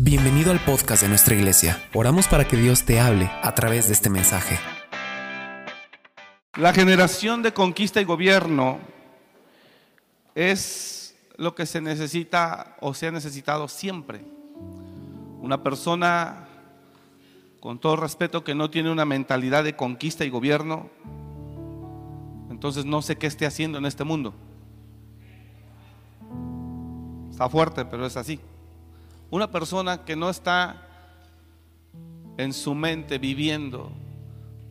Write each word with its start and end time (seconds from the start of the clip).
Bienvenido 0.00 0.52
al 0.52 0.60
podcast 0.60 1.02
de 1.02 1.08
nuestra 1.08 1.34
iglesia. 1.34 1.82
Oramos 1.92 2.28
para 2.28 2.46
que 2.46 2.56
Dios 2.56 2.84
te 2.84 3.00
hable 3.00 3.28
a 3.42 3.52
través 3.56 3.88
de 3.88 3.94
este 3.94 4.08
mensaje. 4.08 4.56
La 6.56 6.72
generación 6.72 7.42
de 7.42 7.52
conquista 7.52 8.00
y 8.00 8.04
gobierno 8.04 8.78
es 10.36 11.16
lo 11.36 11.56
que 11.56 11.66
se 11.66 11.80
necesita 11.80 12.76
o 12.80 12.94
se 12.94 13.08
ha 13.08 13.10
necesitado 13.10 13.66
siempre. 13.66 14.24
Una 15.40 15.64
persona, 15.64 16.46
con 17.58 17.80
todo 17.80 17.96
respeto, 17.96 18.44
que 18.44 18.54
no 18.54 18.70
tiene 18.70 18.92
una 18.92 19.04
mentalidad 19.04 19.64
de 19.64 19.74
conquista 19.74 20.24
y 20.24 20.30
gobierno, 20.30 20.90
entonces 22.50 22.84
no 22.84 23.02
sé 23.02 23.16
qué 23.16 23.26
esté 23.26 23.46
haciendo 23.46 23.78
en 23.78 23.86
este 23.86 24.04
mundo. 24.04 24.32
Está 27.32 27.48
fuerte, 27.48 27.84
pero 27.84 28.06
es 28.06 28.16
así. 28.16 28.38
Una 29.30 29.50
persona 29.50 30.04
que 30.06 30.16
no 30.16 30.30
está 30.30 30.88
en 32.38 32.54
su 32.54 32.74
mente 32.74 33.18
viviendo 33.18 33.92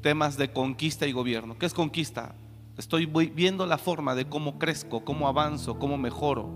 temas 0.02 0.36
de 0.36 0.52
conquista 0.52 1.06
y 1.06 1.12
gobierno. 1.12 1.60
¿Qué 1.60 1.68
es 1.68 1.76
conquista? 1.76 2.34
Estoy 2.76 3.06
viendo 3.06 3.68
la 3.68 3.78
forma 3.78 4.16
de 4.16 4.28
cómo 4.28 4.58
crezco, 4.58 5.04
cómo 5.04 5.28
avanzo, 5.28 5.78
cómo 5.78 5.98
mejoro, 5.98 6.50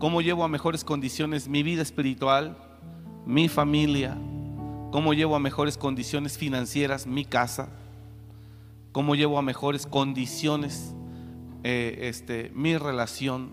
cómo 0.00 0.20
llevo 0.20 0.42
a 0.42 0.48
mejores 0.48 0.82
condiciones 0.82 1.48
mi 1.48 1.62
vida 1.62 1.82
espiritual, 1.82 2.56
mi 3.24 3.48
familia, 3.48 4.16
cómo 4.90 5.14
llevo 5.14 5.36
a 5.36 5.40
mejores 5.40 5.78
condiciones 5.78 6.36
financieras 6.36 7.06
mi 7.06 7.24
casa, 7.24 7.68
cómo 8.90 9.14
llevo 9.14 9.38
a 9.38 9.42
mejores 9.42 9.86
condiciones 9.86 10.92
eh, 11.62 11.98
este, 12.02 12.50
mi 12.54 12.76
relación 12.76 13.52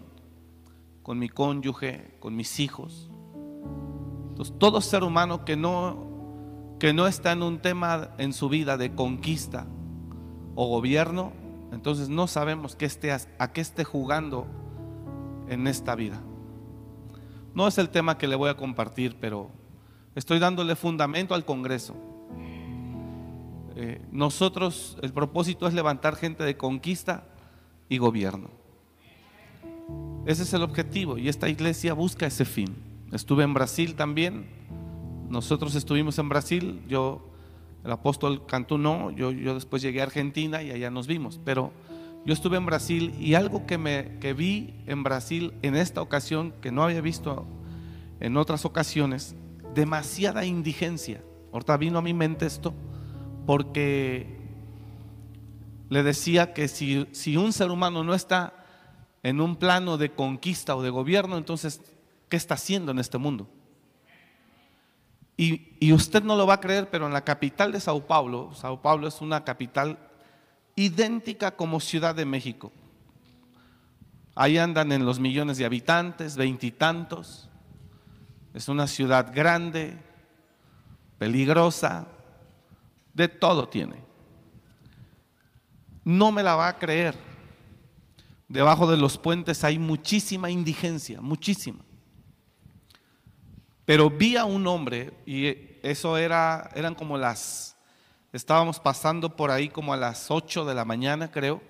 con 1.04 1.20
mi 1.20 1.30
cónyuge, 1.30 2.16
con 2.20 2.35
mis 2.35 2.60
hijos. 2.60 3.10
Entonces, 4.34 4.55
todo 4.58 4.82
ser 4.82 5.04
humano 5.04 5.46
que 5.46 5.55
no, 5.55 6.08
que 6.80 6.91
no 6.91 7.05
está 7.05 7.34
en 7.34 7.44
un 7.44 7.60
tema 7.60 8.10
en 8.18 8.34
su 8.34 8.49
vida 8.49 8.77
de 8.77 8.96
conquista 8.96 9.68
o 10.55 10.68
gobierno, 10.70 11.34
entonces 11.71 12.10
no 12.10 12.26
sabemos 12.26 12.76
a 13.38 13.52
qué 13.54 13.62
esté 13.62 13.84
jugando 13.84 14.48
en 15.49 15.68
esta 15.68 15.94
vida. 15.94 16.20
No 17.54 17.68
es 17.68 17.77
el 17.77 17.90
tema 17.90 18.18
que 18.18 18.27
le 18.27 18.35
voy 18.35 18.49
a 18.49 18.57
compartir, 18.57 19.18
pero 19.20 19.52
estoy 20.16 20.40
dándole 20.40 20.76
fundamento 20.76 21.35
al 21.35 21.46
Congreso. 21.46 21.94
Eh, 23.76 24.02
nosotros, 24.12 24.98
el 25.04 25.13
propósito 25.13 25.68
es 25.68 25.76
levantar 25.76 26.16
gente 26.16 26.44
de 26.44 26.57
conquista 26.57 27.26
y 27.88 28.00
gobierno. 28.00 28.50
Ese 30.26 30.41
es 30.41 30.54
el 30.55 30.63
objetivo 30.63 31.20
y 31.20 31.29
esta 31.29 31.50
iglesia 31.50 31.94
busca 31.94 32.26
ese 32.26 32.46
fin. 32.46 32.93
Estuve 33.14 33.44
en 33.44 33.54
Brasil 33.54 33.94
también. 33.96 34.48
Nosotros 35.30 35.76
estuvimos 35.76 36.18
en 36.18 36.30
Brasil. 36.30 36.82
Yo, 36.88 37.30
el 37.86 37.92
apóstol 37.92 38.46
Cantú 38.48 38.80
no. 38.80 39.12
Yo, 39.12 39.32
yo 39.32 39.54
después 39.54 39.84
llegué 39.84 40.02
a 40.02 40.06
Argentina 40.06 40.64
y 40.64 40.72
allá 40.72 40.90
nos 40.90 41.06
vimos. 41.06 41.40
Pero 41.46 41.72
yo 42.26 42.34
estuve 42.34 42.58
en 42.58 42.66
Brasil 42.66 43.14
y 43.20 43.36
algo 43.36 43.68
que, 43.68 43.78
me, 43.78 44.18
que 44.20 44.34
vi 44.34 44.74
en 44.88 45.04
Brasil 45.04 45.54
en 45.62 45.76
esta 45.76 46.02
ocasión, 46.02 46.56
que 46.60 46.72
no 46.72 46.84
había 46.84 47.02
visto 47.02 47.46
en 48.20 48.36
otras 48.36 48.66
ocasiones, 48.66 49.36
demasiada 49.76 50.44
indigencia. 50.44 51.24
Ahorita 51.52 51.78
vino 51.78 52.00
a 52.00 52.02
mi 52.02 52.16
mente 52.16 52.48
esto 52.48 52.74
porque 53.46 54.40
le 55.90 56.02
decía 56.02 56.54
que 56.54 56.68
si, 56.68 57.08
si 57.12 57.38
un 57.38 57.54
ser 57.54 57.70
humano 57.70 58.04
no 58.04 58.16
está 58.16 58.66
en 59.22 59.40
un 59.40 59.56
plano 59.56 59.98
de 59.98 60.10
conquista 60.10 60.76
o 60.76 60.82
de 60.82 60.90
gobierno, 60.90 61.38
entonces 61.38 61.93
qué 62.34 62.37
está 62.37 62.55
haciendo 62.55 62.91
en 62.91 62.98
este 62.98 63.20
mundo. 63.20 63.48
Y, 65.38 65.94
usted 65.94 66.23
no 66.23 66.35
lo 66.35 66.47
va 66.47 66.56
a 66.56 66.59
creer, 66.59 66.89
pero 66.89 67.06
en 67.06 67.13
la 67.13 67.23
capital 67.23 67.72
de 67.72 67.79
Sao 67.79 68.07
Paulo, 68.07 68.56
Sao 68.56 68.81
Paulo 68.81 69.07
es 69.07 69.22
una 69.22 69.44
capital 69.44 70.00
idéntica 70.75 71.56
como 71.56 71.79
Ciudad 71.79 72.16
de 72.16 72.25
México. 72.25 72.72
Ahí 74.33 74.57
andan 74.57 74.91
en 74.91 75.05
los 75.05 75.19
millones 75.19 75.59
de 75.59 75.66
habitantes, 75.66 76.35
veintitantos. 76.35 77.51
Es 78.55 78.67
una 78.67 78.88
ciudad 78.88 79.31
grande, 79.31 79.95
peligrosa, 81.19 82.07
de 83.13 83.27
todo 83.27 83.69
tiene. 83.69 83.97
No 86.03 86.31
me 86.31 86.41
la 86.41 86.55
va 86.55 86.69
a 86.69 86.79
creer. 86.79 87.16
Debajo 88.47 88.89
de 88.89 88.97
los 88.97 89.19
puentes 89.19 89.63
hay 89.63 89.77
muchísima 89.77 90.49
indigencia, 90.49 91.22
muchísima. 91.22 91.83
Pero 93.85 94.09
vi 94.09 94.38
a 94.38 94.45
un 94.45 94.66
hombre 94.67 95.13
y 95.25 95.55
eso 95.83 96.17
era, 96.17 96.69
eran 96.75 96.95
como 96.95 97.17
las, 97.17 97.75
estábamos 98.31 98.79
pasando 98.79 99.35
por 99.35 99.51
ahí 99.51 99.67
como 99.69 99.94
a 99.94 99.97
las 99.97 100.31
8 100.31 100.66
de 100.66 100.73
la 100.73 100.85
mañana, 100.85 101.31
creo, 101.31 101.61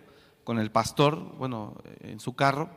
con 0.44 0.59
el 0.59 0.72
pastor, 0.72 1.18
bueno, 1.38 1.75
en 2.02 2.19
su 2.19 2.35
carro. 2.35 2.69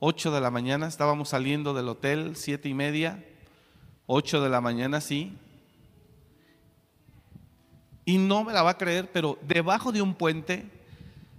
8 0.00 0.32
de 0.32 0.40
la 0.40 0.50
mañana, 0.50 0.86
estábamos 0.86 1.30
saliendo 1.30 1.74
del 1.74 1.88
hotel, 1.88 2.36
siete 2.36 2.68
y 2.68 2.74
media, 2.74 3.24
8 4.06 4.42
de 4.42 4.48
la 4.48 4.60
mañana, 4.60 5.00
sí. 5.00 5.36
Y 8.04 8.18
no 8.18 8.44
me 8.44 8.52
la 8.52 8.62
va 8.62 8.70
a 8.70 8.78
creer, 8.78 9.10
pero 9.12 9.38
debajo 9.42 9.92
de 9.92 10.02
un 10.02 10.14
puente, 10.14 10.70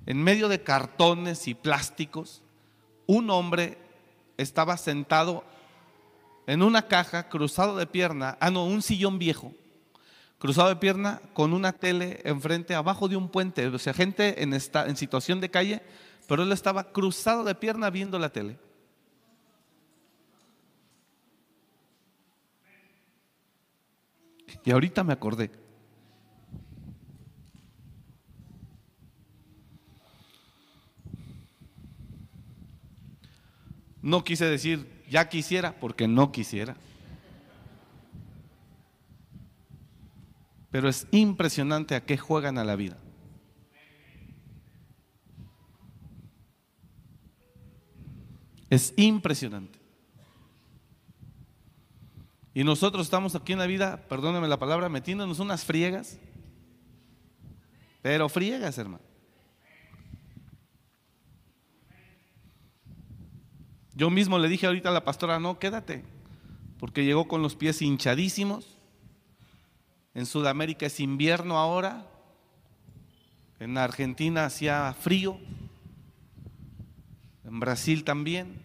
en 0.05 0.21
medio 0.21 0.47
de 0.47 0.63
cartones 0.63 1.47
y 1.47 1.53
plásticos, 1.53 2.41
un 3.07 3.29
hombre 3.29 3.77
estaba 4.37 4.77
sentado 4.77 5.43
en 6.47 6.61
una 6.61 6.87
caja, 6.87 7.27
cruzado 7.27 7.75
de 7.75 7.87
pierna, 7.87 8.37
ah, 8.39 8.51
no, 8.51 8.65
un 8.65 8.81
sillón 8.81 9.17
viejo, 9.17 9.53
cruzado 10.37 10.69
de 10.69 10.75
pierna 10.75 11.21
con 11.33 11.53
una 11.53 11.73
tele 11.73 12.21
enfrente, 12.23 12.75
abajo 12.75 13.07
de 13.07 13.15
un 13.15 13.29
puente, 13.29 13.67
o 13.67 13.79
sea, 13.79 13.93
gente 13.93 14.43
en, 14.43 14.53
esta, 14.53 14.87
en 14.87 14.95
situación 14.95 15.41
de 15.41 15.49
calle, 15.49 15.81
pero 16.27 16.43
él 16.43 16.51
estaba 16.51 16.91
cruzado 16.91 17.43
de 17.43 17.55
pierna 17.55 17.89
viendo 17.89 18.19
la 18.19 18.29
tele. 18.29 18.59
Y 24.63 24.71
ahorita 24.71 25.03
me 25.03 25.13
acordé. 25.13 25.51
No 34.01 34.23
quise 34.23 34.45
decir 34.45 34.94
ya 35.09 35.29
quisiera 35.29 35.73
porque 35.79 36.07
no 36.07 36.31
quisiera. 36.31 36.75
Pero 40.71 40.89
es 40.89 41.07
impresionante 41.11 41.95
a 41.95 42.05
qué 42.05 42.17
juegan 42.17 42.57
a 42.57 42.65
la 42.65 42.75
vida. 42.75 42.97
Es 48.69 48.93
impresionante. 48.97 49.79
Y 52.53 52.63
nosotros 52.63 53.05
estamos 53.05 53.35
aquí 53.35 53.53
en 53.53 53.59
la 53.59 53.67
vida, 53.67 54.07
perdóneme 54.09 54.47
la 54.47 54.57
palabra, 54.57 54.89
metiéndonos 54.89 55.39
unas 55.39 55.63
friegas. 55.63 56.17
Pero 58.01 58.27
friegas, 58.27 58.77
hermano. 58.77 59.04
Yo 63.95 64.09
mismo 64.09 64.37
le 64.37 64.49
dije 64.49 64.67
ahorita 64.67 64.89
a 64.89 64.91
la 64.91 65.05
pastora, 65.05 65.39
no, 65.39 65.57
quédate, 65.57 66.03
porque 66.79 67.05
llegó 67.05 67.29
con 67.29 67.41
los 67.41 67.55
pies 67.55 67.81
hinchadísimos. 67.81 68.77
En 70.13 70.25
Sudamérica 70.25 70.85
es 70.85 70.99
invierno 70.99 71.57
ahora, 71.57 72.05
en 73.59 73.77
Argentina 73.77 74.45
hacía 74.45 74.93
frío, 74.99 75.37
en 77.45 77.59
Brasil 77.61 78.03
también, 78.03 78.61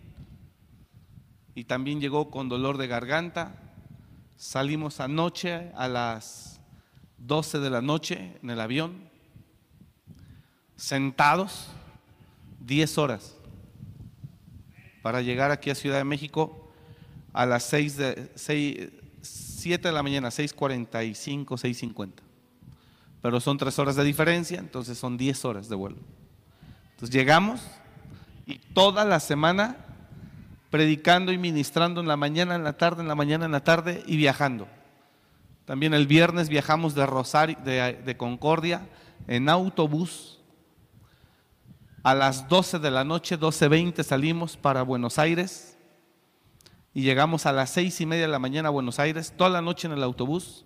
y 1.55 1.65
también 1.65 2.01
llegó 2.01 2.31
con 2.31 2.49
dolor 2.49 2.77
de 2.77 2.89
garganta. 2.89 3.55
Salimos 4.37 4.99
anoche 4.99 5.71
a 5.76 5.87
las 5.87 6.61
12 7.19 7.61
de 7.61 7.71
la 7.71 7.83
noche 7.83 8.37
en 8.43 8.50
el 8.50 8.61
avión, 8.61 9.09
sentados 10.75 11.69
10 12.61 12.99
horas 12.99 13.39
para 15.02 15.23
llegar 15.23 15.50
aquí 15.50 15.70
a 15.70 15.75
Ciudad 15.75 15.99
de 15.99 16.05
México 16.05 16.70
a 17.32 17.47
las 17.47 17.64
6 17.64 17.97
de, 17.97 18.31
7 19.23 19.88
de 19.88 19.93
la 19.93 20.02
mañana, 20.02 20.29
6.45, 20.29 21.47
6.50. 21.47 22.11
Pero 23.23 23.41
son 23.41 23.58
3 23.58 23.79
horas 23.79 23.97
de 23.97 24.05
diferencia, 24.05 24.58
entonces 24.58 24.99
son 24.99 25.17
10 25.17 25.44
horas 25.44 25.69
de 25.69 25.76
vuelo. 25.76 25.99
Entonces 26.93 27.14
llegamos 27.14 27.61
y 28.47 28.58
toda 28.58 29.05
la 29.05 29.20
semana 29.20 29.76
predicando 30.70 31.32
y 31.32 31.38
ministrando 31.38 32.00
en 32.00 32.08
la 32.08 32.17
mañana, 32.17 32.55
en 32.55 32.64
la 32.64 32.75
tarde, 32.75 33.02
en 33.02 33.08
la 33.08 33.14
mañana, 33.14 33.44
en 33.44 33.52
la 33.52 33.64
tarde 33.64 34.02
y 34.06 34.17
viajando. 34.17 34.69
También 35.64 35.94
el 35.94 36.06
viernes 36.06 36.49
viajamos 36.49 36.94
de 36.94 37.06
Rosario, 37.06 37.56
de, 37.64 38.00
de 38.05 38.17
Concordia 38.17 38.88
en 39.29 39.49
autobús 39.49 40.39
a 42.02 42.14
las 42.14 42.49
12 42.49 42.79
de 42.79 42.91
la 42.91 43.05
noche, 43.05 43.38
12.20 43.38 44.02
salimos 44.02 44.56
para 44.56 44.82
Buenos 44.82 45.19
Aires 45.19 45.76
y 46.94 47.02
llegamos 47.02 47.47
a 47.47 47.52
las 47.52 47.70
seis 47.70 48.00
y 48.00 48.06
media 48.06 48.23
de 48.23 48.32
la 48.32 48.38
mañana 48.38 48.69
a 48.69 48.73
Buenos 48.73 48.99
Aires, 48.99 49.35
toda 49.37 49.50
la 49.50 49.61
noche 49.61 49.87
en 49.87 49.93
el 49.93 50.02
autobús. 50.02 50.64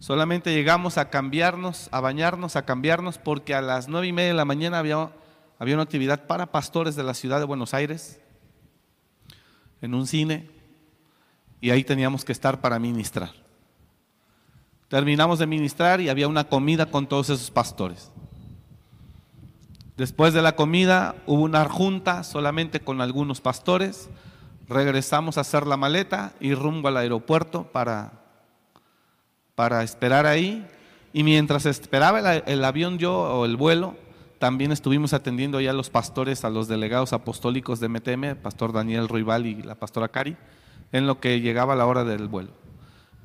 Solamente 0.00 0.52
llegamos 0.52 0.98
a 0.98 1.08
cambiarnos, 1.08 1.88
a 1.92 2.00
bañarnos, 2.00 2.56
a 2.56 2.64
cambiarnos, 2.64 3.18
porque 3.18 3.54
a 3.54 3.62
las 3.62 3.88
nueve 3.88 4.08
y 4.08 4.12
media 4.12 4.28
de 4.28 4.34
la 4.34 4.44
mañana 4.44 4.80
había, 4.80 5.12
había 5.58 5.74
una 5.74 5.84
actividad 5.84 6.26
para 6.26 6.50
pastores 6.50 6.96
de 6.96 7.04
la 7.04 7.14
ciudad 7.14 7.38
de 7.38 7.46
Buenos 7.46 7.72
Aires, 7.72 8.20
en 9.80 9.94
un 9.94 10.06
cine, 10.06 10.50
y 11.60 11.70
ahí 11.70 11.84
teníamos 11.84 12.24
que 12.24 12.32
estar 12.32 12.60
para 12.60 12.78
ministrar. 12.78 13.30
Terminamos 14.88 15.38
de 15.38 15.46
ministrar 15.46 16.00
y 16.00 16.08
había 16.08 16.28
una 16.28 16.44
comida 16.44 16.86
con 16.86 17.06
todos 17.06 17.30
esos 17.30 17.50
pastores. 17.50 18.10
Después 19.96 20.34
de 20.34 20.42
la 20.42 20.56
comida 20.56 21.14
hubo 21.26 21.42
una 21.42 21.68
junta 21.68 22.24
solamente 22.24 22.80
con 22.80 23.00
algunos 23.00 23.40
pastores. 23.40 24.10
Regresamos 24.68 25.38
a 25.38 25.42
hacer 25.42 25.66
la 25.66 25.76
maleta 25.76 26.32
y 26.40 26.54
rumbo 26.54 26.88
al 26.88 26.96
aeropuerto 26.96 27.64
para, 27.70 28.24
para 29.54 29.84
esperar 29.84 30.26
ahí. 30.26 30.66
Y 31.12 31.22
mientras 31.22 31.64
esperaba 31.64 32.34
el, 32.38 32.64
avión 32.64 32.98
yo 32.98 33.14
o 33.14 33.44
el 33.44 33.56
vuelo, 33.56 33.94
también 34.40 34.72
estuvimos 34.72 35.12
atendiendo 35.12 35.60
ya 35.60 35.70
a 35.70 35.74
los 35.74 35.90
pastores, 35.90 36.44
a 36.44 36.50
los 36.50 36.66
delegados 36.66 37.12
apostólicos 37.12 37.78
de 37.78 37.88
MTM, 37.88 38.42
pastor 38.42 38.72
Daniel 38.72 39.08
Ruibal 39.08 39.46
y 39.46 39.62
la 39.62 39.76
pastora 39.76 40.08
Cari, 40.08 40.36
en 40.90 41.06
lo 41.06 41.20
que 41.20 41.40
llegaba 41.40 41.76
la 41.76 41.86
hora 41.86 42.02
del 42.02 42.26
vuelo. 42.26 42.50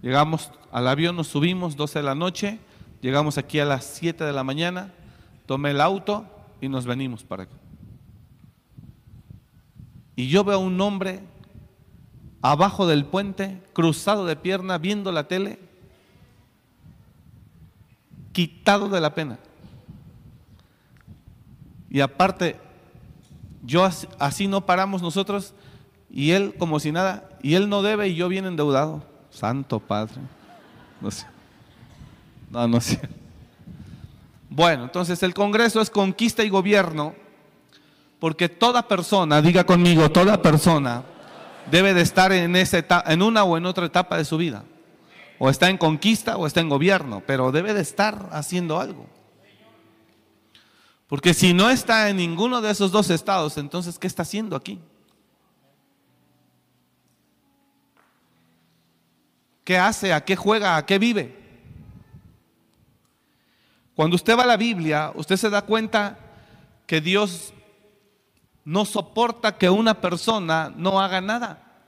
Llegamos 0.03 0.51
al 0.71 0.87
avión, 0.87 1.15
nos 1.15 1.27
subimos, 1.27 1.75
12 1.75 1.99
de 1.99 2.05
la 2.05 2.13
noche, 2.13 2.59
llegamos 3.01 3.39
aquí 3.39 3.59
a 3.59 3.65
las 3.65 3.85
7 3.85 4.23
de 4.23 4.33
la 4.33 4.43
mañana, 4.43 4.93
tomé 5.47 5.71
el 5.71 5.81
auto, 5.81 6.25
y 6.61 6.69
nos 6.69 6.85
venimos 6.85 7.23
para 7.23 7.43
acá. 7.43 7.55
Y 10.15 10.27
yo 10.27 10.43
veo 10.43 10.57
a 10.57 10.61
un 10.61 10.79
hombre 10.81 11.21
abajo 12.41 12.87
del 12.87 13.05
puente, 13.05 13.61
cruzado 13.73 14.25
de 14.25 14.35
pierna, 14.35 14.77
viendo 14.77 15.11
la 15.11 15.27
tele, 15.27 15.59
quitado 18.31 18.89
de 18.89 19.01
la 19.01 19.13
pena. 19.13 19.39
Y 21.89 22.01
aparte, 22.01 22.57
yo 23.63 23.87
así, 24.19 24.47
no 24.47 24.65
paramos 24.65 25.01
nosotros 25.01 25.53
y 26.11 26.31
él 26.31 26.55
como 26.57 26.79
si 26.79 26.91
nada, 26.91 27.29
y 27.41 27.55
él 27.55 27.69
no 27.69 27.81
debe 27.81 28.09
y 28.09 28.15
yo 28.15 28.27
bien 28.29 28.45
endeudado. 28.45 29.03
Santo 29.29 29.79
Padre. 29.79 30.15
No 31.01 31.11
sé. 31.11 31.25
No, 32.49 32.67
no 32.67 32.81
sé. 32.81 32.99
Bueno, 34.59 34.83
entonces 34.83 35.23
el 35.23 35.33
Congreso 35.33 35.79
es 35.79 35.89
conquista 35.89 36.43
y 36.43 36.49
gobierno, 36.49 37.15
porque 38.19 38.49
toda 38.49 38.89
persona, 38.89 39.41
diga 39.41 39.63
conmigo, 39.63 40.11
toda 40.11 40.41
persona 40.41 41.01
debe 41.71 41.93
de 41.93 42.01
estar 42.01 42.33
en, 42.33 42.57
esa 42.57 42.79
etapa, 42.79 43.09
en 43.09 43.21
una 43.21 43.45
o 43.45 43.55
en 43.55 43.65
otra 43.65 43.85
etapa 43.85 44.17
de 44.17 44.25
su 44.25 44.35
vida. 44.35 44.65
O 45.37 45.49
está 45.49 45.69
en 45.69 45.77
conquista 45.77 46.35
o 46.35 46.45
está 46.45 46.59
en 46.59 46.67
gobierno, 46.67 47.23
pero 47.25 47.53
debe 47.53 47.73
de 47.73 47.79
estar 47.79 48.27
haciendo 48.33 48.81
algo. 48.81 49.05
Porque 51.07 51.33
si 51.33 51.53
no 51.53 51.69
está 51.69 52.09
en 52.09 52.17
ninguno 52.17 52.59
de 52.59 52.71
esos 52.71 52.91
dos 52.91 53.09
estados, 53.11 53.57
entonces, 53.57 53.97
¿qué 53.97 54.07
está 54.07 54.23
haciendo 54.23 54.57
aquí? 54.57 54.77
¿Qué 59.63 59.77
hace? 59.77 60.11
¿A 60.11 60.25
qué 60.25 60.35
juega? 60.35 60.75
¿A 60.75 60.85
qué 60.85 60.99
vive? 60.99 61.38
Cuando 63.99 64.15
usted 64.15 64.37
va 64.37 64.43
a 64.43 64.47
la 64.47 64.55
Biblia, 64.55 65.11
usted 65.13 65.35
se 65.35 65.49
da 65.49 65.63
cuenta 65.63 66.17
que 66.87 67.01
Dios 67.01 67.53
no 68.63 68.85
soporta 68.85 69.57
que 69.57 69.69
una 69.69 69.99
persona 69.99 70.73
no 70.73 71.01
haga 71.01 71.19
nada. 71.19 71.83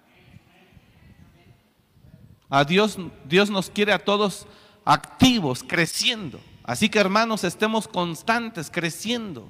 A 2.49 2.65
Dios, 2.65 2.97
Dios 3.23 3.49
nos 3.49 3.69
quiere 3.69 3.93
a 3.93 4.03
todos 4.03 4.45
activos, 4.83 5.63
creciendo. 5.63 6.41
Así 6.65 6.89
que 6.89 6.99
hermanos, 6.99 7.45
estemos 7.45 7.87
constantes, 7.87 8.69
creciendo. 8.69 9.49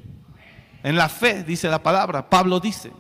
En 0.84 0.96
la 0.96 1.10
fe, 1.10 1.44
dice 1.44 1.68
la 1.68 1.82
palabra, 1.82 2.30
Pablo 2.30 2.60
dice. 2.60 2.92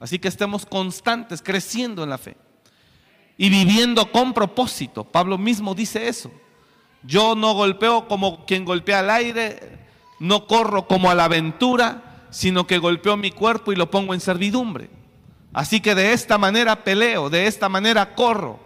Así 0.00 0.18
que 0.18 0.26
estemos 0.26 0.66
constantes, 0.66 1.42
creciendo 1.42 2.02
en 2.02 2.10
la 2.10 2.18
fe. 2.18 2.36
Y 3.36 3.50
viviendo 3.50 4.10
con 4.10 4.34
propósito. 4.34 5.04
Pablo 5.04 5.38
mismo 5.38 5.76
dice 5.76 6.08
eso. 6.08 6.32
Yo 7.04 7.34
no 7.34 7.52
golpeo 7.52 8.08
como 8.08 8.46
quien 8.46 8.64
golpea 8.64 9.00
al 9.00 9.10
aire, 9.10 9.78
no 10.18 10.46
corro 10.46 10.86
como 10.88 11.10
a 11.10 11.14
la 11.14 11.24
aventura, 11.24 12.26
sino 12.30 12.66
que 12.66 12.78
golpeo 12.78 13.16
mi 13.16 13.30
cuerpo 13.30 13.72
y 13.72 13.76
lo 13.76 13.90
pongo 13.90 14.14
en 14.14 14.20
servidumbre. 14.20 14.88
Así 15.52 15.80
que 15.80 15.94
de 15.94 16.12
esta 16.14 16.38
manera 16.38 16.82
peleo, 16.82 17.30
de 17.30 17.46
esta 17.46 17.68
manera 17.68 18.14
corro. 18.14 18.58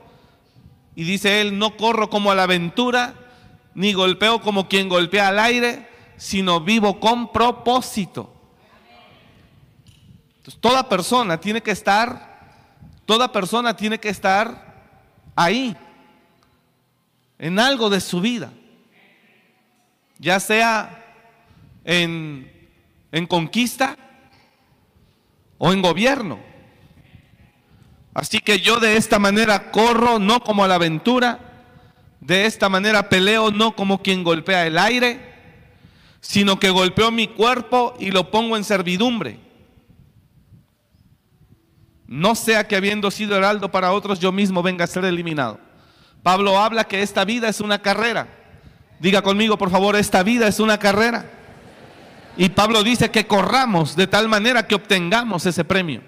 Y 0.95 1.05
dice 1.05 1.41
él, 1.41 1.59
no 1.59 1.77
corro 1.77 2.09
como 2.09 2.31
a 2.31 2.35
la 2.35 2.45
aventura, 2.45 3.15
ni 3.75 3.93
golpeo 3.93 4.41
como 4.41 4.69
quien 4.69 4.89
golpea 4.89 5.29
al 5.29 5.39
aire, 5.39 5.89
sino 6.17 6.61
vivo 6.61 6.99
con 7.01 7.33
propósito. 7.33 8.33
Toda 10.61 10.89
persona 10.89 11.39
tiene 11.39 11.61
que 11.61 11.73
estar, 11.73 12.71
toda 13.05 13.31
persona 13.31 13.77
tiene 13.77 13.99
que 13.99 14.09
estar 14.09 14.93
ahí 15.37 15.77
en 17.39 17.59
algo 17.59 17.91
de 17.91 18.01
su 18.01 18.21
vida, 18.21 18.53
ya 20.19 20.41
sea 20.41 21.05
en, 21.85 22.51
en 23.13 23.27
conquista 23.27 23.97
o 25.57 25.73
en 25.73 25.83
gobierno. 25.83 26.39
Así 28.15 28.41
que 28.41 28.59
yo 28.59 28.81
de 28.81 28.97
esta 28.97 29.19
manera 29.19 29.71
corro 29.71 30.19
no 30.19 30.41
como 30.41 30.65
a 30.65 30.69
la 30.69 30.75
aventura, 30.75 31.49
de 32.21 32.47
esta 32.47 32.69
manera 32.69 33.09
peleo 33.09 33.51
no 33.53 33.77
como 33.77 34.03
quien 34.03 34.25
golpea 34.25 34.67
el 34.67 34.77
aire, 34.77 35.29
sino 36.21 36.59
que 36.59 36.71
golpeo 36.71 37.13
mi 37.13 37.29
cuerpo 37.29 37.95
y 38.01 38.11
lo 38.11 38.31
pongo 38.31 38.57
en 38.57 38.65
servidumbre. 38.65 39.39
No 42.09 42.35
sea 42.35 42.67
que 42.67 42.75
habiendo 42.75 43.11
sido 43.11 43.37
heraldo 43.37 43.71
para 43.71 43.93
otros 43.93 44.19
yo 44.19 44.33
mismo 44.33 44.63
venga 44.63 44.85
a 44.85 44.89
ser 44.89 45.05
eliminado. 45.05 45.68
Pablo 46.23 46.59
habla 46.59 46.85
que 46.85 47.03
esta 47.03 47.25
vida 47.25 47.49
es 47.49 47.61
una 47.61 47.81
carrera. 47.81 48.29
Diga 49.01 49.23
conmigo, 49.23 49.57
por 49.57 49.71
favor, 49.71 49.97
esta 49.97 50.23
vida 50.23 50.49
es 50.49 50.61
una 50.61 50.79
carrera. 50.79 51.31
Y 52.37 52.51
Pablo 52.51 52.83
dice 52.83 53.11
que 53.11 53.27
corramos 53.27 53.97
de 53.97 54.07
tal 54.07 54.29
manera 54.29 54.67
que 54.67 54.75
obtengamos 54.75 55.47
ese 55.47 55.65
premio. 55.65 56.03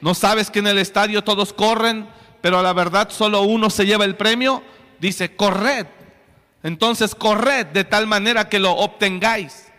¿No 0.00 0.14
sabes 0.14 0.50
que 0.50 0.60
en 0.60 0.66
el 0.66 0.78
estadio 0.78 1.22
todos 1.22 1.52
corren, 1.52 2.08
pero 2.40 2.58
a 2.58 2.62
la 2.62 2.72
verdad 2.72 3.10
solo 3.10 3.42
uno 3.42 3.68
se 3.68 3.84
lleva 3.84 4.04
el 4.04 4.16
premio? 4.16 4.62
Dice, 4.98 5.36
corred. 5.36 5.86
Entonces, 6.62 7.14
corred 7.14 7.66
de 7.66 7.84
tal 7.84 8.06
manera 8.06 8.48
que 8.48 8.58
lo 8.58 8.72
obtengáis. 8.72 9.70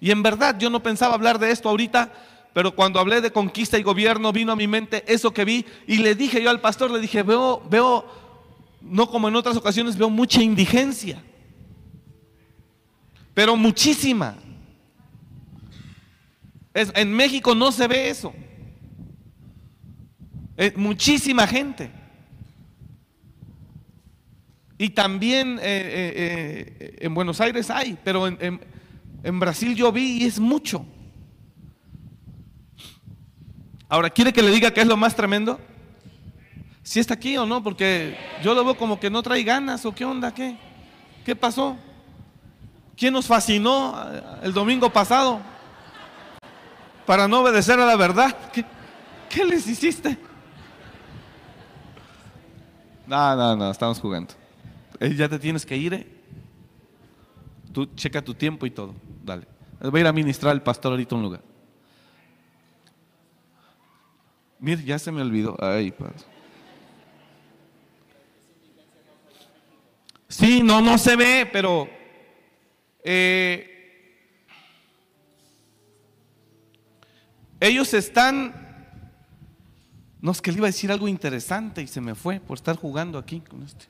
Y 0.00 0.10
en 0.10 0.22
verdad 0.22 0.56
yo 0.58 0.70
no 0.70 0.82
pensaba 0.82 1.14
hablar 1.14 1.38
de 1.38 1.50
esto 1.50 1.68
ahorita, 1.68 2.12
pero 2.52 2.74
cuando 2.74 3.00
hablé 3.00 3.20
de 3.20 3.32
conquista 3.32 3.78
y 3.78 3.82
gobierno 3.82 4.32
vino 4.32 4.52
a 4.52 4.56
mi 4.56 4.66
mente 4.66 5.04
eso 5.06 5.32
que 5.32 5.44
vi 5.44 5.66
y 5.86 5.98
le 5.98 6.14
dije 6.14 6.42
yo 6.42 6.50
al 6.50 6.60
pastor, 6.60 6.90
le 6.90 7.00
dije, 7.00 7.22
veo, 7.22 7.62
veo 7.68 8.04
no 8.88 9.08
como 9.08 9.28
en 9.28 9.36
otras 9.36 9.56
ocasiones, 9.56 9.96
veo 9.96 10.10
mucha 10.10 10.42
indigencia. 10.42 11.22
Pero 13.34 13.56
muchísima. 13.56 14.36
en 16.74 17.12
México 17.12 17.54
no 17.54 17.70
se 17.72 17.86
ve 17.86 18.10
eso. 18.10 18.32
muchísima 20.76 21.46
gente. 21.46 21.90
Y 24.78 24.90
también 24.90 25.58
eh, 25.58 25.62
eh, 25.62 26.76
eh, 26.80 26.96
en 27.00 27.14
Buenos 27.14 27.40
Aires 27.40 27.70
hay, 27.70 27.98
pero 28.04 28.26
en, 28.26 28.60
en 29.22 29.40
Brasil 29.40 29.74
yo 29.74 29.90
vi 29.90 30.18
y 30.18 30.24
es 30.24 30.38
mucho. 30.38 30.86
Ahora, 33.88 34.10
¿quiere 34.10 34.32
que 34.32 34.42
le 34.42 34.50
diga 34.50 34.72
qué 34.72 34.80
es 34.82 34.86
lo 34.86 34.96
más 34.96 35.14
tremendo? 35.14 35.60
Si 36.86 37.00
está 37.00 37.14
aquí 37.14 37.36
o 37.36 37.44
no, 37.44 37.64
porque 37.64 38.16
yo 38.44 38.54
lo 38.54 38.64
veo 38.64 38.76
como 38.76 39.00
que 39.00 39.10
no 39.10 39.20
trae 39.20 39.42
ganas 39.42 39.84
o 39.84 39.92
qué 39.92 40.04
onda, 40.04 40.32
qué, 40.32 40.56
qué 41.24 41.34
pasó. 41.34 41.76
¿Quién 42.96 43.12
nos 43.12 43.26
fascinó 43.26 43.92
eh, 44.06 44.22
el 44.44 44.52
domingo 44.52 44.88
pasado 44.88 45.40
para 47.04 47.26
no 47.26 47.40
obedecer 47.40 47.80
a 47.80 47.86
la 47.86 47.96
verdad? 47.96 48.36
¿Qué, 48.52 49.44
les 49.44 49.66
hiciste? 49.66 50.16
No, 53.04 53.34
no, 53.34 53.56
no, 53.56 53.70
estamos 53.72 53.98
jugando. 53.98 54.34
Eh, 55.00 55.12
ya 55.16 55.28
te 55.28 55.40
tienes 55.40 55.66
que 55.66 55.76
ir, 55.76 55.92
¿eh? 55.92 56.06
Tú 57.72 57.86
checa 57.96 58.22
tu 58.22 58.32
tiempo 58.32 58.64
y 58.64 58.70
todo. 58.70 58.94
Dale. 59.24 59.48
Voy 59.80 59.98
a 59.98 60.00
ir 60.02 60.06
a 60.06 60.12
ministrar 60.12 60.52
al 60.52 60.62
pastor 60.62 60.92
ahorita 60.92 61.16
un 61.16 61.22
lugar. 61.22 61.40
Mire, 64.60 64.84
ya 64.84 65.00
se 65.00 65.10
me 65.10 65.20
olvidó. 65.20 65.56
Ay, 65.60 65.90
padre. 65.90 66.35
Sí, 70.28 70.62
no, 70.62 70.80
no 70.80 70.98
se 70.98 71.14
ve, 71.16 71.48
pero 71.50 71.88
eh, 73.04 74.06
ellos 77.60 77.94
están 77.94 78.66
No, 80.20 80.32
es 80.32 80.42
que 80.42 80.50
le 80.50 80.58
iba 80.58 80.66
a 80.66 80.70
decir 80.70 80.90
algo 80.90 81.06
interesante 81.06 81.82
y 81.82 81.86
se 81.86 82.00
me 82.00 82.16
fue 82.16 82.40
por 82.40 82.58
estar 82.58 82.76
jugando 82.76 83.18
aquí 83.18 83.40
con 83.40 83.62
este. 83.62 83.86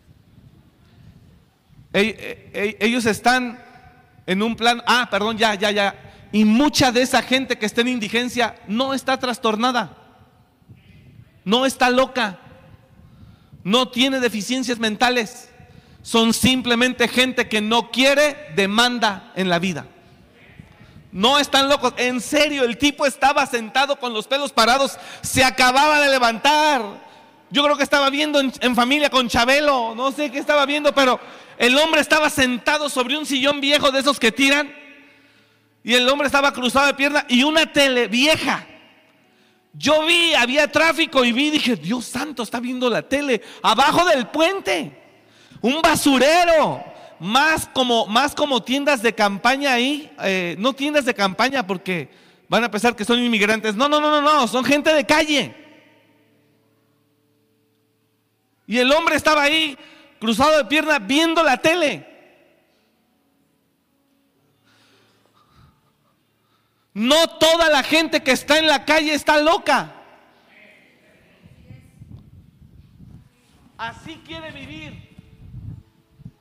Ellos 1.92 3.06
están 3.06 3.58
en 4.26 4.42
un 4.42 4.54
plan, 4.54 4.82
ah, 4.86 5.08
perdón, 5.10 5.38
ya, 5.38 5.54
ya, 5.54 5.70
ya. 5.70 6.28
Y 6.32 6.44
mucha 6.44 6.92
de 6.92 7.00
esa 7.00 7.22
gente 7.22 7.56
que 7.56 7.64
está 7.64 7.80
en 7.80 7.88
indigencia 7.88 8.56
no 8.68 8.92
está 8.92 9.18
trastornada, 9.18 9.96
no 11.44 11.64
está 11.64 11.88
loca, 11.88 12.38
no 13.64 13.88
tiene 13.88 14.20
deficiencias 14.20 14.78
mentales. 14.78 15.48
Son 16.06 16.32
simplemente 16.32 17.08
gente 17.08 17.48
que 17.48 17.60
no 17.60 17.90
quiere 17.90 18.52
demanda 18.54 19.32
en 19.34 19.48
la 19.48 19.58
vida. 19.58 19.88
No 21.10 21.40
están 21.40 21.68
locos. 21.68 21.94
En 21.96 22.20
serio, 22.20 22.62
el 22.62 22.78
tipo 22.78 23.06
estaba 23.06 23.44
sentado 23.44 23.98
con 23.98 24.14
los 24.14 24.28
pelos 24.28 24.52
parados. 24.52 25.00
Se 25.22 25.42
acababa 25.42 25.98
de 25.98 26.08
levantar. 26.08 26.80
Yo 27.50 27.64
creo 27.64 27.76
que 27.76 27.82
estaba 27.82 28.08
viendo 28.08 28.38
en, 28.38 28.76
familia 28.76 29.10
con 29.10 29.28
Chabelo. 29.28 29.96
No 29.96 30.12
sé 30.12 30.30
qué 30.30 30.38
estaba 30.38 30.64
viendo, 30.64 30.94
pero 30.94 31.18
el 31.58 31.76
hombre 31.76 32.02
estaba 32.02 32.30
sentado 32.30 32.88
sobre 32.88 33.18
un 33.18 33.26
sillón 33.26 33.60
viejo 33.60 33.90
de 33.90 33.98
esos 33.98 34.20
que 34.20 34.30
tiran. 34.30 34.72
Y 35.82 35.94
el 35.94 36.08
hombre 36.08 36.28
estaba 36.28 36.52
cruzado 36.52 36.86
de 36.86 36.94
pierna 36.94 37.26
y 37.28 37.42
una 37.42 37.72
tele 37.72 38.06
vieja. 38.06 38.64
Yo 39.72 40.06
vi, 40.06 40.34
había 40.34 40.70
tráfico 40.70 41.24
y 41.24 41.32
vi, 41.32 41.50
dije, 41.50 41.74
Dios 41.74 42.04
santo, 42.04 42.44
está 42.44 42.60
viendo 42.60 42.88
la 42.88 43.02
tele 43.02 43.42
abajo 43.60 44.04
del 44.04 44.28
puente. 44.28 45.05
Un 45.60 45.80
basurero 45.82 46.84
más 47.18 47.66
como, 47.68 48.06
más 48.06 48.34
como 48.34 48.62
tiendas 48.62 49.02
de 49.02 49.14
campaña 49.14 49.72
ahí, 49.72 50.12
eh, 50.22 50.56
no 50.58 50.74
tiendas 50.74 51.04
de 51.04 51.14
campaña 51.14 51.66
porque 51.66 52.08
van 52.48 52.64
a 52.64 52.70
pensar 52.70 52.94
que 52.94 53.04
son 53.04 53.18
inmigrantes. 53.22 53.74
No, 53.74 53.88
no, 53.88 54.00
no, 54.00 54.10
no, 54.10 54.22
no, 54.22 54.48
son 54.48 54.64
gente 54.64 54.92
de 54.92 55.04
calle. 55.04 55.54
Y 58.66 58.78
el 58.78 58.90
hombre 58.92 59.16
estaba 59.16 59.42
ahí, 59.42 59.78
cruzado 60.18 60.56
de 60.58 60.64
pierna, 60.64 60.98
viendo 60.98 61.42
la 61.42 61.56
tele. 61.56 62.14
No 66.92 67.26
toda 67.38 67.68
la 67.68 67.82
gente 67.82 68.22
que 68.22 68.32
está 68.32 68.58
en 68.58 68.66
la 68.66 68.84
calle 68.84 69.12
está 69.12 69.38
loca. 69.38 69.92
Así 73.76 74.20
quiere 74.26 74.50
vivir. 74.50 75.05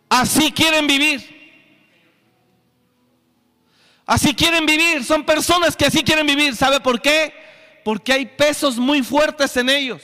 Así 0.09 0.51
quieren 0.51 0.87
vivir. 0.87 1.35
Así 4.05 4.35
quieren 4.35 4.65
vivir. 4.65 5.03
Son 5.03 5.25
personas 5.25 5.75
que 5.75 5.85
así 5.85 6.03
quieren 6.03 6.27
vivir. 6.27 6.55
¿Sabe 6.55 6.79
por 6.79 7.01
qué? 7.01 7.33
Porque 7.83 8.13
hay 8.13 8.25
pesos 8.25 8.77
muy 8.77 9.01
fuertes 9.01 9.55
en 9.57 9.69
ellos. 9.69 10.01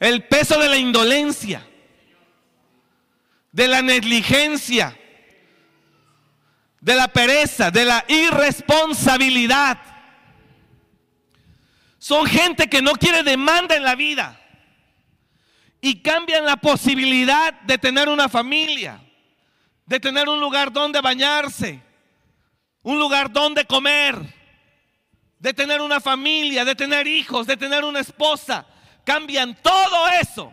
El 0.00 0.24
peso 0.24 0.58
de 0.58 0.68
la 0.68 0.76
indolencia, 0.76 1.66
de 3.50 3.68
la 3.68 3.82
negligencia, 3.82 4.96
de 6.80 6.94
la 6.94 7.08
pereza, 7.08 7.70
de 7.70 7.84
la 7.84 8.04
irresponsabilidad. 8.06 9.78
Son 11.98 12.26
gente 12.26 12.68
que 12.68 12.80
no 12.80 12.92
quiere 12.92 13.24
demanda 13.24 13.74
en 13.74 13.82
la 13.82 13.96
vida 13.96 14.37
y 15.80 16.02
cambian 16.02 16.44
la 16.44 16.56
posibilidad 16.56 17.60
de 17.62 17.78
tener 17.78 18.08
una 18.08 18.28
familia, 18.28 19.00
de 19.86 20.00
tener 20.00 20.28
un 20.28 20.40
lugar 20.40 20.72
donde 20.72 21.00
bañarse, 21.00 21.82
un 22.82 22.98
lugar 22.98 23.30
donde 23.30 23.64
comer, 23.64 24.16
de 25.38 25.54
tener 25.54 25.80
una 25.80 26.00
familia, 26.00 26.64
de 26.64 26.74
tener 26.74 27.06
hijos, 27.06 27.46
de 27.46 27.56
tener 27.56 27.84
una 27.84 28.00
esposa. 28.00 28.66
Cambian 29.04 29.56
todo 29.62 30.08
eso 30.20 30.52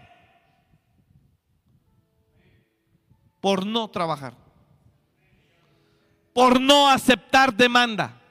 por 3.42 3.66
no 3.66 3.90
trabajar, 3.90 4.34
por 6.34 6.60
no 6.62 6.90
aceptar 6.90 7.54
demanda. 7.54 8.22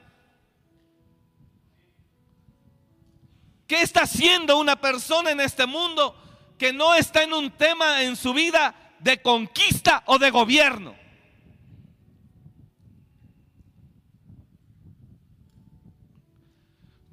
¿Qué 3.67 3.81
está 3.81 4.03
haciendo 4.03 4.57
una 4.59 4.79
persona 4.79 5.31
en 5.31 5.41
este 5.41 5.65
mundo? 5.65 6.15
Que 6.57 6.71
no 6.71 6.95
está 6.95 7.23
en 7.23 7.33
un 7.33 7.51
tema 7.51 8.03
en 8.03 8.15
su 8.15 8.33
vida 8.33 8.73
de 8.99 9.21
conquista 9.21 10.03
o 10.05 10.17
de 10.17 10.31
gobierno. 10.31 10.95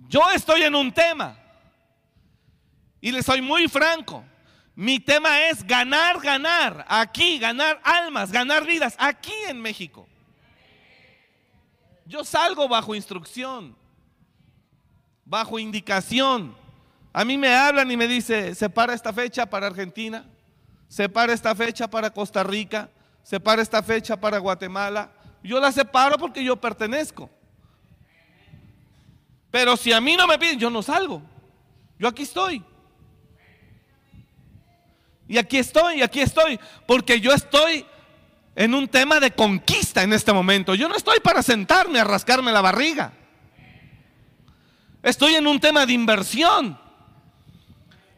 Yo 0.08 0.20
estoy 0.34 0.62
en 0.62 0.74
un 0.74 0.92
tema 0.92 1.38
y 3.00 3.10
le 3.10 3.22
soy 3.22 3.40
muy 3.40 3.66
franco. 3.68 4.24
Mi 4.74 5.00
tema 5.00 5.48
es 5.48 5.66
ganar, 5.66 6.20
ganar, 6.20 6.84
aquí, 6.88 7.38
ganar 7.38 7.80
almas, 7.82 8.30
ganar 8.30 8.66
vidas, 8.66 8.94
aquí 8.98 9.34
en 9.48 9.60
México. 9.60 10.06
Yo 12.06 12.24
salgo 12.24 12.68
bajo 12.68 12.94
instrucción, 12.94 13.76
bajo 15.24 15.58
indicación. 15.58 16.61
A 17.12 17.24
mí 17.24 17.36
me 17.36 17.54
hablan 17.54 17.90
y 17.90 17.96
me 17.96 18.08
dice, 18.08 18.54
separa 18.54 18.94
esta 18.94 19.12
fecha 19.12 19.44
para 19.46 19.66
Argentina, 19.66 20.24
separa 20.88 21.32
esta 21.32 21.54
fecha 21.54 21.88
para 21.88 22.10
Costa 22.10 22.42
Rica, 22.42 22.88
separa 23.22 23.60
esta 23.60 23.82
fecha 23.82 24.18
para 24.18 24.38
Guatemala. 24.38 25.12
Yo 25.42 25.60
la 25.60 25.72
separo 25.72 26.16
porque 26.16 26.42
yo 26.42 26.56
pertenezco. 26.56 27.28
Pero 29.50 29.76
si 29.76 29.92
a 29.92 30.00
mí 30.00 30.16
no 30.16 30.26
me 30.26 30.38
piden, 30.38 30.58
yo 30.58 30.70
no 30.70 30.82
salgo. 30.82 31.22
Yo 31.98 32.08
aquí 32.08 32.22
estoy. 32.22 32.64
Y 35.28 35.38
aquí 35.38 35.58
estoy, 35.58 35.98
y 35.98 36.02
aquí 36.02 36.20
estoy, 36.20 36.58
porque 36.86 37.20
yo 37.20 37.32
estoy 37.32 37.86
en 38.54 38.74
un 38.74 38.88
tema 38.88 39.20
de 39.20 39.30
conquista 39.30 40.02
en 40.02 40.12
este 40.12 40.32
momento. 40.32 40.74
Yo 40.74 40.88
no 40.88 40.96
estoy 40.96 41.20
para 41.20 41.42
sentarme 41.42 42.00
a 42.00 42.04
rascarme 42.04 42.52
la 42.52 42.60
barriga. 42.60 43.12
Estoy 45.02 45.34
en 45.34 45.46
un 45.46 45.58
tema 45.60 45.86
de 45.86 45.92
inversión 45.92 46.78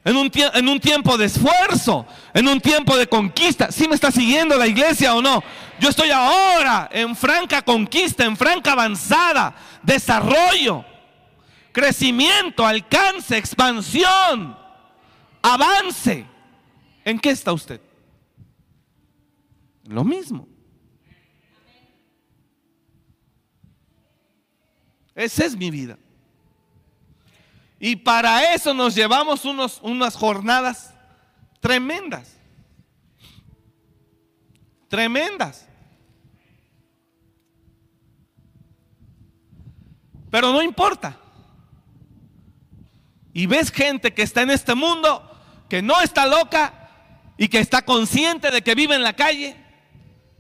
en 0.05 0.17
un, 0.17 0.31
en 0.35 0.69
un, 0.69 0.81
tiempo 0.81 1.17
de 1.17 1.25
esfuerzo, 1.25 2.07
en 2.35 2.47
un 2.47 2.61
tiempo 2.61 2.97
de 2.97 3.07
conquista. 3.07 3.73
¿Sí 3.73 3.89
me 3.89 3.95
está 3.95 4.11
siguiendo 4.11 4.57
la 4.57 4.67
iglesia 4.67 5.15
o 5.15 5.23
no? 5.23 5.43
Yo 5.81 5.89
estoy 5.89 6.11
ahora 6.11 6.91
en 6.93 7.17
franca 7.17 7.63
conquista, 7.63 8.25
en 8.25 8.37
franca 8.37 8.73
avanzada, 8.73 9.57
desarrollo, 9.83 10.85
crecimiento, 11.73 12.67
alcance, 12.67 13.39
expansión, 13.39 14.57
avance. 15.41 16.27
¿En 17.03 17.19
qué 17.19 17.31
está 17.31 17.55
usted? 17.55 17.81
Lo 19.85 20.05
mismo. 20.05 20.47
Esa 25.15 25.47
es 25.47 25.57
mi 25.57 25.71
vida. 25.71 25.97
Y 27.87 27.97
para 27.97 28.55
eso 28.55 28.73
nos 28.73 28.95
llevamos 28.95 29.45
unos, 29.45 29.79
unas 29.83 30.17
jornadas 30.17 30.95
tremendas. 31.61 32.35
Tremendas. 34.89 35.69
Pero 40.31 40.51
no 40.51 40.63
importa. 40.63 41.19
Y 43.35 43.45
ves 43.45 43.71
gente 43.71 44.15
que 44.15 44.23
está 44.23 44.41
en 44.41 44.53
este 44.53 44.75
mundo, 44.75 45.39
que 45.69 45.83
no 45.83 46.01
está 46.01 46.25
loca 46.25 46.89
y 47.37 47.49
que 47.49 47.59
está 47.59 47.83
consciente 47.83 48.51
de 48.51 48.63
que 48.63 48.75
vive 48.75 48.95
en 48.95 49.03
la 49.03 49.13
calle 49.13 49.63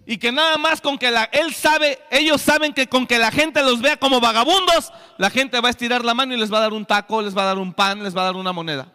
y 0.06 0.18
que 0.18 0.30
nada 0.30 0.58
más 0.58 0.80
con 0.80 0.98
que 0.98 1.10
la, 1.10 1.24
él 1.24 1.54
sabe, 1.54 1.98
ellos 2.10 2.42
saben 2.42 2.74
que 2.74 2.86
con 2.88 3.06
que 3.06 3.18
la 3.18 3.30
gente 3.30 3.62
los 3.62 3.80
vea 3.80 3.96
como 3.96 4.20
vagabundos, 4.20 4.92
la 5.16 5.30
gente 5.30 5.60
va 5.60 5.68
a 5.68 5.70
estirar 5.70 6.04
la 6.04 6.12
mano 6.12 6.34
y 6.34 6.36
les 6.36 6.52
va 6.52 6.58
a 6.58 6.62
dar 6.62 6.74
un 6.74 6.84
taco, 6.84 7.22
les 7.22 7.36
va 7.36 7.42
a 7.42 7.46
dar 7.46 7.58
un 7.58 7.72
pan, 7.72 8.02
les 8.02 8.14
va 8.14 8.20
a 8.22 8.26
dar 8.26 8.36
una 8.36 8.52
moneda. 8.52 8.86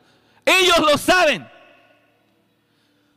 Ellos 0.45 0.79
lo 0.79 0.97
saben. 0.97 1.49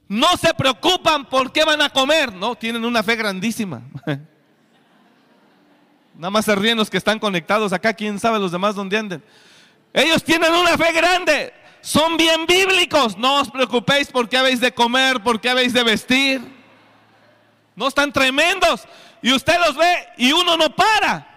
No 0.08 0.36
se 0.38 0.54
preocupan 0.54 1.26
por 1.26 1.52
qué 1.52 1.64
van 1.64 1.82
a 1.82 1.90
comer, 1.90 2.32
no, 2.32 2.54
tienen 2.54 2.84
una 2.84 3.02
fe 3.02 3.16
grandísima. 3.16 3.82
Nada 6.14 6.30
más 6.30 6.44
se 6.44 6.54
ríen 6.54 6.76
los 6.76 6.90
que 6.90 6.98
están 6.98 7.18
conectados 7.18 7.72
acá, 7.72 7.92
quién 7.94 8.18
sabe 8.18 8.38
los 8.38 8.52
demás 8.52 8.74
dónde 8.74 8.96
anden. 8.96 9.22
Ellos 9.92 10.22
tienen 10.24 10.52
una 10.52 10.78
fe 10.78 10.92
grande, 10.92 11.52
son 11.82 12.16
bien 12.16 12.46
bíblicos. 12.46 13.18
No 13.18 13.40
os 13.40 13.50
preocupéis 13.50 14.08
por 14.08 14.28
qué 14.28 14.38
habéis 14.38 14.60
de 14.60 14.72
comer, 14.72 15.22
por 15.22 15.40
qué 15.40 15.50
habéis 15.50 15.74
de 15.74 15.82
vestir. 15.82 16.61
No 17.74 17.88
están 17.88 18.12
tremendos. 18.12 18.86
Y 19.22 19.32
usted 19.32 19.58
los 19.58 19.76
ve 19.76 20.08
y 20.18 20.32
uno 20.32 20.56
no 20.56 20.74
para. 20.74 21.28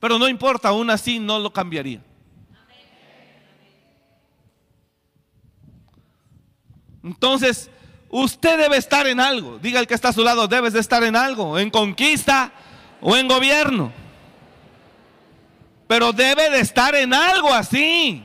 Pero 0.00 0.18
no 0.18 0.28
importa, 0.28 0.68
aún 0.68 0.90
así 0.90 1.18
no 1.18 1.38
lo 1.38 1.52
cambiaría. 1.52 2.00
Entonces, 7.02 7.70
usted 8.10 8.58
debe 8.58 8.76
estar 8.76 9.06
en 9.06 9.20
algo. 9.20 9.58
Diga 9.58 9.80
el 9.80 9.86
que 9.86 9.94
está 9.94 10.08
a 10.08 10.12
su 10.12 10.22
lado, 10.22 10.46
debes 10.46 10.72
de 10.72 10.80
estar 10.80 11.02
en 11.04 11.16
algo, 11.16 11.58
en 11.58 11.70
conquista 11.70 12.52
o 13.00 13.16
en 13.16 13.28
gobierno. 13.28 13.92
pero 15.88 16.12
debe 16.12 16.50
de 16.50 16.60
estar 16.60 16.94
en 16.94 17.14
algo 17.14 17.52
así. 17.52 18.22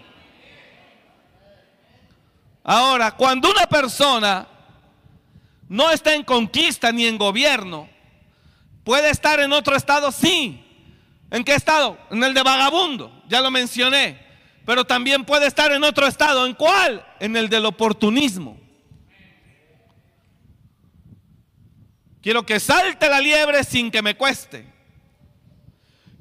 Ahora, 2.61 3.11
cuando 3.11 3.49
una 3.49 3.65
persona 3.67 4.45
no 5.69 5.89
está 5.89 6.13
en 6.13 6.23
conquista 6.23 6.91
ni 6.91 7.05
en 7.05 7.17
gobierno, 7.17 7.89
puede 8.83 9.09
estar 9.09 9.39
en 9.39 9.53
otro 9.53 9.75
estado, 9.75 10.11
sí. 10.11 10.59
¿En 11.31 11.43
qué 11.43 11.55
estado? 11.55 11.97
En 12.11 12.23
el 12.23 12.33
de 12.33 12.43
vagabundo, 12.43 13.23
ya 13.27 13.41
lo 13.41 13.49
mencioné. 13.49 14.23
Pero 14.65 14.85
también 14.85 15.25
puede 15.25 15.47
estar 15.47 15.71
en 15.71 15.83
otro 15.83 16.07
estado. 16.07 16.45
¿En 16.45 16.53
cuál? 16.53 17.05
En 17.19 17.35
el 17.35 17.49
del 17.49 17.65
oportunismo. 17.65 18.57
Quiero 22.21 22.45
que 22.45 22.59
salte 22.59 23.09
la 23.09 23.19
liebre 23.19 23.63
sin 23.63 23.91
que 23.91 24.01
me 24.01 24.15
cueste. 24.15 24.65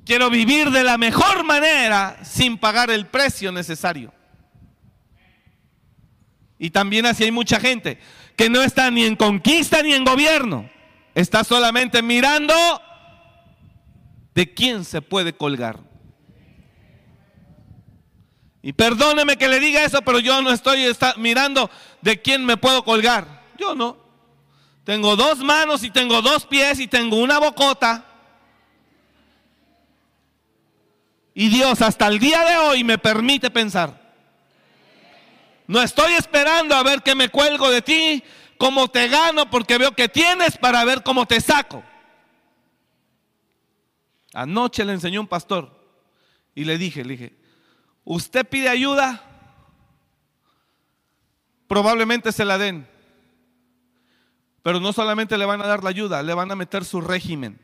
Quiero 0.05 0.31
vivir 0.31 0.71
de 0.71 0.83
la 0.83 0.99
mejor 0.99 1.45
manera 1.45 2.19
sin 2.25 2.59
pagar 2.59 2.91
el 2.91 3.07
precio 3.07 3.53
necesario. 3.53 4.13
Y 6.59 6.71
también 6.71 7.07
así 7.07 7.25
hay 7.25 7.31
mucha 7.31 7.61
gente 7.61 7.99
que 8.37 8.49
no 8.49 8.63
está 8.63 8.91
ni 8.91 9.05
en 9.05 9.17
conquista 9.17 9.83
ni 9.83 9.93
en 9.93 10.05
gobierno. 10.05 10.69
Está 11.15 11.45
solamente 11.45 12.03
mirando 12.03 12.55
de 14.35 14.55
quién 14.55 14.85
se 14.85 15.03
puede 15.03 15.35
colgar. 15.35 15.81
Y 18.63 18.73
perdóneme 18.73 19.37
que 19.37 19.49
le 19.49 19.59
diga 19.59 19.85
eso, 19.85 20.03
pero 20.03 20.21
yo 20.21 20.41
no 20.41 20.51
estoy 20.53 20.85
mirando 21.17 21.69
de 22.01 22.23
quién 22.23 22.45
me 22.45 22.57
puedo 22.57 22.85
colgar. 22.85 23.43
Yo 23.59 23.75
no. 23.75 23.97
Tengo 24.85 25.17
dos 25.17 25.39
manos 25.39 25.83
y 25.85 25.91
tengo 25.91 26.23
dos 26.23 26.47
pies 26.47 26.81
y 26.81 26.87
tengo 26.87 27.17
una 27.17 27.39
bocota. 27.39 28.05
Y 31.35 31.49
Dios 31.49 31.81
hasta 31.83 32.09
el 32.09 32.19
día 32.19 32.45
de 32.45 32.57
hoy 32.57 32.85
me 32.85 32.99
permite 32.99 33.51
pensar. 33.51 34.02
No 35.67 35.81
estoy 35.81 36.13
esperando 36.15 36.75
a 36.75 36.83
ver 36.83 37.03
qué 37.03 37.15
me 37.15 37.29
cuelgo 37.29 37.71
de 37.71 37.83
ti, 37.83 38.23
cómo 38.59 38.89
te 38.89 39.09
gano, 39.09 39.49
porque 39.51 39.79
veo 39.79 39.93
que 39.93 40.09
tienes 40.09 40.57
para 40.57 40.85
ver 40.85 41.03
cómo 41.03 41.27
te 41.27 41.41
saco. 41.41 41.83
Anoche 44.35 44.85
le 44.85 44.93
enseñó 44.93 45.21
un 45.21 45.27
pastor 45.27 45.79
y 46.55 46.65
le 46.65 46.79
dije, 46.79 47.05
le 47.05 47.13
dije, 47.13 47.37
usted 48.05 48.47
pide 48.47 48.69
ayuda, 48.69 49.23
probablemente 51.67 52.33
se 52.33 52.45
la 52.45 52.59
den. 52.59 52.89
Pero 54.63 54.79
no 54.79 54.93
solamente 54.93 55.37
le 55.37 55.45
van 55.45 55.61
a 55.61 55.67
dar 55.67 55.83
la 55.83 55.91
ayuda, 55.91 56.23
le 56.23 56.35
van 56.35 56.51
a 56.51 56.57
meter 56.57 56.85
su 56.85 57.01
régimen. 57.01 57.61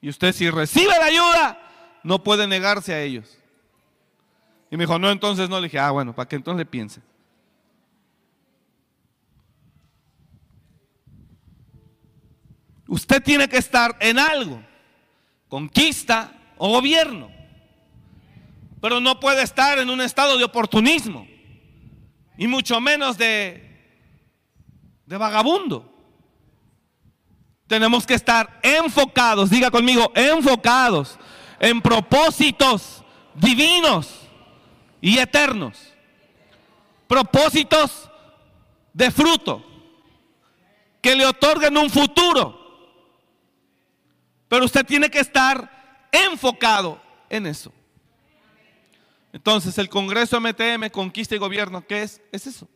Y 0.00 0.08
usted 0.08 0.32
si 0.32 0.48
recibe 0.50 0.92
la 0.98 1.06
ayuda, 1.06 2.00
no 2.04 2.22
puede 2.22 2.46
negarse 2.46 2.94
a 2.94 3.02
ellos. 3.02 3.38
Y 4.70 4.76
me 4.76 4.84
dijo, 4.84 4.98
no, 4.98 5.10
entonces 5.10 5.48
no. 5.48 5.60
Le 5.60 5.68
dije, 5.68 5.78
ah, 5.78 5.90
bueno, 5.90 6.14
para 6.14 6.28
que 6.28 6.36
entonces 6.36 6.58
le 6.58 6.66
piense. 6.66 7.00
Usted 12.86 13.22
tiene 13.22 13.48
que 13.48 13.58
estar 13.58 13.96
en 14.00 14.18
algo, 14.18 14.62
conquista 15.48 16.32
o 16.56 16.70
gobierno. 16.70 17.30
Pero 18.80 19.00
no 19.00 19.20
puede 19.20 19.42
estar 19.42 19.78
en 19.78 19.90
un 19.90 20.00
estado 20.00 20.38
de 20.38 20.44
oportunismo. 20.44 21.26
Y 22.36 22.46
mucho 22.46 22.80
menos 22.80 23.18
de 23.18 23.68
de 25.08 25.16
vagabundo. 25.16 25.90
Tenemos 27.66 28.06
que 28.06 28.14
estar 28.14 28.60
enfocados, 28.62 29.50
diga 29.50 29.70
conmigo, 29.70 30.12
enfocados 30.14 31.18
en 31.58 31.80
propósitos 31.80 33.02
divinos 33.34 34.17
y 35.00 35.18
eternos. 35.18 35.94
Propósitos 37.06 38.10
de 38.92 39.10
fruto 39.10 39.64
que 41.00 41.14
le 41.14 41.26
otorguen 41.26 41.76
un 41.76 41.90
futuro. 41.90 42.58
Pero 44.48 44.64
usted 44.64 44.84
tiene 44.84 45.10
que 45.10 45.20
estar 45.20 46.08
enfocado 46.10 47.00
en 47.28 47.46
eso. 47.46 47.72
Entonces 49.32 49.76
el 49.78 49.88
Congreso 49.88 50.40
MTM, 50.40 50.90
Conquista 50.90 51.34
y 51.34 51.38
Gobierno, 51.38 51.86
¿qué 51.86 52.02
es? 52.02 52.20
Es 52.32 52.46
eso. 52.46 52.68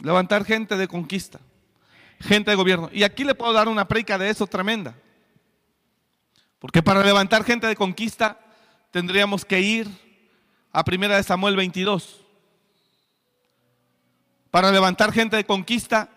Levantar 0.00 0.44
gente 0.44 0.76
de 0.76 0.88
conquista, 0.88 1.38
gente 2.18 2.50
de 2.50 2.56
gobierno. 2.56 2.90
Y 2.92 3.04
aquí 3.04 3.22
le 3.22 3.36
puedo 3.36 3.52
dar 3.52 3.68
una 3.68 3.86
preca 3.86 4.18
de 4.18 4.30
eso 4.30 4.48
tremenda. 4.48 4.96
Porque 6.58 6.82
para 6.82 7.04
levantar 7.04 7.44
gente 7.44 7.68
de 7.68 7.76
conquista 7.76 8.41
tendríamos 8.92 9.44
que 9.44 9.60
ir 9.60 9.88
a 10.70 10.84
primera 10.84 11.16
de 11.16 11.22
Samuel 11.24 11.56
22. 11.56 12.20
Para 14.52 14.70
levantar 14.70 15.12
gente 15.12 15.34
de 15.34 15.44
conquista 15.44 16.10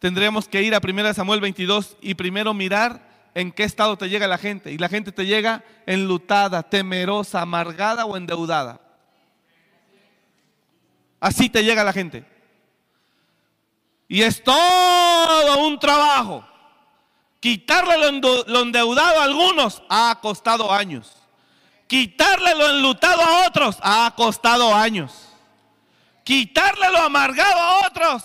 tendríamos 0.00 0.48
que 0.48 0.60
ir 0.60 0.74
a 0.74 0.80
primera 0.80 1.08
de 1.08 1.14
Samuel 1.14 1.40
22 1.40 1.96
y 2.02 2.14
primero 2.14 2.52
mirar 2.52 3.30
en 3.34 3.52
qué 3.52 3.64
estado 3.64 3.96
te 3.96 4.08
llega 4.08 4.26
la 4.26 4.38
gente. 4.38 4.72
Y 4.72 4.78
la 4.78 4.88
gente 4.88 5.12
te 5.12 5.24
llega 5.24 5.64
enlutada, 5.86 6.62
temerosa, 6.64 7.40
amargada 7.40 8.04
o 8.04 8.16
endeudada. 8.16 8.80
Así 11.20 11.48
te 11.48 11.64
llega 11.64 11.84
la 11.84 11.92
gente. 11.92 12.24
Y 14.08 14.22
es 14.22 14.42
todo 14.42 15.66
un 15.66 15.78
trabajo. 15.78 16.44
Quitarle 17.40 17.96
lo 18.20 18.62
endeudado 18.62 19.20
a 19.20 19.24
algunos 19.24 19.82
ha 19.88 20.18
costado 20.20 20.72
años. 20.72 21.25
Quitarle 21.86 22.54
lo 22.54 22.70
enlutado 22.70 23.22
a 23.22 23.46
otros 23.46 23.78
ha 23.80 24.12
costado 24.16 24.74
años. 24.74 25.28
Quitarle 26.24 26.90
lo 26.90 26.98
amargado 26.98 27.60
a 27.60 27.86
otros. 27.86 28.24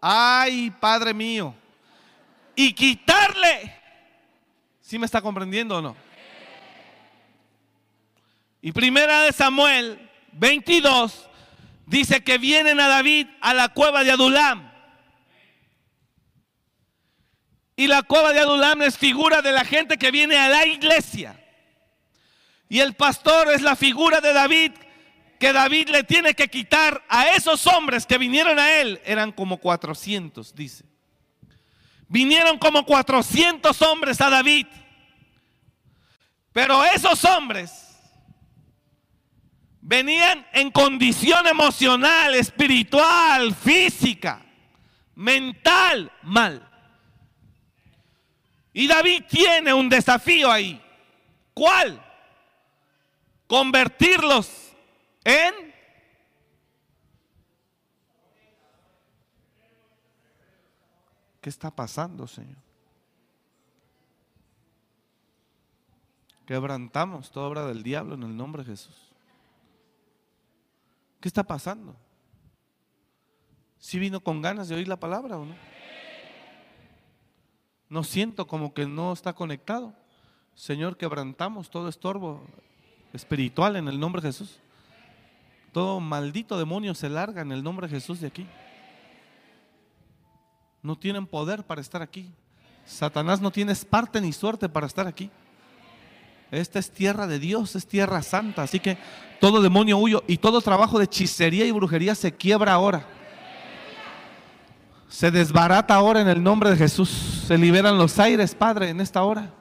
Ay, 0.00 0.70
Padre 0.80 1.14
mío. 1.14 1.54
Y 2.56 2.72
quitarle. 2.72 3.74
¿Sí 4.80 4.98
me 4.98 5.06
está 5.06 5.22
comprendiendo 5.22 5.78
o 5.78 5.80
no? 5.80 5.96
Y 8.60 8.72
primera 8.72 9.22
de 9.22 9.32
Samuel 9.32 10.10
22 10.32 11.28
dice 11.86 12.22
que 12.22 12.38
vienen 12.38 12.80
a 12.80 12.88
David 12.88 13.28
a 13.40 13.54
la 13.54 13.68
cueva 13.68 14.02
de 14.02 14.10
Adulam. 14.10 14.70
Y 17.76 17.86
la 17.86 18.02
cueva 18.02 18.32
de 18.32 18.40
Adulam 18.40 18.82
es 18.82 18.98
figura 18.98 19.40
de 19.40 19.52
la 19.52 19.64
gente 19.64 19.96
que 19.96 20.10
viene 20.10 20.36
a 20.36 20.48
la 20.48 20.66
iglesia. 20.66 21.40
Y 22.70 22.78
el 22.78 22.94
pastor 22.94 23.52
es 23.52 23.62
la 23.62 23.74
figura 23.74 24.20
de 24.20 24.32
David 24.32 24.70
que 25.40 25.52
David 25.52 25.88
le 25.88 26.04
tiene 26.04 26.34
que 26.34 26.46
quitar 26.46 27.02
a 27.08 27.30
esos 27.34 27.66
hombres 27.66 28.06
que 28.06 28.16
vinieron 28.16 28.60
a 28.60 28.74
él. 28.74 29.00
Eran 29.04 29.32
como 29.32 29.58
400, 29.58 30.54
dice. 30.54 30.84
Vinieron 32.06 32.58
como 32.58 32.86
400 32.86 33.82
hombres 33.82 34.20
a 34.20 34.30
David. 34.30 34.68
Pero 36.52 36.84
esos 36.84 37.24
hombres 37.24 37.88
venían 39.80 40.46
en 40.52 40.70
condición 40.70 41.48
emocional, 41.48 42.36
espiritual, 42.36 43.52
física, 43.52 44.42
mental, 45.16 46.12
mal. 46.22 46.70
Y 48.72 48.86
David 48.86 49.24
tiene 49.28 49.74
un 49.74 49.88
desafío 49.88 50.52
ahí. 50.52 50.80
¿Cuál? 51.52 52.06
Convertirlos 53.50 54.76
en... 55.24 55.52
¿Qué 61.40 61.50
está 61.50 61.74
pasando, 61.74 62.28
Señor? 62.28 62.58
Quebrantamos 66.46 67.32
toda 67.32 67.48
obra 67.48 67.66
del 67.66 67.82
diablo 67.82 68.14
en 68.14 68.22
el 68.22 68.36
nombre 68.36 68.62
de 68.62 68.70
Jesús. 68.70 69.10
¿Qué 71.20 71.26
está 71.26 71.42
pasando? 71.42 71.96
¿Si 73.78 73.98
vino 73.98 74.20
con 74.20 74.42
ganas 74.42 74.68
de 74.68 74.76
oír 74.76 74.86
la 74.86 75.00
palabra 75.00 75.36
o 75.36 75.44
no? 75.44 75.56
No 77.88 78.04
siento 78.04 78.46
como 78.46 78.72
que 78.74 78.86
no 78.86 79.12
está 79.12 79.32
conectado. 79.32 79.92
Señor, 80.54 80.96
quebrantamos 80.96 81.68
todo 81.68 81.88
estorbo 81.88 82.46
espiritual 83.12 83.76
en 83.76 83.88
el 83.88 83.98
nombre 83.98 84.22
de 84.22 84.28
Jesús. 84.28 84.58
Todo 85.72 86.00
maldito 86.00 86.58
demonio 86.58 86.94
se 86.94 87.08
larga 87.08 87.42
en 87.42 87.52
el 87.52 87.62
nombre 87.62 87.86
de 87.86 87.94
Jesús 87.94 88.20
de 88.20 88.26
aquí. 88.26 88.46
No 90.82 90.96
tienen 90.96 91.26
poder 91.26 91.64
para 91.64 91.80
estar 91.80 92.02
aquí. 92.02 92.30
Satanás 92.84 93.40
no 93.40 93.50
tiene 93.50 93.74
parte 93.88 94.20
ni 94.20 94.32
suerte 94.32 94.68
para 94.68 94.86
estar 94.86 95.06
aquí. 95.06 95.30
Esta 96.50 96.80
es 96.80 96.90
tierra 96.90 97.26
de 97.26 97.38
Dios, 97.38 97.76
es 97.76 97.86
tierra 97.86 98.22
santa. 98.22 98.62
Así 98.62 98.80
que 98.80 98.98
todo 99.40 99.62
demonio 99.62 99.98
huyo 99.98 100.24
y 100.26 100.38
todo 100.38 100.60
trabajo 100.60 100.98
de 100.98 101.04
hechicería 101.04 101.64
y 101.64 101.70
brujería 101.70 102.14
se 102.14 102.34
quiebra 102.34 102.72
ahora. 102.72 103.06
Se 105.08 105.30
desbarata 105.30 105.94
ahora 105.94 106.20
en 106.20 106.28
el 106.28 106.42
nombre 106.42 106.70
de 106.70 106.76
Jesús. 106.76 107.08
Se 107.46 107.56
liberan 107.58 107.98
los 107.98 108.18
aires, 108.18 108.54
Padre, 108.54 108.90
en 108.90 109.00
esta 109.00 109.22
hora. 109.22 109.52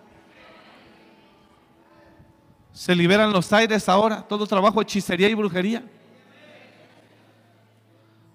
Se 2.73 2.95
liberan 2.95 3.33
los 3.33 3.51
aires 3.51 3.89
ahora, 3.89 4.21
todo 4.21 4.45
trabajo, 4.47 4.81
hechicería 4.81 5.29
y 5.29 5.33
brujería. 5.33 5.83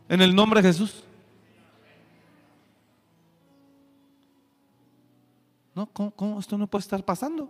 En 0.09 0.21
el 0.21 0.35
nombre 0.35 0.61
de 0.61 0.69
Jesús. 0.69 1.03
No, 5.75 5.87
¿cómo, 5.87 6.11
cómo? 6.13 6.39
Esto 6.39 6.57
no 6.57 6.67
puede 6.67 6.83
estar 6.83 7.03
pasando. 7.05 7.49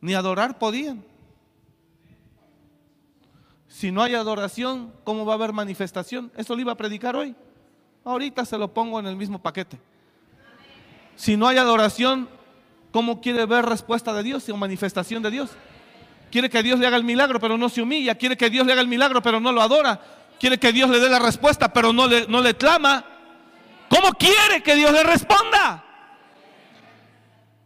Ni 0.00 0.14
adorar 0.14 0.58
podían. 0.58 1.04
Si 3.68 3.90
no 3.92 4.02
hay 4.02 4.14
adoración, 4.14 4.92
¿cómo 5.04 5.26
va 5.26 5.34
a 5.34 5.36
haber 5.36 5.52
manifestación? 5.52 6.32
Eso 6.36 6.54
lo 6.54 6.60
iba 6.62 6.72
a 6.72 6.76
predicar 6.76 7.14
hoy. 7.16 7.34
Ahorita 8.04 8.44
se 8.44 8.56
lo 8.56 8.72
pongo 8.72 8.98
en 9.00 9.06
el 9.06 9.16
mismo 9.16 9.38
paquete. 9.38 9.78
Si 11.16 11.36
no 11.36 11.46
hay 11.46 11.58
adoración, 11.58 12.28
¿cómo 12.90 13.20
quiere 13.20 13.46
ver 13.46 13.64
respuesta 13.64 14.12
de 14.12 14.22
Dios 14.22 14.48
o 14.48 14.56
manifestación 14.56 15.22
de 15.22 15.30
Dios? 15.30 15.50
Quiere 16.30 16.50
que 16.50 16.62
Dios 16.62 16.78
le 16.78 16.86
haga 16.86 16.96
el 16.96 17.04
milagro, 17.04 17.40
pero 17.40 17.56
no 17.56 17.68
se 17.68 17.82
humilla. 17.82 18.14
Quiere 18.14 18.36
que 18.36 18.50
Dios 18.50 18.66
le 18.66 18.72
haga 18.72 18.82
el 18.82 18.88
milagro, 18.88 19.22
pero 19.22 19.40
no 19.40 19.52
lo 19.52 19.62
adora. 19.62 20.00
Quiere 20.38 20.58
que 20.58 20.72
Dios 20.72 20.90
le 20.90 20.98
dé 20.98 21.08
la 21.08 21.18
respuesta, 21.18 21.72
pero 21.72 21.92
no 21.92 22.06
le, 22.06 22.26
no 22.26 22.40
le 22.40 22.54
clama. 22.54 23.04
¿Cómo 23.88 24.12
quiere 24.12 24.62
que 24.62 24.74
Dios 24.74 24.92
le 24.92 25.02
responda? 25.02 25.84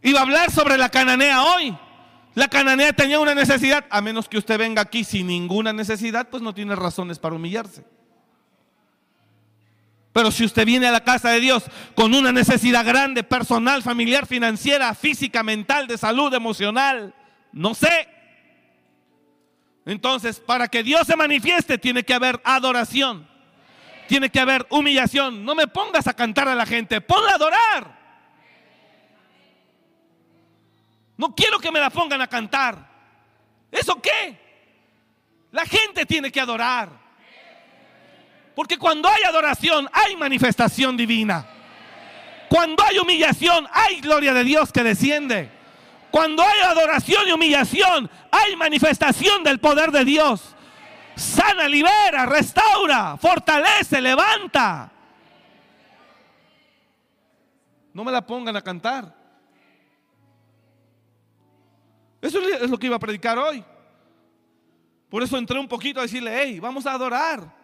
Iba 0.03 0.19
a 0.19 0.23
hablar 0.23 0.51
sobre 0.51 0.77
la 0.77 0.89
cananea 0.89 1.43
hoy. 1.43 1.75
La 2.33 2.47
cananea 2.47 2.93
tenía 2.93 3.19
una 3.19 3.35
necesidad, 3.35 3.85
a 3.89 3.99
menos 3.99 4.29
que 4.29 4.37
usted 4.37 4.57
venga 4.57 4.81
aquí 4.81 5.03
sin 5.03 5.27
ninguna 5.27 5.73
necesidad, 5.73 6.29
pues 6.29 6.41
no 6.41 6.53
tiene 6.53 6.75
razones 6.75 7.19
para 7.19 7.35
humillarse. 7.35 7.83
Pero 10.13 10.29
si 10.29 10.43
usted 10.43 10.65
viene 10.65 10.87
a 10.87 10.91
la 10.91 11.03
casa 11.03 11.29
de 11.29 11.39
Dios 11.39 11.63
con 11.95 12.13
una 12.13 12.31
necesidad 12.31 12.85
grande, 12.85 13.23
personal, 13.23 13.81
familiar, 13.81 14.27
financiera, 14.27 14.93
física, 14.93 15.41
mental, 15.41 15.87
de 15.87 15.97
salud, 15.97 16.33
emocional, 16.33 17.13
no 17.53 17.73
sé. 17.73 18.07
Entonces, 19.85 20.39
para 20.39 20.67
que 20.67 20.83
Dios 20.83 21.07
se 21.07 21.15
manifieste, 21.15 21.77
tiene 21.77 22.03
que 22.03 22.13
haber 22.13 22.41
adoración. 22.43 23.27
Tiene 24.07 24.29
que 24.29 24.41
haber 24.41 24.67
humillación. 24.69 25.45
No 25.45 25.55
me 25.55 25.67
pongas 25.67 26.07
a 26.07 26.13
cantar 26.13 26.49
a 26.49 26.55
la 26.55 26.65
gente, 26.65 26.99
ponla 26.99 27.31
a 27.31 27.35
adorar. 27.35 28.01
No 31.15 31.33
quiero 31.33 31.59
que 31.59 31.71
me 31.71 31.79
la 31.79 31.89
pongan 31.89 32.21
a 32.21 32.27
cantar. 32.27 32.89
¿Eso 33.71 34.01
qué? 34.01 34.37
La 35.51 35.65
gente 35.65 36.05
tiene 36.05 36.31
que 36.31 36.41
adorar. 36.41 37.00
Porque 38.55 38.77
cuando 38.77 39.07
hay 39.07 39.23
adoración 39.23 39.89
hay 39.93 40.15
manifestación 40.15 40.97
divina. 40.97 41.45
Cuando 42.49 42.83
hay 42.83 42.99
humillación 42.99 43.67
hay 43.71 44.01
gloria 44.01 44.33
de 44.33 44.43
Dios 44.43 44.71
que 44.71 44.83
desciende. 44.83 45.49
Cuando 46.11 46.43
hay 46.43 46.59
adoración 46.61 47.27
y 47.27 47.31
humillación 47.31 48.09
hay 48.29 48.55
manifestación 48.55 49.43
del 49.43 49.59
poder 49.59 49.91
de 49.91 50.03
Dios. 50.03 50.55
Sana, 51.15 51.67
libera, 51.67 52.25
restaura, 52.25 53.17
fortalece, 53.17 54.01
levanta. 54.01 54.91
No 57.93 58.03
me 58.03 58.11
la 58.11 58.25
pongan 58.25 58.55
a 58.55 58.61
cantar. 58.61 59.15
Eso 62.21 62.39
es 62.39 62.69
lo 62.69 62.77
que 62.77 62.87
iba 62.87 62.95
a 62.95 62.99
predicar 62.99 63.37
hoy. 63.37 63.63
Por 65.09 65.23
eso 65.23 65.37
entré 65.37 65.59
un 65.59 65.67
poquito 65.67 65.99
a 65.99 66.03
decirle, 66.03 66.31
hey, 66.33 66.59
vamos 66.59 66.85
a 66.85 66.93
adorar. 66.93 67.60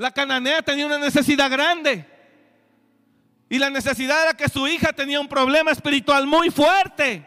La 0.00 0.10
cananea 0.10 0.62
tenía 0.62 0.86
una 0.86 0.96
necesidad 0.96 1.50
grande. 1.50 2.06
Y 3.50 3.58
la 3.58 3.68
necesidad 3.68 4.22
era 4.22 4.34
que 4.34 4.48
su 4.48 4.66
hija 4.66 4.94
tenía 4.94 5.20
un 5.20 5.28
problema 5.28 5.72
espiritual 5.72 6.26
muy 6.26 6.48
fuerte. 6.48 7.22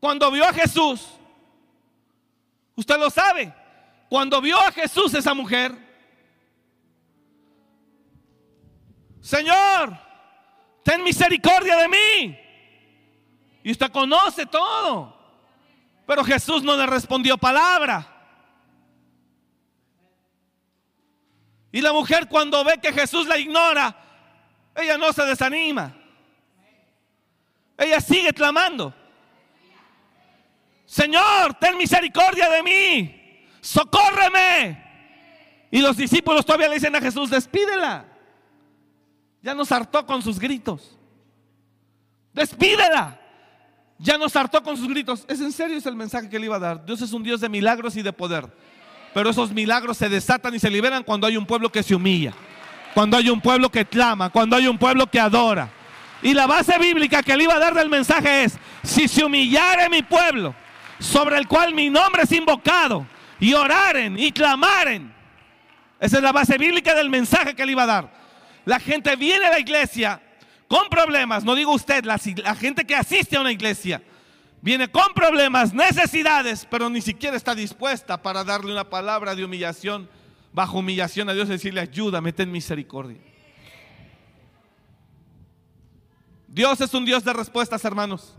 Cuando 0.00 0.32
vio 0.32 0.44
a 0.44 0.52
Jesús, 0.52 1.10
usted 2.74 2.98
lo 2.98 3.08
sabe, 3.08 3.54
cuando 4.08 4.40
vio 4.40 4.58
a 4.58 4.72
Jesús 4.72 5.14
esa 5.14 5.32
mujer, 5.32 5.72
Señor, 9.20 9.96
ten 10.82 11.04
misericordia 11.04 11.76
de 11.76 11.88
mí. 11.88 12.38
Y 13.62 13.70
usted 13.70 13.92
conoce 13.92 14.44
todo. 14.44 15.16
Pero 16.04 16.24
Jesús 16.24 16.64
no 16.64 16.76
le 16.76 16.84
respondió 16.84 17.38
palabra. 17.38 18.13
Y 21.74 21.80
la 21.80 21.92
mujer 21.92 22.28
cuando 22.28 22.62
ve 22.62 22.78
que 22.80 22.92
Jesús 22.92 23.26
la 23.26 23.36
ignora, 23.36 23.96
ella 24.76 24.96
no 24.96 25.12
se 25.12 25.24
desanima. 25.24 25.92
Ella 27.76 28.00
sigue 28.00 28.32
clamando. 28.32 28.94
Señor, 30.86 31.54
ten 31.54 31.76
misericordia 31.76 32.48
de 32.48 32.62
mí. 32.62 33.48
Socórreme. 33.60 34.84
Y 35.72 35.80
los 35.80 35.96
discípulos 35.96 36.46
todavía 36.46 36.68
le 36.68 36.74
dicen 36.74 36.94
a 36.94 37.00
Jesús, 37.00 37.28
despídela. 37.28 38.04
Ya 39.42 39.52
nos 39.52 39.72
hartó 39.72 40.06
con 40.06 40.22
sus 40.22 40.38
gritos. 40.38 40.96
Despídela. 42.32 43.20
Ya 43.98 44.16
nos 44.16 44.36
hartó 44.36 44.62
con 44.62 44.76
sus 44.76 44.86
gritos. 44.86 45.24
Es 45.26 45.40
en 45.40 45.50
serio 45.50 45.76
es 45.76 45.86
el 45.86 45.96
mensaje 45.96 46.28
que 46.28 46.38
le 46.38 46.46
iba 46.46 46.54
a 46.54 46.60
dar. 46.60 46.84
Dios 46.84 47.02
es 47.02 47.12
un 47.12 47.24
Dios 47.24 47.40
de 47.40 47.48
milagros 47.48 47.96
y 47.96 48.02
de 48.02 48.12
poder. 48.12 48.46
Pero 49.14 49.30
esos 49.30 49.52
milagros 49.52 49.96
se 49.96 50.08
desatan 50.08 50.54
y 50.54 50.58
se 50.58 50.70
liberan 50.70 51.04
cuando 51.04 51.26
hay 51.26 51.36
un 51.36 51.46
pueblo 51.46 51.70
que 51.70 51.82
se 51.82 51.94
humilla. 51.94 52.32
Cuando 52.92 53.16
hay 53.16 53.30
un 53.30 53.40
pueblo 53.40 53.70
que 53.70 53.84
clama. 53.84 54.28
Cuando 54.30 54.56
hay 54.56 54.66
un 54.66 54.76
pueblo 54.76 55.06
que 55.06 55.20
adora. 55.20 55.70
Y 56.22 56.34
la 56.34 56.46
base 56.46 56.78
bíblica 56.78 57.22
que 57.22 57.36
le 57.36 57.44
iba 57.44 57.54
a 57.54 57.58
dar 57.58 57.74
del 57.74 57.88
mensaje 57.88 58.44
es, 58.44 58.58
si 58.82 59.08
se 59.08 59.24
humillare 59.24 59.88
mi 59.90 60.02
pueblo, 60.02 60.54
sobre 60.98 61.36
el 61.36 61.46
cual 61.46 61.74
mi 61.74 61.90
nombre 61.90 62.22
es 62.22 62.32
invocado, 62.32 63.06
y 63.38 63.52
oraren 63.52 64.18
y 64.18 64.32
clamaren. 64.32 65.12
Esa 66.00 66.16
es 66.16 66.22
la 66.22 66.32
base 66.32 66.56
bíblica 66.56 66.94
del 66.94 67.10
mensaje 67.10 67.54
que 67.54 67.66
le 67.66 67.72
iba 67.72 67.82
a 67.82 67.86
dar. 67.86 68.10
La 68.64 68.80
gente 68.80 69.14
viene 69.16 69.44
a 69.44 69.50
la 69.50 69.58
iglesia 69.58 70.20
con 70.66 70.88
problemas, 70.88 71.44
no 71.44 71.54
digo 71.54 71.72
usted, 71.72 72.04
la, 72.04 72.18
gente 72.18 72.84
que 72.84 72.96
asiste 72.96 73.36
a 73.36 73.40
una 73.40 73.52
iglesia, 73.52 74.02
viene 74.64 74.90
con 74.90 75.12
problemas, 75.14 75.74
necesidades, 75.74 76.66
pero 76.70 76.88
ni 76.88 77.02
siquiera 77.02 77.36
está 77.36 77.54
dispuesta 77.54 78.22
para 78.22 78.42
darle 78.44 78.72
una 78.72 78.88
palabra 78.88 79.34
de 79.34 79.44
humillación, 79.44 80.08
bajo 80.54 80.78
humillación 80.78 81.28
a 81.28 81.34
Dios, 81.34 81.48
decirle, 81.48 81.82
ayúdame, 81.82 82.32
ten 82.32 82.50
misericordia. 82.50 83.20
Dios 86.48 86.80
es 86.80 86.94
un 86.94 87.04
Dios 87.04 87.22
de 87.24 87.34
respuestas, 87.34 87.84
hermanos. 87.84 88.34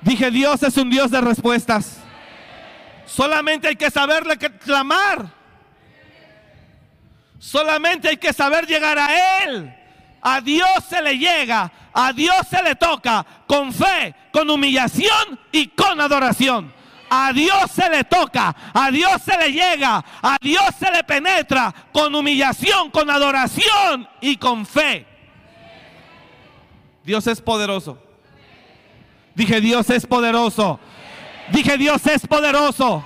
Dije, 0.00 0.30
Dios 0.30 0.62
es 0.62 0.76
un 0.76 0.88
Dios 0.88 1.10
de 1.10 1.20
respuestas. 1.20 1.98
Solamente 3.04 3.66
hay 3.66 3.74
que 3.74 3.90
saberle 3.90 4.38
que 4.38 4.56
clamar. 4.58 5.28
Solamente 7.40 8.08
hay 8.08 8.16
que 8.16 8.32
saber 8.32 8.64
llegar 8.64 8.96
a 8.96 9.42
Él. 9.42 9.74
A 10.22 10.40
Dios 10.40 10.68
se 10.88 11.02
le 11.02 11.18
llega, 11.18 11.70
a 11.92 12.12
Dios 12.12 12.36
se 12.48 12.62
le 12.62 12.76
toca 12.76 13.26
con 13.46 13.72
fe, 13.72 14.14
con 14.32 14.48
humillación 14.48 15.38
y 15.50 15.68
con 15.68 16.00
adoración. 16.00 16.72
A 17.10 17.32
Dios 17.32 17.70
se 17.70 17.90
le 17.90 18.04
toca, 18.04 18.54
a 18.72 18.90
Dios 18.90 19.20
se 19.22 19.36
le 19.36 19.52
llega, 19.52 20.02
a 20.22 20.36
Dios 20.40 20.64
se 20.78 20.90
le 20.90 21.04
penetra 21.04 21.74
con 21.92 22.14
humillación, 22.14 22.90
con 22.90 23.10
adoración 23.10 24.08
y 24.20 24.36
con 24.36 24.64
fe. 24.64 25.06
Dios 27.04 27.26
es 27.26 27.40
poderoso. 27.40 27.98
Dije, 29.34 29.60
Dios 29.60 29.90
es 29.90 30.06
poderoso. 30.06 30.78
Dije, 31.48 31.76
Dios 31.76 32.06
es 32.06 32.26
poderoso. 32.26 33.04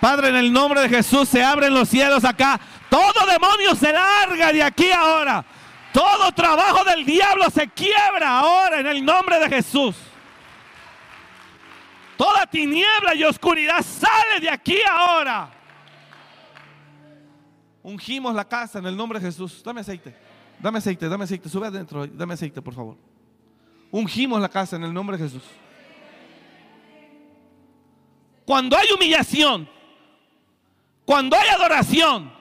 Padre, 0.00 0.30
en 0.30 0.36
el 0.36 0.52
nombre 0.52 0.80
de 0.80 0.88
Jesús 0.88 1.28
se 1.28 1.44
abren 1.44 1.74
los 1.74 1.88
cielos 1.88 2.24
acá. 2.24 2.58
Todo 2.88 3.26
demonio 3.26 3.74
se 3.74 3.92
larga 3.92 4.52
de 4.52 4.62
aquí 4.62 4.90
ahora. 4.90 5.44
Todo 5.92 6.32
trabajo 6.32 6.84
del 6.84 7.04
diablo 7.04 7.50
se 7.50 7.68
quiebra 7.68 8.40
ahora 8.40 8.80
en 8.80 8.86
el 8.86 9.04
nombre 9.04 9.38
de 9.38 9.48
Jesús. 9.48 9.96
Toda 12.16 12.46
tiniebla 12.46 13.14
y 13.14 13.24
oscuridad 13.24 13.82
sale 13.82 14.40
de 14.40 14.50
aquí 14.50 14.78
ahora. 14.90 15.50
Ungimos 17.82 18.34
la 18.34 18.46
casa 18.46 18.80
en 18.80 18.86
el 18.86 18.96
nombre 18.96 19.18
de 19.20 19.26
Jesús. 19.26 19.62
Dame 19.64 19.80
aceite. 19.80 20.14
Dame 20.58 20.78
aceite, 20.78 21.08
dame 21.08 21.24
aceite. 21.24 21.48
Sube 21.48 21.68
adentro. 21.68 22.06
Dame 22.06 22.34
aceite, 22.34 22.60
por 22.60 22.74
favor. 22.74 22.96
Ungimos 23.90 24.40
la 24.40 24.48
casa 24.48 24.76
en 24.76 24.84
el 24.84 24.92
nombre 24.92 25.16
de 25.16 25.24
Jesús. 25.24 25.42
Cuando 28.44 28.76
hay 28.76 28.88
humillación, 28.94 29.68
cuando 31.04 31.36
hay 31.36 31.48
adoración, 31.48 32.32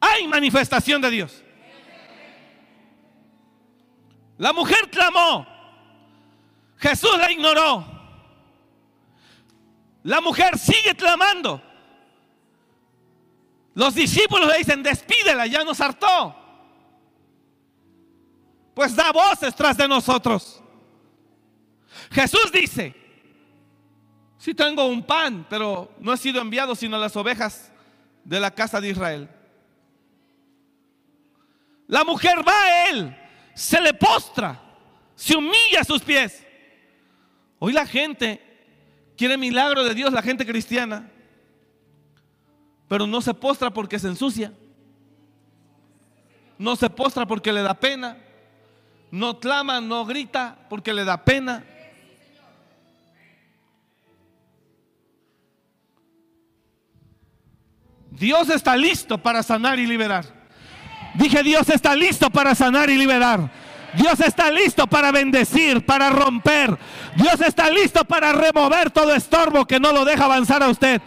hay 0.00 0.26
manifestación 0.26 1.00
de 1.02 1.10
Dios. 1.10 1.44
La 4.40 4.54
mujer 4.54 4.88
clamó. 4.90 5.46
Jesús 6.78 7.10
la 7.18 7.30
ignoró. 7.30 7.84
La 10.02 10.22
mujer 10.22 10.58
sigue 10.58 10.96
clamando. 10.96 11.60
Los 13.74 13.94
discípulos 13.94 14.48
le 14.48 14.56
dicen, 14.56 14.82
despídela, 14.82 15.46
ya 15.46 15.62
nos 15.62 15.78
hartó. 15.78 16.34
Pues 18.72 18.96
da 18.96 19.12
voces 19.12 19.54
tras 19.54 19.76
de 19.76 19.86
nosotros. 19.86 20.62
Jesús 22.10 22.50
dice, 22.50 22.96
si 24.38 24.54
tengo 24.54 24.86
un 24.86 25.02
pan, 25.02 25.46
pero 25.50 25.92
no 25.98 26.14
he 26.14 26.16
sido 26.16 26.40
enviado 26.40 26.74
sino 26.74 26.96
las 26.96 27.14
ovejas 27.14 27.70
de 28.24 28.40
la 28.40 28.50
casa 28.50 28.80
de 28.80 28.88
Israel. 28.88 29.28
La 31.88 32.04
mujer 32.04 32.38
va 32.38 32.58
a 32.58 32.88
él, 32.88 33.19
se 33.60 33.78
le 33.78 33.92
postra, 33.92 34.58
se 35.14 35.36
humilla 35.36 35.82
a 35.82 35.84
sus 35.84 36.00
pies. 36.00 36.42
Hoy 37.58 37.74
la 37.74 37.84
gente 37.84 38.40
quiere 39.18 39.36
milagro 39.36 39.84
de 39.84 39.94
Dios, 39.94 40.14
la 40.14 40.22
gente 40.22 40.46
cristiana, 40.46 41.10
pero 42.88 43.06
no 43.06 43.20
se 43.20 43.34
postra 43.34 43.70
porque 43.70 43.98
se 43.98 44.08
ensucia. 44.08 44.54
No 46.56 46.74
se 46.74 46.88
postra 46.88 47.26
porque 47.26 47.52
le 47.52 47.60
da 47.60 47.74
pena. 47.74 48.16
No 49.10 49.38
clama, 49.38 49.78
no 49.78 50.06
grita 50.06 50.56
porque 50.70 50.94
le 50.94 51.04
da 51.04 51.22
pena. 51.22 51.62
Dios 58.10 58.48
está 58.48 58.74
listo 58.74 59.18
para 59.18 59.42
sanar 59.42 59.78
y 59.78 59.86
liberar. 59.86 60.39
Dije, 61.14 61.42
Dios 61.42 61.68
está 61.68 61.94
listo 61.94 62.30
para 62.30 62.54
sanar 62.54 62.90
y 62.90 62.96
liberar. 62.96 63.50
Dios 63.94 64.20
está 64.20 64.50
listo 64.50 64.86
para 64.86 65.10
bendecir, 65.10 65.84
para 65.84 66.10
romper. 66.10 66.76
Dios 67.16 67.40
está 67.40 67.70
listo 67.70 68.04
para 68.04 68.32
remover 68.32 68.90
todo 68.90 69.14
estorbo 69.14 69.66
que 69.66 69.80
no 69.80 69.92
lo 69.92 70.04
deja 70.04 70.24
avanzar 70.24 70.62
a 70.62 70.68
usted. 70.68 71.00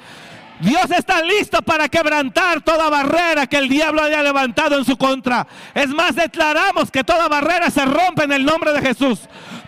Dios 0.59 0.91
está 0.91 1.21
listo 1.21 1.61
para 1.61 1.89
quebrantar 1.89 2.61
toda 2.61 2.89
barrera 2.89 3.47
que 3.47 3.57
el 3.57 3.67
diablo 3.67 4.01
haya 4.01 4.21
levantado 4.23 4.77
en 4.77 4.85
su 4.85 4.97
contra. 4.97 5.45
Es 5.73 5.89
más, 5.89 6.15
declaramos 6.15 6.91
que 6.91 7.03
toda 7.03 7.27
barrera 7.27 7.69
se 7.69 7.85
rompe 7.85 8.23
en 8.23 8.31
el 8.31 8.45
nombre 8.45 8.71
de 8.71 8.81
Jesús. 8.81 9.21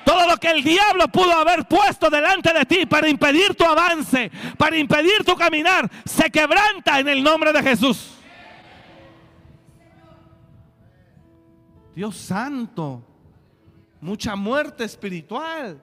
Todo 0.05 0.27
lo 0.27 0.37
que 0.37 0.51
el 0.51 0.63
diablo 0.63 1.07
pudo 1.07 1.33
haber 1.33 1.65
puesto 1.65 2.09
delante 2.09 2.53
de 2.53 2.65
ti 2.65 2.85
para 2.85 3.09
impedir 3.09 3.55
tu 3.55 3.65
avance, 3.65 4.31
para 4.57 4.77
impedir 4.77 5.23
tu 5.25 5.35
caminar, 5.35 5.89
se 6.05 6.29
quebranta 6.29 6.99
en 6.99 7.09
el 7.09 7.23
nombre 7.23 7.51
de 7.51 7.63
Jesús. 7.63 8.14
Dios 11.95 12.17
santo, 12.17 13.01
mucha 14.01 14.35
muerte 14.35 14.83
espiritual. 14.83 15.81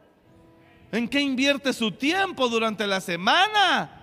¿En 0.92 1.09
qué 1.09 1.20
invierte 1.20 1.72
su 1.72 1.90
tiempo 1.90 2.51
durante 2.51 2.87
la 2.87 3.01
semana? 3.01 3.98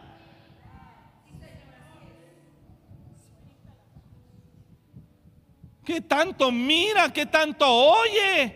¿Qué 5.85 6.01
tanto 6.01 6.51
mira? 6.51 7.13
¿Qué 7.13 7.27
tanto 7.27 7.67
oye? 7.67 8.55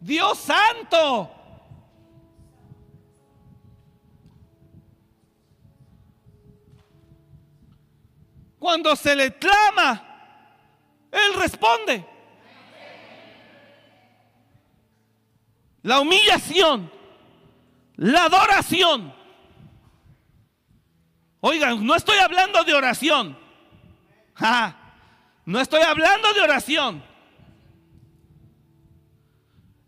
Dios 0.00 0.38
santo. 0.38 1.30
Cuando 8.58 8.96
se 8.96 9.14
le 9.14 9.36
clama, 9.36 10.11
Él 11.12 11.34
responde. 11.34 12.04
La 15.82 16.00
humillación, 16.00 16.90
la 17.96 18.24
adoración. 18.24 19.14
Oigan, 21.40 21.84
no 21.84 21.94
estoy 21.94 22.18
hablando 22.18 22.64
de 22.64 22.72
oración. 22.72 23.38
no 25.44 25.60
estoy 25.60 25.82
hablando 25.82 26.32
de 26.32 26.40
oración. 26.40 27.04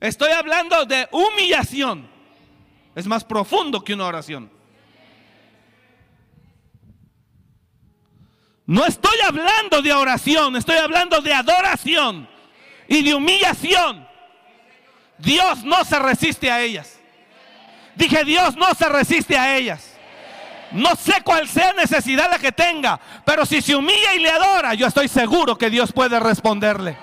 Estoy 0.00 0.32
hablando 0.32 0.84
de 0.84 1.08
humillación. 1.12 2.10
Es 2.94 3.06
más 3.06 3.24
profundo 3.24 3.82
que 3.82 3.94
una 3.94 4.06
oración. 4.06 4.53
No 8.66 8.86
estoy 8.86 9.18
hablando 9.26 9.82
de 9.82 9.92
oración, 9.92 10.56
estoy 10.56 10.76
hablando 10.76 11.20
de 11.20 11.34
adoración 11.34 12.26
y 12.88 13.02
de 13.02 13.14
humillación. 13.14 14.08
Dios 15.18 15.64
no 15.64 15.84
se 15.84 15.98
resiste 15.98 16.50
a 16.50 16.60
ellas. 16.60 16.98
Dije, 17.94 18.24
Dios 18.24 18.56
no 18.56 18.74
se 18.74 18.88
resiste 18.88 19.36
a 19.36 19.56
ellas. 19.56 19.92
No 20.72 20.96
sé 20.96 21.22
cuál 21.22 21.46
sea 21.46 21.72
necesidad 21.74 22.28
la 22.30 22.38
que 22.38 22.52
tenga, 22.52 22.98
pero 23.24 23.46
si 23.46 23.62
se 23.62 23.76
humilla 23.76 24.14
y 24.14 24.20
le 24.20 24.30
adora, 24.30 24.74
yo 24.74 24.86
estoy 24.86 25.08
seguro 25.08 25.56
que 25.56 25.70
Dios 25.70 25.92
puede 25.92 26.18
responderle. 26.18 26.96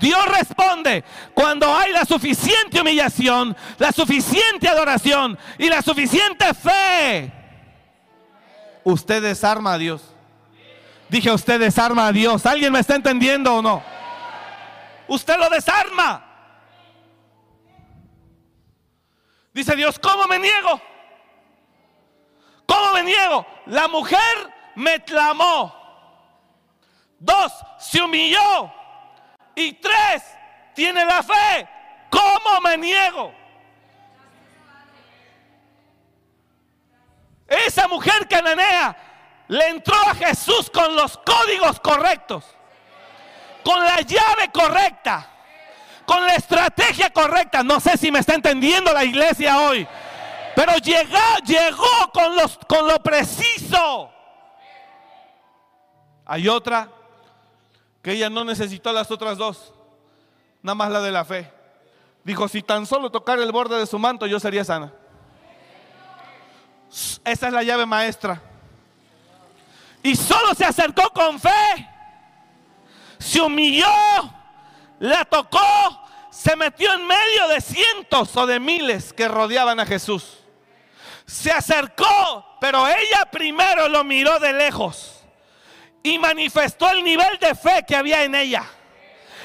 Dios 0.00 0.26
responde 0.26 1.04
cuando 1.32 1.74
hay 1.74 1.92
la 1.92 2.04
suficiente 2.04 2.80
humillación, 2.80 3.56
la 3.78 3.92
suficiente 3.92 4.68
adoración 4.68 5.38
y 5.56 5.70
la 5.70 5.80
suficiente 5.80 6.52
fe. 6.52 7.32
Usted 8.84 9.22
desarma 9.22 9.74
a 9.74 9.78
Dios. 9.78 10.15
Dije, 11.08 11.30
usted 11.30 11.60
desarma 11.60 12.08
a 12.08 12.12
Dios. 12.12 12.44
¿Alguien 12.46 12.72
me 12.72 12.80
está 12.80 12.96
entendiendo 12.96 13.56
o 13.56 13.62
no? 13.62 13.82
Usted 15.08 15.38
lo 15.38 15.48
desarma. 15.48 16.22
Dice 19.52 19.74
Dios, 19.76 19.98
¿cómo 19.98 20.26
me 20.26 20.38
niego? 20.38 20.80
¿Cómo 22.66 22.92
me 22.92 23.02
niego? 23.04 23.46
La 23.66 23.88
mujer 23.88 24.52
me 24.74 25.02
clamó. 25.04 25.74
Dos, 27.18 27.52
se 27.78 28.02
humilló. 28.02 28.72
Y 29.54 29.74
tres, 29.74 30.22
tiene 30.74 31.04
la 31.04 31.22
fe. 31.22 31.68
¿Cómo 32.10 32.60
me 32.62 32.76
niego? 32.76 33.32
Esa 37.46 37.86
mujer 37.86 38.26
cananea 38.28 39.05
le 39.48 39.68
entró 39.68 39.94
a 39.94 40.14
Jesús 40.14 40.70
con 40.70 40.94
los 40.96 41.18
códigos 41.18 41.78
correctos, 41.80 42.44
con 43.64 43.78
la 43.84 44.00
llave 44.00 44.50
correcta, 44.52 45.28
con 46.04 46.24
la 46.24 46.34
estrategia 46.34 47.10
correcta. 47.10 47.62
No 47.62 47.80
sé 47.80 47.96
si 47.96 48.10
me 48.10 48.20
está 48.20 48.34
entendiendo 48.34 48.92
la 48.92 49.04
iglesia 49.04 49.60
hoy, 49.60 49.86
pero 50.54 50.76
llegó, 50.78 52.12
con, 52.12 52.36
los, 52.36 52.58
con 52.68 52.86
lo 52.88 52.98
preciso. 53.00 54.10
Hay 56.24 56.48
otra 56.48 56.88
que 58.02 58.12
ella 58.12 58.28
no 58.30 58.44
necesitó 58.44 58.92
las 58.92 59.10
otras 59.10 59.38
dos, 59.38 59.72
nada 60.62 60.74
más 60.74 60.90
la 60.90 61.00
de 61.00 61.12
la 61.12 61.24
fe. 61.24 61.52
Dijo, 62.24 62.48
si 62.48 62.62
tan 62.62 62.86
solo 62.86 63.10
tocar 63.10 63.38
el 63.38 63.52
borde 63.52 63.78
de 63.78 63.86
su 63.86 64.00
manto, 64.00 64.26
yo 64.26 64.40
sería 64.40 64.64
sana. 64.64 64.92
Esa 67.24 67.46
es 67.46 67.52
la 67.52 67.62
llave 67.62 67.86
maestra. 67.86 68.42
Y 70.06 70.14
solo 70.14 70.54
se 70.54 70.64
acercó 70.64 71.10
con 71.10 71.40
fe. 71.40 71.90
Se 73.18 73.40
humilló, 73.40 73.88
la 75.00 75.24
tocó, 75.24 75.58
se 76.30 76.54
metió 76.54 76.94
en 76.94 77.04
medio 77.04 77.48
de 77.48 77.60
cientos 77.60 78.36
o 78.36 78.46
de 78.46 78.60
miles 78.60 79.12
que 79.12 79.26
rodeaban 79.26 79.80
a 79.80 79.84
Jesús. 79.84 80.38
Se 81.26 81.50
acercó, 81.50 82.56
pero 82.60 82.86
ella 82.86 83.28
primero 83.32 83.88
lo 83.88 84.04
miró 84.04 84.38
de 84.38 84.52
lejos 84.52 85.24
y 86.04 86.20
manifestó 86.20 86.88
el 86.88 87.02
nivel 87.02 87.36
de 87.40 87.56
fe 87.56 87.84
que 87.84 87.96
había 87.96 88.22
en 88.22 88.36
ella. 88.36 88.62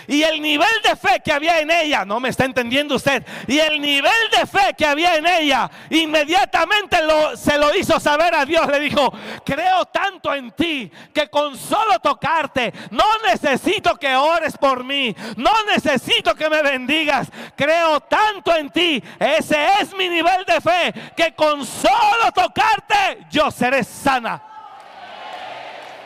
Y 0.08 0.24
el 0.24 0.42
nivel 0.42 0.70
de 0.84 0.96
fe 0.96 1.22
que 1.24 1.32
había 1.32 1.60
en 1.60 1.72
ella, 1.72 2.06
no 2.06 2.20
me 2.20 2.30
está 2.30 2.46
entendiendo 2.46 2.96
usted, 2.96 3.24
y 3.48 3.60
el 3.60 3.80
nivel 3.82 4.30
de 4.32 4.46
fe 4.46 4.74
que 4.78 4.86
había 4.86 5.16
en 5.16 5.26
ella, 5.26 5.70
inmediatamente 5.90 6.98
se 7.36 7.58
lo 7.58 7.76
hizo 7.76 8.00
saber 8.00 8.34
a 8.36 8.46
Dios. 8.46 8.68
Le 8.68 8.80
dijo, 8.80 9.14
creo 9.46 9.86
tanto 9.86 10.34
en 10.34 10.52
ti 10.52 10.92
que 11.14 11.30
con 11.30 11.58
solo 11.58 12.00
tocarte, 12.00 12.74
no 12.92 13.06
necesito 13.28 13.96
que 13.96 14.16
ores 14.16 14.58
por 14.58 14.84
mí, 14.84 15.16
no 15.38 15.52
necesito 15.74 16.36
que 16.36 16.50
me 16.50 16.62
bendigas, 16.62 17.30
creo 17.56 18.00
tanto 18.02 18.56
en 18.56 18.70
ti, 18.70 19.04
ese 19.20 19.68
es 19.82 19.94
mi 19.94 20.10
nivel 20.10 20.46
de 20.46 20.62
fe, 20.62 20.94
que 21.16 21.34
con 21.34 21.66
solo 21.66 22.32
tocarte 22.34 23.26
yo 23.30 23.52
seré 23.52 23.84
sana. 23.84 24.42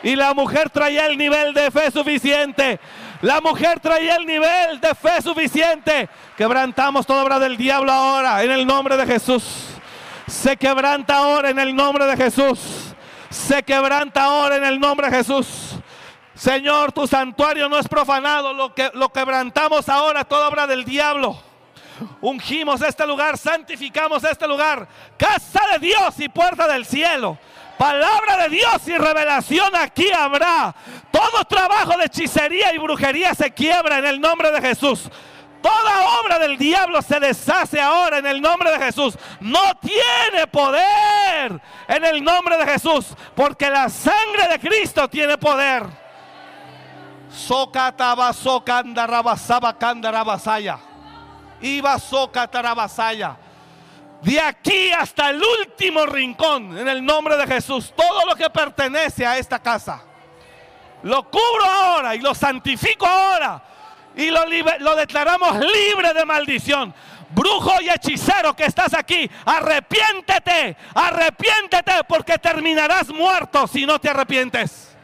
Y 0.02 0.14
la 0.14 0.34
mujer 0.34 0.70
traía 0.70 1.06
el 1.06 1.18
nivel 1.18 1.52
de 1.52 1.70
fe 1.70 1.90
suficiente. 1.90 2.78
La 3.22 3.40
mujer 3.40 3.80
traía 3.80 4.16
el 4.16 4.26
nivel 4.26 4.80
de 4.80 4.94
fe 4.94 5.22
suficiente. 5.22 6.08
Quebrantamos 6.36 7.06
toda 7.06 7.24
obra 7.24 7.38
del 7.38 7.56
diablo 7.56 7.90
ahora 7.90 8.42
en 8.42 8.50
el 8.50 8.66
nombre 8.66 8.96
de 8.96 9.06
Jesús. 9.06 9.68
Se 10.26 10.56
quebranta 10.56 11.18
ahora 11.18 11.50
en 11.50 11.58
el 11.58 11.74
nombre 11.74 12.04
de 12.06 12.16
Jesús. 12.16 12.94
Se 13.30 13.62
quebranta 13.62 14.24
ahora 14.24 14.56
en 14.56 14.64
el 14.64 14.78
nombre 14.78 15.10
de 15.10 15.16
Jesús. 15.16 15.76
Señor, 16.34 16.92
tu 16.92 17.06
santuario 17.06 17.68
no 17.68 17.78
es 17.78 17.88
profanado. 17.88 18.52
Lo, 18.52 18.74
que, 18.74 18.90
lo 18.94 19.08
quebrantamos 19.08 19.88
ahora, 19.88 20.24
toda 20.24 20.48
obra 20.48 20.66
del 20.66 20.84
diablo. 20.84 21.40
Ungimos 22.20 22.82
este 22.82 23.06
lugar, 23.06 23.38
santificamos 23.38 24.22
este 24.24 24.46
lugar. 24.46 24.86
Casa 25.16 25.60
de 25.72 25.78
Dios 25.78 26.20
y 26.20 26.28
puerta 26.28 26.68
del 26.68 26.84
cielo 26.84 27.38
Palabra 27.78 28.38
de 28.44 28.48
Dios 28.48 28.88
y 28.88 28.96
revelación 28.96 29.74
aquí 29.76 30.10
habrá. 30.10 30.74
Todo 31.10 31.44
trabajo 31.44 31.96
de 31.98 32.06
hechicería 32.06 32.72
y 32.74 32.78
brujería 32.78 33.34
se 33.34 33.50
quiebra 33.52 33.98
en 33.98 34.06
el 34.06 34.20
nombre 34.20 34.50
de 34.50 34.60
Jesús. 34.60 35.10
Toda 35.60 36.20
obra 36.20 36.38
del 36.38 36.56
diablo 36.56 37.02
se 37.02 37.18
deshace 37.18 37.80
ahora 37.80 38.18
en 38.18 38.26
el 38.26 38.40
nombre 38.40 38.70
de 38.70 38.78
Jesús. 38.78 39.18
No 39.40 39.74
tiene 39.80 40.46
poder 40.46 41.60
en 41.88 42.04
el 42.04 42.22
nombre 42.22 42.56
de 42.56 42.66
Jesús. 42.66 43.06
Porque 43.34 43.68
la 43.68 43.88
sangre 43.88 44.48
de 44.48 44.60
Cristo 44.60 45.08
tiene 45.08 45.36
poder. 45.36 45.84
Socataba 47.28 48.32
socandarabasaba 48.32 49.76
candarabasaya. 49.76 50.78
Iba 51.60 51.98
socatarabasaya. 51.98 53.36
De 54.22 54.40
aquí 54.40 54.90
hasta 54.92 55.30
el 55.30 55.42
último 55.60 56.06
rincón, 56.06 56.76
en 56.76 56.88
el 56.88 57.04
nombre 57.04 57.36
de 57.36 57.46
Jesús, 57.46 57.92
todo 57.96 58.26
lo 58.26 58.34
que 58.34 58.50
pertenece 58.50 59.26
a 59.26 59.38
esta 59.38 59.58
casa, 59.58 60.02
lo 61.02 61.24
cubro 61.30 61.64
ahora 61.64 62.14
y 62.14 62.20
lo 62.20 62.34
santifico 62.34 63.06
ahora 63.06 63.62
y 64.16 64.30
lo, 64.30 64.44
lo 64.80 64.96
declaramos 64.96 65.58
libre 65.58 66.12
de 66.14 66.24
maldición. 66.24 66.94
Brujo 67.30 67.72
y 67.82 67.88
hechicero 67.88 68.54
que 68.54 68.64
estás 68.64 68.94
aquí, 68.94 69.28
arrepiéntete, 69.44 70.76
arrepiéntete 70.94 72.04
porque 72.08 72.38
terminarás 72.38 73.08
muerto 73.08 73.66
si 73.66 73.84
no 73.84 73.98
te 73.98 74.08
arrepientes. 74.08 74.96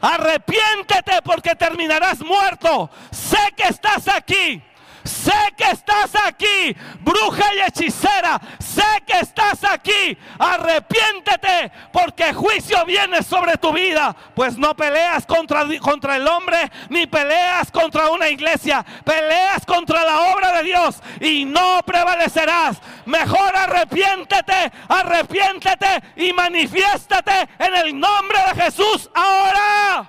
Arrepiéntete 0.00 1.22
porque 1.22 1.54
terminarás 1.54 2.20
muerto. 2.20 2.90
Sé 3.12 3.38
que 3.56 3.68
estás 3.68 4.08
aquí 4.08 4.60
Sé 5.04 5.32
que 5.56 5.70
estás 5.70 6.12
aquí, 6.26 6.76
bruja 7.00 7.44
y 7.54 7.60
hechicera. 7.60 8.40
Sé 8.58 8.84
que 9.06 9.18
estás 9.20 9.64
aquí. 9.64 10.16
Arrepiéntete 10.38 11.72
porque 11.92 12.32
juicio 12.32 12.84
viene 12.84 13.22
sobre 13.22 13.56
tu 13.56 13.72
vida. 13.72 14.14
Pues 14.34 14.56
no 14.56 14.74
peleas 14.74 15.26
contra, 15.26 15.64
contra 15.80 16.16
el 16.16 16.26
hombre 16.26 16.70
ni 16.88 17.06
peleas 17.06 17.70
contra 17.70 18.10
una 18.10 18.28
iglesia. 18.28 18.84
Peleas 19.04 19.66
contra 19.66 20.04
la 20.04 20.32
obra 20.34 20.52
de 20.52 20.62
Dios 20.64 21.02
y 21.20 21.44
no 21.44 21.80
prevalecerás. 21.84 22.80
Mejor 23.06 23.56
arrepiéntete, 23.56 24.72
arrepiéntete 24.88 26.02
y 26.16 26.32
manifiéstate 26.32 27.48
en 27.58 27.74
el 27.74 27.98
nombre 27.98 28.38
de 28.48 28.62
Jesús 28.62 29.10
ahora. 29.14 30.08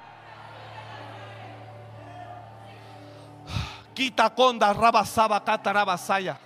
Quita 3.94 4.30
conda 4.30 4.74
rabasaba 4.74 5.40
catarabasaya. 5.44 6.38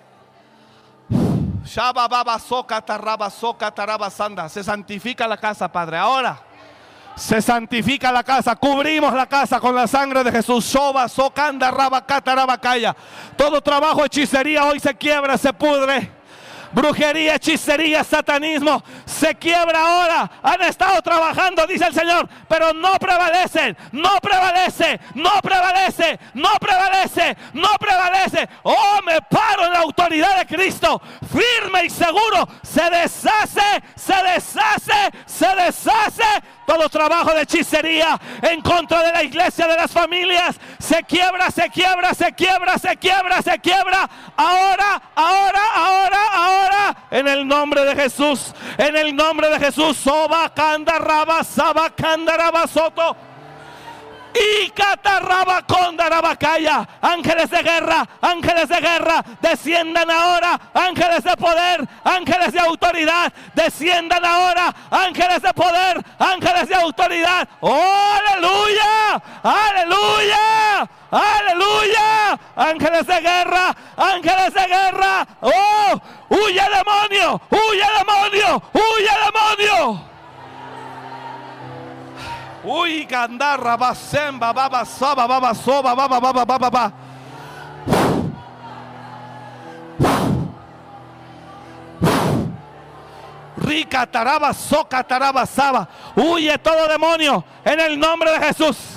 Shaba 1.63 2.07
baba 2.07 2.39
soca 2.39 2.81
taraba 2.81 3.29
soca. 3.29 4.49
Se 4.49 4.63
santifica 4.63 5.27
la 5.27 5.37
casa, 5.37 5.67
Padre. 5.67 5.97
Ahora 5.97 6.39
se 7.15 7.41
santifica 7.41 8.11
la 8.11 8.23
casa. 8.23 8.55
Cubrimos 8.55 9.13
la 9.13 9.25
casa 9.25 9.59
con 9.59 9.75
la 9.75 9.87
sangre 9.87 10.23
de 10.23 10.31
Jesús. 10.31 10.77
Todo 13.35 13.61
trabajo, 13.61 14.05
hechicería 14.05 14.65
hoy 14.65 14.79
se 14.79 14.95
quiebra, 14.95 15.37
se 15.37 15.51
pudre 15.51 16.16
brujería, 16.77 17.35
hechicería, 17.35 18.03
satanismo, 18.03 18.83
se 19.03 19.33
quiebra 19.33 19.79
ahora. 19.81 20.31
Han 20.43 20.61
estado 20.61 21.01
trabajando, 21.01 21.65
dice 21.65 21.87
el 21.87 21.93
Señor, 21.93 22.29
pero 22.47 22.71
no 22.71 22.93
prevalecen, 22.99 23.75
no 23.91 24.19
prevalece, 24.21 24.99
no 25.15 25.31
prevalece, 25.41 26.19
no 26.35 26.51
prevalece, 26.59 27.35
no 27.53 27.69
prevalece. 27.79 28.47
Oh, 28.61 28.99
me 29.03 29.19
paro 29.23 29.65
en 29.65 29.73
la 29.73 29.79
autoridad 29.79 30.37
de 30.37 30.45
Cristo, 30.45 31.01
firme 31.31 31.85
y 31.85 31.89
seguro, 31.89 32.47
se 32.61 32.87
deshace, 32.91 33.83
se 33.95 34.15
deshace, 34.23 35.11
se 35.25 35.47
deshace 35.55 36.56
todo 36.67 36.89
trabajo 36.89 37.33
de 37.33 37.43
hechicería 37.43 38.19
en 38.41 38.61
contra 38.61 39.01
de 39.01 39.13
la 39.13 39.23
iglesia, 39.23 39.67
de 39.67 39.77
las 39.77 39.89
familias, 39.89 40.59
se 40.77 41.01
quiebra, 41.03 41.49
se 41.49 41.69
quiebra, 41.69 42.13
se 42.13 42.33
quiebra, 42.33 42.77
se 42.77 42.97
quiebra, 42.97 43.41
se 43.41 43.57
quiebra. 43.59 44.09
Ahora, 44.35 45.01
ahora, 45.15 45.61
ahora, 45.73 46.19
ahora, 46.33 46.97
en 47.09 47.29
el 47.29 47.47
nombre 47.47 47.85
de 47.85 47.95
Jesús, 47.95 48.53
en 48.77 48.97
el 48.97 49.15
nombre 49.15 49.49
de 49.49 49.59
Jesús, 49.59 49.95
soba, 49.95 50.53
canda, 50.53 50.99
raba, 50.99 51.41
saba, 51.45 51.89
canda, 51.89 52.35
soto. 52.67 53.15
Y 54.37 54.69
catarrabacondarabacaya. 54.71 56.87
Ángeles 57.01 57.49
de 57.49 57.63
guerra, 57.63 58.07
ángeles 58.21 58.69
de 58.69 58.79
guerra, 58.79 59.25
desciendan 59.41 60.11
ahora. 60.11 60.59
Ángeles 60.73 61.23
de 61.23 61.35
poder, 61.37 61.87
ángeles 62.03 62.51
de 62.53 62.59
autoridad, 62.59 63.33
desciendan 63.55 64.23
ahora. 64.23 64.75
Ángeles 64.91 65.41
de 65.41 65.51
poder, 65.53 66.05
ángeles 66.19 66.69
de 66.69 66.75
autoridad. 66.75 67.49
¡Oh, 67.61 68.13
aleluya! 68.19 69.19
¡Aleluya! 69.43 70.87
¡Aleluya! 71.09 72.37
Ángeles 72.55 73.07
de 73.07 73.21
guerra, 73.21 73.75
ángeles 73.95 74.53
de 74.53 74.67
guerra. 74.67 75.25
¡Oh! 75.41 75.99
¡Huye 76.29 76.61
demonio! 76.61 77.41
¡Huye 77.49 77.87
demonio! 77.97 78.61
¡Huye 78.73 79.11
demonio! 79.25 80.16
Uy, 82.63 83.05
candarra, 83.05 83.77
basemba, 83.77 84.51
baba, 84.51 84.83
soba, 84.85 85.27
baba, 85.27 85.53
soba, 85.53 85.93
baba, 85.93 86.19
baba, 86.19 86.43
baba, 86.45 86.69
baba. 86.69 86.93
Rica 93.57 94.05
taraba, 94.05 94.53
soca 94.53 95.03
taraba, 95.03 95.45
saba. 95.45 95.87
Huye 96.15 96.57
todo 96.57 96.87
demonio 96.87 97.43
en 97.63 97.79
el 97.79 97.99
nombre 97.99 98.31
de 98.31 98.39
Jesús. 98.47 98.96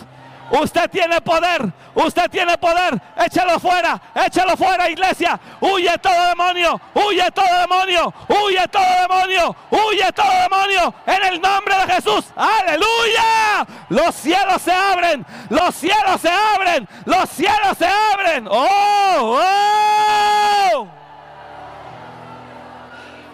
Usted 0.50 0.90
tiene 0.90 1.20
poder, 1.20 1.72
usted 1.94 2.28
tiene 2.28 2.58
poder. 2.58 3.00
Échalo 3.16 3.60
fuera, 3.60 4.00
échalo 4.14 4.56
fuera, 4.56 4.90
iglesia. 4.90 5.38
Huye 5.60 5.96
todo 5.98 6.28
demonio, 6.28 6.80
huye 6.94 7.30
todo 7.30 7.60
demonio, 7.60 8.12
huye 8.28 8.66
todo 8.68 8.84
demonio, 9.02 9.56
huye 9.70 10.12
todo 10.12 10.32
demonio. 10.42 10.94
En 11.06 11.24
el 11.24 11.40
nombre 11.40 11.74
de 11.76 11.94
Jesús, 11.94 12.24
aleluya. 12.34 13.66
Los 13.90 14.14
cielos 14.16 14.60
se 14.62 14.72
abren, 14.72 15.24
los 15.50 15.74
cielos 15.74 16.20
se 16.20 16.30
abren, 16.30 16.88
los 17.04 17.30
cielos 17.30 17.78
se 17.78 17.86
abren. 17.86 18.48
Oh, 18.50 19.40
oh. 19.40 20.88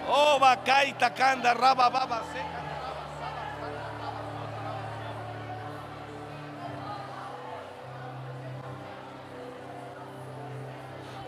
Oh, 0.09 0.39
vacaita, 0.39 1.15
canda, 1.15 1.55
raba, 1.55 1.89
baba, 1.89 2.23
seca. 2.33 2.66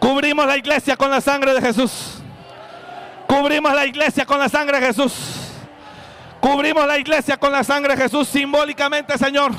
Cubrimos 0.08 0.46
la 0.46 0.56
iglesia 0.56 0.96
con 0.96 1.10
la 1.10 1.20
sangre 1.20 1.52
de 1.52 1.60
Jesús. 1.60 2.14
Cubrimos 3.26 3.74
la 3.74 3.84
iglesia 3.84 4.24
con 4.24 4.38
la 4.38 4.48
sangre 4.48 4.80
de 4.80 4.86
Jesús. 4.86 5.12
Cubrimos 6.40 6.86
la 6.86 6.96
iglesia 6.96 7.36
con 7.36 7.52
la 7.52 7.62
sangre 7.62 7.94
de 7.94 8.04
Jesús 8.04 8.26
simbólicamente, 8.26 9.18
Señor. 9.18 9.52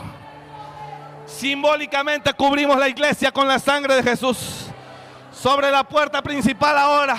Simbólicamente 1.28 2.34
cubrimos 2.34 2.80
la 2.80 2.90
iglesia 2.90 3.32
con 3.32 3.48
la 3.48 3.60
sangre 3.60 3.94
de 3.94 4.02
Jesús. 4.02 4.72
Sobre 5.32 5.70
la 5.70 5.84
puerta 5.84 6.20
principal 6.24 6.76
ahora. 6.80 7.18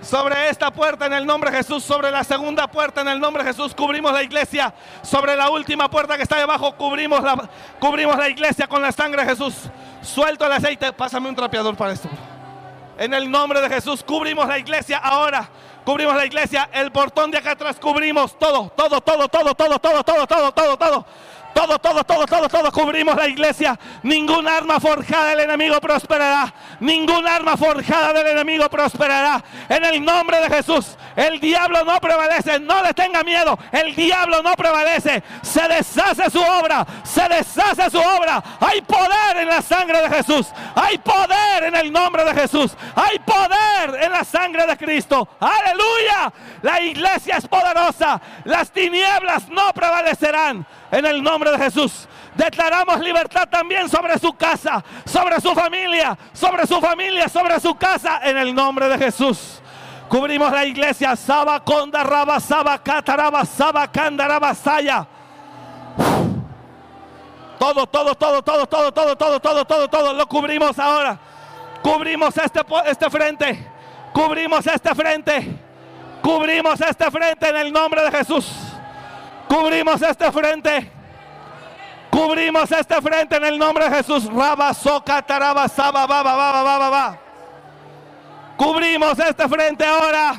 Sobre 0.00 0.48
esta 0.48 0.70
puerta 0.70 1.06
en 1.06 1.14
el 1.14 1.26
nombre 1.26 1.50
de 1.50 1.56
Jesús. 1.56 1.82
Sobre 1.82 2.12
la 2.12 2.22
segunda 2.22 2.68
puerta 2.68 3.00
en 3.00 3.08
el 3.08 3.18
nombre 3.18 3.42
de 3.42 3.48
Jesús. 3.52 3.74
Cubrimos 3.74 4.12
la 4.12 4.22
iglesia. 4.22 4.72
Sobre 5.02 5.34
la 5.34 5.50
última 5.50 5.90
puerta 5.90 6.16
que 6.16 6.22
está 6.22 6.38
debajo. 6.38 6.76
Cubrimos 6.76 7.20
la, 7.20 7.50
cubrimos 7.80 8.16
la 8.16 8.28
iglesia 8.28 8.68
con 8.68 8.80
la 8.80 8.92
sangre 8.92 9.24
de 9.24 9.30
Jesús. 9.30 9.54
Suelto 10.02 10.46
el 10.46 10.52
aceite. 10.52 10.92
Pásame 10.92 11.28
un 11.28 11.34
trapeador 11.34 11.76
para 11.76 11.94
esto. 11.94 12.08
En 12.98 13.12
el 13.12 13.30
nombre 13.30 13.60
de 13.60 13.68
Jesús 13.68 14.02
cubrimos 14.04 14.46
la 14.46 14.58
iglesia 14.58 14.98
ahora. 14.98 15.48
Cubrimos 15.84 16.16
la 16.16 16.24
iglesia, 16.24 16.70
el 16.72 16.90
portón 16.90 17.30
de 17.30 17.36
acá 17.36 17.50
atrás 17.50 17.76
cubrimos 17.78 18.38
todo, 18.38 18.72
todo, 18.74 19.02
todo, 19.02 19.28
todo, 19.28 19.54
todo, 19.54 19.78
todo, 19.78 20.02
todo, 20.02 20.26
todo, 20.26 20.52
todo, 20.52 20.76
todo. 20.78 21.06
Todo, 21.54 21.78
todo, 21.78 22.02
todo, 22.02 22.26
todo, 22.26 22.48
todo 22.48 22.72
cubrimos 22.72 23.14
la 23.14 23.28
iglesia. 23.28 23.78
Ningún 24.02 24.48
arma 24.48 24.80
forjada 24.80 25.30
del 25.30 25.40
enemigo 25.40 25.80
prosperará. 25.80 26.52
Ningún 26.80 27.26
arma 27.28 27.56
forjada 27.56 28.12
del 28.12 28.26
enemigo 28.26 28.68
prosperará. 28.68 29.42
En 29.68 29.84
el 29.84 30.04
nombre 30.04 30.40
de 30.40 30.48
Jesús, 30.48 30.98
el 31.14 31.38
diablo 31.38 31.84
no 31.84 32.00
prevalece. 32.00 32.58
No 32.58 32.82
le 32.82 32.92
tenga 32.92 33.22
miedo. 33.22 33.56
El 33.70 33.94
diablo 33.94 34.42
no 34.42 34.54
prevalece. 34.54 35.22
Se 35.42 35.68
deshace 35.68 36.28
su 36.28 36.40
obra. 36.40 36.84
Se 37.04 37.22
deshace 37.28 37.88
su 37.88 38.00
obra. 38.00 38.42
Hay 38.58 38.82
poder 38.82 39.36
en 39.36 39.48
la 39.48 39.62
sangre 39.62 40.02
de 40.02 40.10
Jesús. 40.10 40.48
Hay 40.74 40.98
poder 40.98 41.64
en 41.64 41.76
el 41.76 41.92
nombre 41.92 42.24
de 42.24 42.34
Jesús. 42.34 42.76
Hay 42.96 43.20
poder 43.20 44.02
en 44.02 44.10
la 44.10 44.24
sangre 44.24 44.66
de 44.66 44.76
Cristo. 44.76 45.28
Aleluya. 45.38 46.32
La 46.62 46.80
iglesia 46.80 47.36
es 47.36 47.46
poderosa. 47.46 48.20
Las 48.44 48.72
tinieblas 48.72 49.48
no 49.48 49.72
prevalecerán 49.72 50.66
en 50.94 51.04
el 51.04 51.22
nombre 51.22 51.50
de 51.50 51.58
Jesús. 51.58 52.06
Declaramos 52.34 53.00
libertad 53.00 53.48
también 53.48 53.88
sobre 53.88 54.16
su 54.18 54.32
casa, 54.32 54.84
sobre 55.04 55.40
su 55.40 55.52
familia, 55.52 56.16
sobre 56.32 56.66
su 56.66 56.80
familia, 56.80 57.28
sobre 57.28 57.58
su 57.58 57.74
casa, 57.74 58.20
en 58.22 58.38
el 58.38 58.54
nombre 58.54 58.88
de 58.88 58.98
Jesús. 58.98 59.60
Cubrimos 60.08 60.52
la 60.52 60.64
iglesia. 60.64 61.16
Saba 61.16 61.64
conda 61.64 62.04
raba 62.04 62.38
saba 62.38 62.78
cataraba 62.78 63.44
saba 63.44 63.90
candaraba 63.90 64.54
saya. 64.54 65.06
Todo, 67.58 67.86
todo, 67.86 68.14
todo, 68.14 68.42
todo, 68.42 68.66
todo, 68.66 68.92
todo, 68.92 69.16
todo, 69.16 69.40
todo, 69.40 69.64
todo, 69.64 69.88
todo. 69.88 70.12
Lo 70.12 70.26
cubrimos 70.28 70.78
ahora. 70.78 71.18
Cubrimos 71.82 72.36
este, 72.36 72.60
este 72.86 73.10
frente. 73.10 73.68
Cubrimos 74.12 74.64
este 74.66 74.94
frente. 74.94 75.58
Cubrimos 76.22 76.80
este 76.80 77.10
frente 77.10 77.48
en 77.48 77.56
el 77.56 77.72
nombre 77.72 78.02
de 78.02 78.10
Jesús. 78.12 78.73
Cubrimos 79.48 80.02
este 80.02 80.30
frente. 80.32 80.90
Cubrimos 82.10 82.70
este 82.70 83.00
frente 83.02 83.36
en 83.36 83.44
el 83.44 83.58
nombre 83.58 83.88
de 83.88 83.96
Jesús. 83.96 84.24
Cubrimos 88.56 89.18
este 89.18 89.48
frente 89.48 89.84
ahora. 89.84 90.34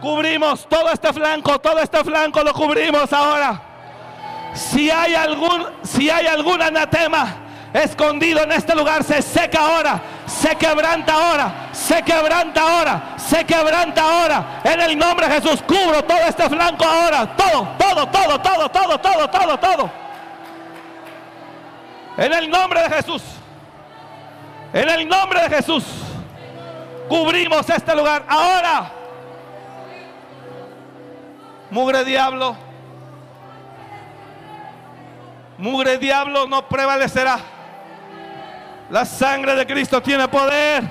Cubrimos 0.00 0.66
todo 0.68 0.90
este 0.92 1.12
flanco, 1.12 1.58
todo 1.58 1.78
este 1.80 2.04
flanco 2.04 2.42
lo 2.42 2.52
cubrimos 2.52 3.12
ahora. 3.12 3.60
Si 4.54 4.90
hay 4.90 5.14
algún, 5.14 5.66
si 5.82 6.08
hay 6.08 6.26
algún 6.26 6.62
anatema 6.62 7.36
escondido 7.72 8.42
en 8.42 8.52
este 8.52 8.74
lugar, 8.74 9.04
se 9.04 9.20
seca 9.22 9.60
ahora, 9.60 10.00
se 10.28 10.54
quebranta 10.56 11.14
ahora, 11.14 11.70
se 11.72 12.02
quebranta 12.02 12.60
ahora, 12.60 13.14
se 13.16 13.44
quebranta 13.44 14.02
ahora. 14.02 14.60
En 14.62 14.80
el 14.80 14.98
nombre 14.98 15.26
de 15.26 15.40
Jesús, 15.40 15.62
cubro 15.62 16.04
todo 16.04 16.18
este 16.18 16.48
flanco 16.48 16.84
ahora. 16.84 17.26
Todo, 17.36 17.68
todo, 17.78 18.06
todo, 18.08 18.40
todo, 18.40 18.68
todo, 18.68 18.98
todo, 18.98 19.30
todo, 19.30 19.58
todo. 19.58 19.90
En 22.18 22.32
el 22.32 22.50
nombre 22.50 22.82
de 22.82 22.90
Jesús. 22.90 23.22
En 24.72 24.88
el 24.88 25.08
nombre 25.08 25.40
de 25.42 25.56
Jesús. 25.56 25.84
Cubrimos 27.08 27.68
este 27.70 27.94
lugar. 27.94 28.24
Ahora. 28.28 28.90
Mugre 31.70 32.04
diablo. 32.04 32.56
Mugre 35.56 35.96
diablo 35.98 36.46
no 36.46 36.68
prevalecerá. 36.68 37.57
La 38.90 39.04
sangre 39.04 39.54
de 39.54 39.66
Cristo 39.66 40.00
tiene 40.00 40.26
poder. 40.28 40.82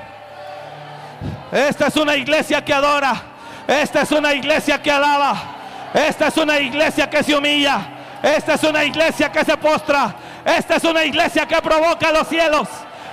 Esta 1.51 1.87
es 1.87 1.95
una 1.95 2.15
iglesia 2.15 2.63
que 2.63 2.73
adora. 2.73 3.15
Esta 3.67 4.01
es 4.01 4.11
una 4.11 4.33
iglesia 4.33 4.81
que 4.81 4.91
alaba. 4.91 5.35
Esta 5.93 6.27
es 6.27 6.37
una 6.37 6.59
iglesia 6.59 7.09
que 7.09 7.23
se 7.23 7.35
humilla. 7.35 7.81
Esta 8.21 8.53
es 8.53 8.63
una 8.63 8.83
iglesia 8.83 9.31
que 9.31 9.43
se 9.43 9.57
postra. 9.57 10.13
Esta 10.45 10.75
es 10.75 10.83
una 10.83 11.03
iglesia 11.03 11.47
que 11.47 11.59
provoca 11.61 12.11
los 12.11 12.27
cielos. 12.27 12.67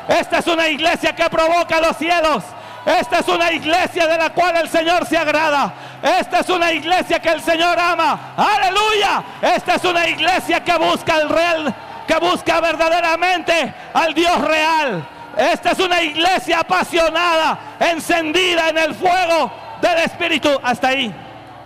Esta 0.07 0.39
es 0.39 0.47
una 0.47 0.69
iglesia 0.69 1.15
que 1.15 1.31
provoca 1.31 1.81
los 1.81 1.97
cielos. 1.97 2.45
Esta 2.85 3.21
es 3.21 3.29
una 3.29 3.51
iglesia 3.53 4.07
de 4.07 4.19
la 4.19 4.31
cual 4.31 4.57
el 4.59 4.69
Señor 4.69 5.07
se 5.07 5.17
agrada. 5.17 5.73
Esta 6.03 6.41
es 6.41 6.49
una 6.51 6.71
iglesia 6.71 7.19
que 7.19 7.31
el 7.31 7.41
Señor 7.41 7.79
ama. 7.79 8.35
Aleluya. 8.37 9.25
Esta 9.41 9.77
es 9.77 9.85
una 9.85 10.07
iglesia 10.07 10.63
que 10.63 10.77
busca 10.77 11.17
el 11.17 11.31
real, 11.31 11.75
que 12.07 12.17
busca 12.19 12.61
verdaderamente 12.61 13.75
al 13.93 14.15
Dios 14.15 14.41
real. 14.41 15.09
Esta 15.37 15.73
es 15.73 15.79
una 15.81 16.03
iglesia 16.03 16.61
apasionada, 16.61 17.77
encendida 17.81 18.69
en 18.69 18.79
el 18.79 18.95
fuego 18.95 19.51
del 19.81 19.99
Espíritu. 19.99 20.49
Hasta 20.63 20.89
ahí. 20.89 21.15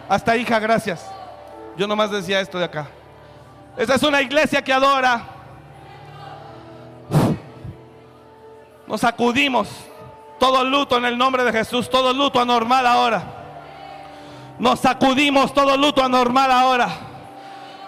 Hasta 0.08 0.32
ahí, 0.32 0.40
hija, 0.42 0.58
gracias. 0.58 1.04
Yo 1.76 1.86
nomás 1.86 2.10
decía 2.10 2.40
esto 2.40 2.58
de 2.58 2.64
acá. 2.64 2.88
Esta 3.76 3.94
es 3.94 4.02
una 4.02 4.22
iglesia 4.22 4.62
que 4.62 4.72
adora. 4.72 5.22
Nos 8.86 9.02
sacudimos 9.02 9.68
todo 10.40 10.64
luto 10.64 10.96
en 10.96 11.04
el 11.04 11.18
nombre 11.18 11.44
de 11.44 11.52
Jesús, 11.52 11.90
todo 11.90 12.12
luto 12.12 12.40
anormal 12.40 12.86
ahora. 12.86 13.22
Nos 14.58 14.80
sacudimos 14.80 15.52
todo 15.52 15.76
luto 15.76 16.02
anormal 16.02 16.50
ahora. 16.50 16.88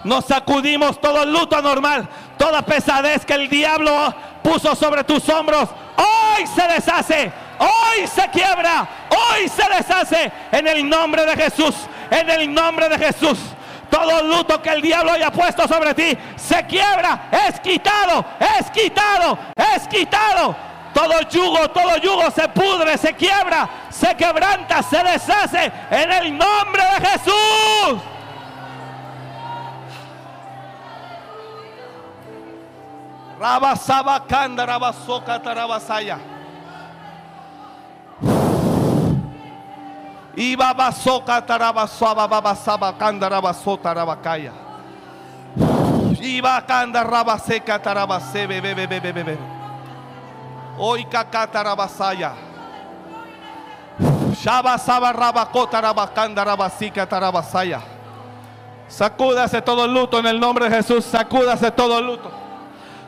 Nos 0.04 0.26
sacudimos 0.26 1.00
todo 1.00 1.24
luto 1.24 1.56
anormal. 1.56 2.08
Toda 2.40 2.62
pesadez 2.62 3.26
que 3.26 3.34
el 3.34 3.50
diablo 3.50 4.14
puso 4.42 4.74
sobre 4.74 5.04
tus 5.04 5.28
hombros, 5.28 5.68
hoy 5.98 6.46
se 6.46 6.66
deshace. 6.68 7.30
Hoy 7.58 8.06
se 8.06 8.26
quiebra. 8.30 8.88
Hoy 9.10 9.46
se 9.46 9.62
deshace. 9.68 10.32
En 10.50 10.66
el 10.66 10.88
nombre 10.88 11.26
de 11.26 11.36
Jesús. 11.36 11.74
En 12.10 12.30
el 12.30 12.54
nombre 12.54 12.88
de 12.88 12.96
Jesús. 12.96 13.38
Todo 13.90 14.22
luto 14.22 14.62
que 14.62 14.70
el 14.70 14.80
diablo 14.80 15.12
haya 15.12 15.30
puesto 15.30 15.68
sobre 15.68 15.92
ti 15.92 16.16
se 16.36 16.64
quiebra. 16.64 17.28
Es 17.30 17.60
quitado. 17.60 18.24
Es 18.58 18.70
quitado. 18.70 19.38
Es 19.76 19.86
quitado. 19.86 20.56
Todo 20.94 21.20
yugo, 21.28 21.68
todo 21.68 21.98
yugo 21.98 22.30
se 22.30 22.48
pudre, 22.48 22.96
se 22.98 23.14
quiebra, 23.14 23.68
se 23.90 24.16
quebranta, 24.16 24.82
se 24.82 24.96
deshace 25.04 25.70
en 25.90 26.10
el 26.10 26.36
nombre 26.36 26.82
de 26.82 27.06
Jesús. 27.06 28.09
Rabasabacanda, 33.40 34.66
rabasoca, 34.66 35.40
tarabasaya. 35.40 36.18
Y 40.36 40.54
babasoca, 40.56 41.40
tarabasaba, 41.46 42.26
babasabacanda, 42.26 43.30
rabasota, 43.30 43.94
rabacaya. 43.94 44.52
Y 46.20 46.42
bacanda, 46.42 47.02
rabaseca, 47.02 47.80
tarabase, 47.80 48.46
bebe, 48.46 48.74
bebe, 48.74 49.00
bebe, 49.00 49.12
bebe. 49.24 49.38
Hoy 50.76 51.06
caca, 51.06 51.46
tarabasaya. 51.46 52.34
Shabasaba, 54.34 55.14
rabacota, 55.14 55.80
rabacanda, 55.80 56.44
rabasica, 56.44 57.08
tarabasaya. 57.08 57.80
Sacúdase 58.86 59.62
todo 59.62 59.86
el 59.86 59.94
luto 59.94 60.18
en 60.18 60.26
el 60.26 60.38
nombre 60.38 60.68
de 60.68 60.76
Jesús. 60.76 61.06
Sacúdase 61.06 61.70
todo 61.70 61.98
el 62.00 62.06
luto. 62.06 62.39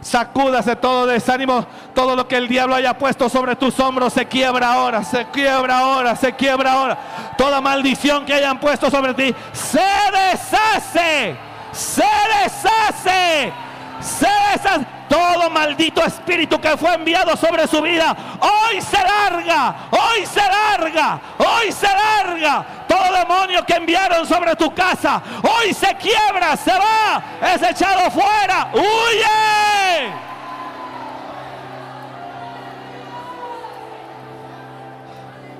Sacúdase 0.02 0.76
todo 0.76 1.06
desánimo. 1.06 1.64
Todo 1.94 2.16
lo 2.16 2.28
que 2.28 2.36
el 2.36 2.48
diablo 2.48 2.74
haya 2.74 2.98
puesto 2.98 3.28
sobre 3.28 3.56
tus 3.56 3.78
hombros 3.80 4.12
se 4.12 4.26
quiebra 4.26 4.74
ahora. 4.74 5.04
Se 5.04 5.26
quiebra 5.26 5.78
ahora. 5.78 6.16
Se 6.16 6.34
quiebra 6.34 6.72
ahora. 6.72 6.98
Toda 7.38 7.60
maldición 7.60 8.26
que 8.26 8.34
hayan 8.34 8.58
puesto 8.60 8.90
sobre 8.90 9.14
ti 9.14 9.34
se 9.52 9.80
deshace. 10.12 11.36
Se 11.72 12.04
deshace. 12.42 13.52
Se 14.00 14.26
deshace. 14.52 15.01
Todo 15.12 15.50
maldito 15.50 16.02
espíritu 16.02 16.58
que 16.58 16.74
fue 16.74 16.94
enviado 16.94 17.36
sobre 17.36 17.66
su 17.66 17.82
vida, 17.82 18.16
hoy 18.40 18.80
se 18.80 18.96
larga, 18.96 19.74
hoy 19.90 20.24
se 20.24 20.40
larga, 20.40 21.20
hoy 21.36 21.70
se 21.70 21.86
larga. 21.86 22.64
Todo 22.88 23.12
demonio 23.18 23.62
que 23.66 23.74
enviaron 23.74 24.26
sobre 24.26 24.56
tu 24.56 24.74
casa, 24.74 25.20
hoy 25.42 25.74
se 25.74 25.94
quiebra, 25.96 26.56
se 26.56 26.72
va, 26.72 27.22
es 27.42 27.62
echado 27.62 28.10
fuera, 28.10 28.70
huye. 28.72 30.14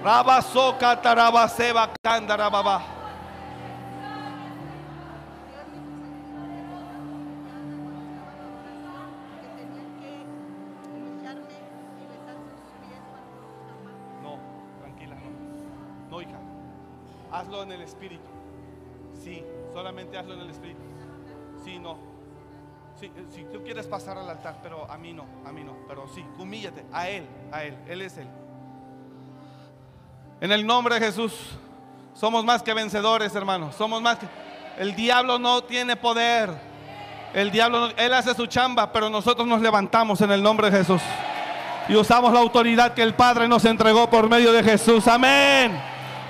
Rabasoka 0.03 0.99
tarabaseba 1.03 1.91
kandarababa. 2.03 3.02
Hazlo 17.43 17.63
en 17.63 17.73
el 17.73 17.83
espíritu. 17.83 18.23
Sí, 19.23 19.43
solamente 19.73 20.17
hazlo 20.17 20.35
en 20.35 20.41
el 20.41 20.51
espíritu. 20.51 20.81
Sí, 21.65 21.79
no. 21.79 21.97
Sí, 22.99 23.11
si 23.31 23.45
tú 23.45 23.63
quieres 23.65 23.87
pasar 23.87 24.17
al 24.19 24.29
altar, 24.29 24.59
pero 24.63 24.89
a 24.91 24.97
mí 24.97 25.13
no, 25.13 25.25
a 25.45 25.53
mí 25.53 25.65
no. 25.65 25.75
Pero 25.89 26.07
sí, 26.15 26.25
humíllate. 26.39 26.85
A 26.93 27.09
Él, 27.09 27.27
a 27.51 27.65
Él. 27.65 27.77
Él 27.89 28.03
es 28.03 28.17
Él. 28.19 28.29
En 30.41 30.53
el 30.53 30.67
nombre 30.67 30.97
de 30.99 31.07
Jesús, 31.07 31.33
somos 32.15 32.45
más 32.45 32.63
que 32.63 32.75
vencedores, 32.75 33.35
hermanos. 33.35 33.75
Somos 33.75 34.01
más 34.03 34.19
que. 34.19 34.27
El 34.79 34.95
diablo 34.95 35.39
no 35.39 35.63
tiene 35.65 35.97
poder. 35.97 36.51
El 37.35 37.51
diablo, 37.51 37.81
no- 37.89 37.93
Él 37.97 38.13
hace 38.13 38.35
su 38.35 38.47
chamba, 38.47 38.93
pero 38.93 39.09
nosotros 39.09 39.47
nos 39.47 39.61
levantamos 39.61 40.21
en 40.21 40.31
el 40.33 40.43
nombre 40.43 40.71
de 40.71 40.79
Jesús. 40.79 41.01
Y 41.89 41.97
usamos 41.97 42.33
la 42.33 42.41
autoridad 42.41 42.95
que 42.95 43.03
el 43.03 43.15
Padre 43.15 43.49
nos 43.49 43.65
entregó 43.65 44.09
por 44.09 44.29
medio 44.29 44.53
de 44.53 44.63
Jesús. 44.63 45.09
Amén. 45.09 45.81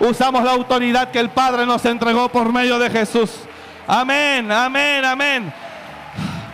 Usamos 0.00 0.42
la 0.44 0.52
autoridad 0.52 1.10
que 1.10 1.20
el 1.20 1.30
Padre 1.30 1.64
nos 1.66 1.84
entregó 1.84 2.28
por 2.28 2.52
medio 2.52 2.78
de 2.78 2.90
Jesús. 2.90 3.30
Amén, 3.86 4.50
amén, 4.50 5.04
amén. 5.04 5.52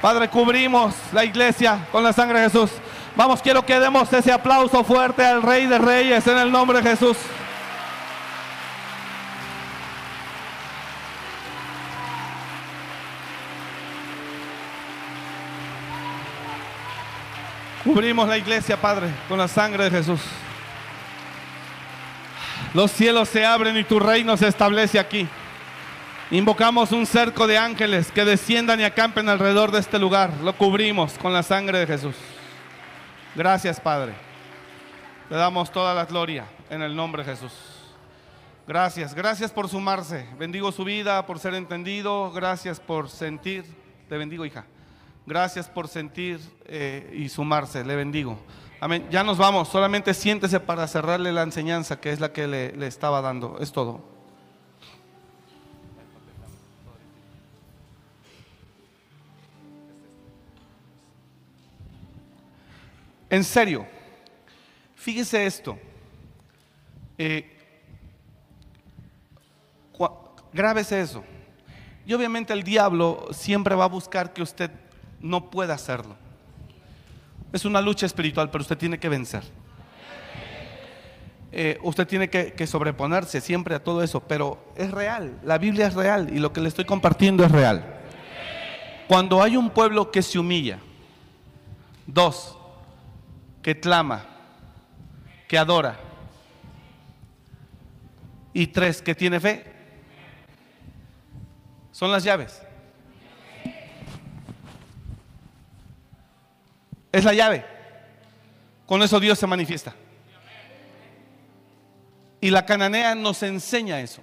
Padre, 0.01 0.29
cubrimos 0.29 0.95
la 1.13 1.25
iglesia 1.25 1.87
con 1.91 2.05
la 2.05 2.13
sangre 2.13 2.41
de 2.41 2.51
Jesús. 2.51 2.71
Vamos, 3.17 3.43
quiero 3.43 3.67
que 3.67 3.81
demos 3.81 4.13
ese 4.13 4.31
aplauso 4.31 4.85
fuerte 4.85 5.25
al 5.25 5.43
Rey 5.43 5.67
de 5.67 5.79
Reyes 5.79 6.27
en 6.27 6.39
el 6.39 6.53
nombre 6.53 6.81
de 6.81 6.91
Jesús. 6.91 7.17
Cubrimos 17.83 18.29
la 18.29 18.37
iglesia, 18.37 18.81
Padre, 18.81 19.09
con 19.29 19.39
la 19.39 19.49
sangre 19.49 19.85
de 19.85 19.91
Jesús. 19.91 20.21
Los 22.75 22.93
cielos 22.93 23.29
se 23.29 23.47
abren 23.47 23.77
y 23.77 23.85
tu 23.85 23.99
reino 23.99 24.37
se 24.37 24.49
establece 24.49 24.99
aquí. 24.99 25.27
Invocamos 26.31 26.93
un 26.93 27.07
cerco 27.07 27.47
de 27.47 27.57
ángeles 27.57 28.13
que 28.13 28.27
desciendan 28.27 28.81
y 28.81 28.85
acampen 28.85 29.31
alrededor 29.31 29.71
de 29.71 29.79
este 29.79 29.99
lugar. 29.99 30.31
Lo 30.43 30.53
cubrimos 30.55 31.15
con 31.15 31.33
la 31.33 31.43
sangre 31.43 31.79
de 31.79 31.87
Jesús. 31.87 32.15
Gracias, 33.35 33.81
Padre. 33.81 34.13
Le 35.31 35.37
damos 35.37 35.73
toda 35.73 35.95
la 35.95 36.05
gloria 36.05 36.45
en 36.69 36.83
el 36.83 36.95
nombre 36.95 37.25
de 37.25 37.31
Jesús. 37.31 37.53
Gracias, 38.67 39.15
gracias 39.15 39.51
por 39.51 39.71
sumarse. 39.71 40.27
Bendigo 40.39 40.71
su 40.71 40.85
vida, 40.85 41.25
por 41.25 41.39
ser 41.39 41.55
entendido. 41.55 42.31
Gracias 42.33 42.79
por 42.79 43.09
sentir. 43.09 43.65
Te 44.11 44.19
bendigo, 44.19 44.45
hija. 44.45 44.67
Gracias 45.25 45.69
por 45.71 45.89
sentir 45.89 46.39
eh, 46.67 47.11
y 47.17 47.31
sumarse. 47.31 47.83
Le 47.83 47.97
bendigo. 47.97 48.39
Amén. 48.81 49.09
Ya 49.11 49.25
nos 49.25 49.39
vamos. 49.39 49.69
Solamente 49.69 50.15
siéntese 50.15 50.61
para 50.61 50.87
cerrarle 50.87 51.33
la 51.33 51.43
enseñanza 51.43 52.01
que 52.01 52.13
es 52.13 52.21
la 52.21 52.33
que 52.33 52.47
le, 52.47 52.87
estaba 52.87 53.21
dando. 53.21 53.59
Es 53.61 53.73
todo. 53.73 54.01
En 63.31 63.45
serio, 63.45 63.87
fíjese 64.95 65.45
esto. 65.45 65.79
Eh, 67.19 67.59
grábese 70.53 71.01
eso. 71.01 71.25
Y 72.07 72.15
obviamente 72.15 72.53
el 72.53 72.63
diablo 72.63 73.29
siempre 73.33 73.75
va 73.75 73.85
a 73.85 73.89
buscar 73.89 74.33
que 74.33 74.41
usted 74.41 74.71
no 75.21 75.51
pueda 75.51 75.75
hacerlo. 75.75 76.17
Es 77.53 77.65
una 77.65 77.81
lucha 77.81 78.07
espiritual, 78.07 78.51
pero 78.51 78.63
usted 78.63 78.77
tiene 78.77 78.99
que 78.99 79.09
vencer. 79.09 79.43
Eh, 81.51 81.79
usted 81.83 82.07
tiene 82.07 82.29
que, 82.29 82.53
que, 82.53 82.67
sobreponerse 82.67 83.41
siempre 83.41 83.75
a 83.75 83.83
todo 83.83 84.03
eso, 84.03 84.21
pero 84.21 84.73
es 84.77 84.91
real, 84.91 85.41
la 85.43 85.57
Biblia 85.57 85.87
es 85.87 85.95
real 85.95 86.29
y 86.31 86.39
lo 86.41 86.53
que 86.53 86.61
le 86.61 86.69
estoy 86.69 86.85
compartiendo 86.85 87.43
es 87.43 87.51
real. 87.51 88.01
Cuando 89.09 89.43
hay 89.43 89.57
un 89.57 89.71
pueblo 89.71 90.11
que 90.11 90.21
se 90.21 90.39
humilla, 90.39 90.79
dos, 92.07 92.59
que 93.63 93.81
clama, 93.81 94.27
que 95.49 95.57
adora, 95.57 95.99
y 98.53 98.67
tres, 98.67 99.01
que 99.01 99.15
tiene 99.15 99.41
fe, 99.41 99.65
son 101.93 102.13
las 102.13 102.25
llaves. 102.25 102.63
Es 107.13 107.25
la 107.25 107.33
llave. 107.33 107.65
Con 108.87 109.03
eso 109.03 109.21
Dios 109.21 109.39
se 109.39 109.47
manifiesta. 109.47 109.95
Y 112.41 112.51
la 112.51 112.65
cananea 112.65 113.15
nos 113.15 113.43
enseña 113.43 114.01
eso. 114.01 114.23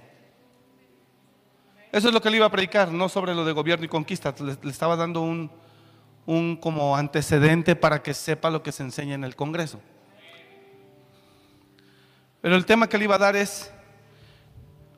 Eso 1.92 2.08
es 2.08 2.14
lo 2.14 2.20
que 2.20 2.30
le 2.30 2.38
iba 2.38 2.46
a 2.46 2.50
predicar, 2.50 2.90
no 2.90 3.08
sobre 3.08 3.34
lo 3.34 3.44
de 3.44 3.52
gobierno 3.52 3.84
y 3.84 3.88
conquista. 3.88 4.34
Le, 4.40 4.56
estaba 4.68 4.96
dando 4.96 5.20
un, 5.20 5.50
un 6.26 6.56
como 6.56 6.96
antecedente 6.96 7.76
para 7.76 8.02
que 8.02 8.14
sepa 8.14 8.50
lo 8.50 8.62
que 8.62 8.72
se 8.72 8.82
enseña 8.82 9.14
en 9.14 9.24
el 9.24 9.36
Congreso. 9.36 9.80
Pero 12.40 12.56
el 12.56 12.66
tema 12.66 12.88
que 12.88 12.98
le 12.98 13.04
iba 13.04 13.16
a 13.16 13.18
dar 13.18 13.36
es, 13.36 13.72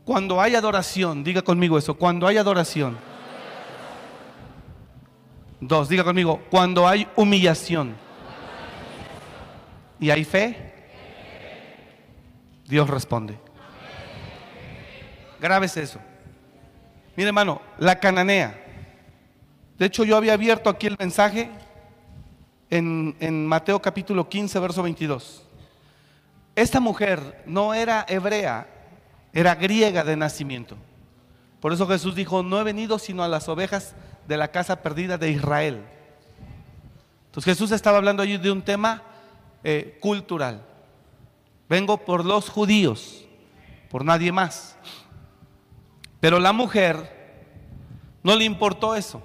cuando 0.04 0.40
hay 0.40 0.54
adoración, 0.54 1.22
diga 1.24 1.42
conmigo 1.42 1.78
eso, 1.78 1.94
cuando 1.94 2.26
hay 2.26 2.36
adoración. 2.36 2.98
Dos, 5.60 5.88
diga 5.88 6.04
conmigo, 6.04 6.40
cuando 6.50 6.86
hay 6.86 7.08
humillación 7.16 7.96
y 9.98 10.10
hay 10.10 10.24
fe, 10.24 10.72
Dios 12.66 12.88
responde. 12.88 13.38
Grábese 15.40 15.82
eso. 15.82 15.98
Mire 17.16 17.28
hermano, 17.28 17.60
la 17.78 17.98
cananea. 17.98 18.64
De 19.78 19.86
hecho 19.86 20.04
yo 20.04 20.16
había 20.16 20.34
abierto 20.34 20.70
aquí 20.70 20.86
el 20.86 20.96
mensaje 20.98 21.50
en, 22.70 23.16
en 23.18 23.46
Mateo 23.46 23.80
capítulo 23.82 24.28
15, 24.28 24.58
verso 24.60 24.82
22. 24.82 25.44
Esta 26.54 26.78
mujer 26.78 27.42
no 27.46 27.74
era 27.74 28.04
hebrea, 28.08 28.68
era 29.32 29.54
griega 29.54 30.04
de 30.04 30.16
nacimiento. 30.16 30.76
Por 31.60 31.72
eso 31.72 31.86
Jesús 31.88 32.14
dijo, 32.14 32.42
no 32.42 32.60
he 32.60 32.64
venido 32.64 32.98
sino 32.98 33.24
a 33.24 33.28
las 33.28 33.48
ovejas 33.48 33.94
de 34.28 34.36
la 34.36 34.48
casa 34.48 34.82
perdida 34.82 35.16
de 35.16 35.30
Israel. 35.30 35.82
Entonces 37.26 37.54
Jesús 37.54 37.72
estaba 37.72 37.96
hablando 37.96 38.22
allí 38.22 38.36
de 38.36 38.50
un 38.50 38.60
tema 38.62 39.02
eh, 39.64 39.96
cultural. 40.00 40.62
Vengo 41.68 42.04
por 42.04 42.24
los 42.24 42.50
judíos, 42.50 43.24
por 43.90 44.04
nadie 44.04 44.30
más. 44.30 44.76
Pero 46.20 46.38
la 46.38 46.52
mujer 46.52 47.46
no 48.22 48.36
le 48.36 48.44
importó 48.44 48.94
eso. 48.94 49.22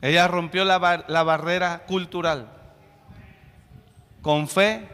Ella 0.00 0.26
rompió 0.26 0.64
la, 0.64 0.78
bar 0.78 1.04
la 1.08 1.22
barrera 1.22 1.84
cultural 1.86 2.50
con 4.22 4.48
fe, 4.48 4.88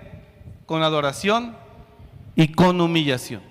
con 0.66 0.82
adoración 0.82 1.56
y 2.34 2.48
con 2.48 2.80
humillación. 2.80 3.42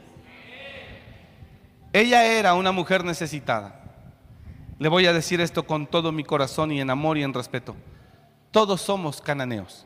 Ella 1.94 2.26
era 2.26 2.54
una 2.56 2.74
mujer 2.74 3.06
necesitada. 3.06 3.79
Le 4.80 4.88
voy 4.88 5.06
a 5.06 5.14
decir 5.14 5.42
esto 5.42 5.68
con 5.68 5.86
todo 5.86 6.14
mi 6.14 6.24
corazón 6.24 6.72
y 6.72 6.80
en 6.80 6.90
amor 6.90 7.18
y 7.18 7.24
en 7.24 7.34
respeto. 7.34 7.76
Todos 8.50 8.82
somos 8.82 9.22
cananeos. 9.22 9.86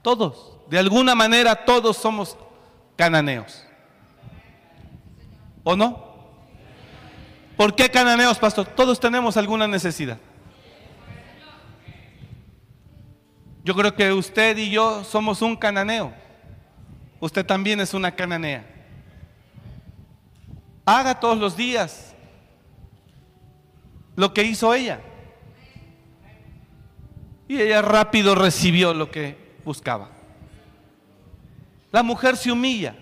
Todos. 0.00 0.58
De 0.70 0.78
alguna 0.78 1.16
manera 1.16 1.64
todos 1.64 1.96
somos 1.96 2.38
cananeos. 2.96 3.66
¿O 5.64 5.74
no? 5.74 6.12
¿Por 7.56 7.74
qué 7.74 7.90
cananeos, 7.90 8.38
pastor? 8.38 8.66
Todos 8.66 8.98
tenemos 8.98 9.36
alguna 9.36 9.66
necesidad. 9.66 10.18
Yo 13.64 13.74
creo 13.74 13.94
que 13.94 14.12
usted 14.12 14.56
y 14.56 14.70
yo 14.70 15.02
somos 15.04 15.42
un 15.42 15.56
cananeo. 15.56 16.12
Usted 17.20 17.44
también 17.44 17.80
es 17.80 17.92
una 17.92 18.12
cananea. 18.12 18.64
Haga 20.84 21.18
todos 21.18 21.38
los 21.38 21.56
días 21.56 22.11
lo 24.16 24.34
que 24.34 24.42
hizo 24.42 24.74
ella. 24.74 25.00
Y 27.48 27.60
ella 27.60 27.82
rápido 27.82 28.34
recibió 28.34 28.94
lo 28.94 29.10
que 29.10 29.36
buscaba. 29.64 30.10
La 31.90 32.02
mujer 32.02 32.36
se 32.36 32.50
humilla. 32.50 32.96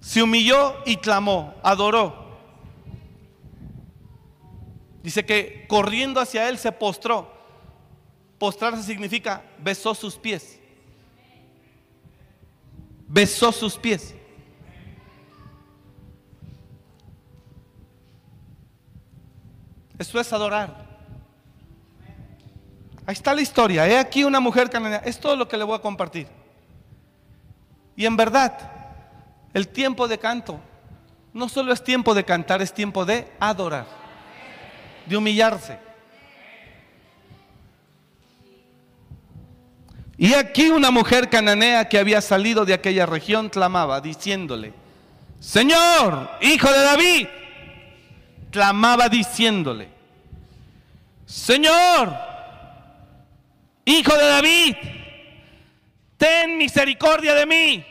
Se 0.00 0.22
humilló 0.22 0.76
y 0.86 0.96
clamó, 0.96 1.54
adoró. 1.62 2.28
Dice 5.02 5.24
que 5.24 5.66
corriendo 5.68 6.20
hacia 6.20 6.48
él 6.48 6.58
se 6.58 6.70
postró. 6.72 7.32
Postrarse 8.38 8.82
significa 8.82 9.42
besó 9.58 9.94
sus 9.94 10.16
pies. 10.16 10.60
Besó 13.08 13.52
sus 13.52 13.76
pies. 13.76 14.14
Eso 19.98 20.20
es 20.20 20.32
adorar. 20.32 20.86
Ahí 23.06 23.14
está 23.14 23.34
la 23.34 23.40
historia. 23.40 23.88
He 23.88 23.98
aquí 23.98 24.22
una 24.22 24.38
mujer 24.38 24.70
cananea. 24.70 24.98
Es 25.04 25.18
todo 25.18 25.34
lo 25.34 25.48
que 25.48 25.56
le 25.56 25.64
voy 25.64 25.76
a 25.76 25.80
compartir. 25.80 26.28
Y 27.96 28.06
en 28.06 28.16
verdad, 28.16 28.56
el 29.54 29.68
tiempo 29.68 30.06
de 30.06 30.18
canto 30.18 30.60
no 31.32 31.48
solo 31.48 31.72
es 31.72 31.82
tiempo 31.82 32.14
de 32.14 32.24
cantar, 32.24 32.62
es 32.62 32.72
tiempo 32.72 33.04
de 33.04 33.26
adorar, 33.40 33.86
de 35.06 35.16
humillarse. 35.16 35.78
Y 40.16 40.34
aquí 40.34 40.68
una 40.68 40.90
mujer 40.90 41.30
cananea 41.30 41.88
que 41.88 41.98
había 41.98 42.20
salido 42.20 42.64
de 42.64 42.74
aquella 42.74 43.06
región 43.06 43.48
clamaba 43.48 44.00
diciéndole, 44.00 44.72
Señor, 45.38 46.28
hijo 46.40 46.70
de 46.72 46.82
David, 46.82 47.28
clamaba 48.50 49.08
diciéndole, 49.08 49.88
Señor, 51.26 52.14
hijo 53.84 54.14
de 54.16 54.26
David, 54.26 54.76
ten 56.16 56.56
misericordia 56.56 57.34
de 57.34 57.46
mí. 57.46 57.86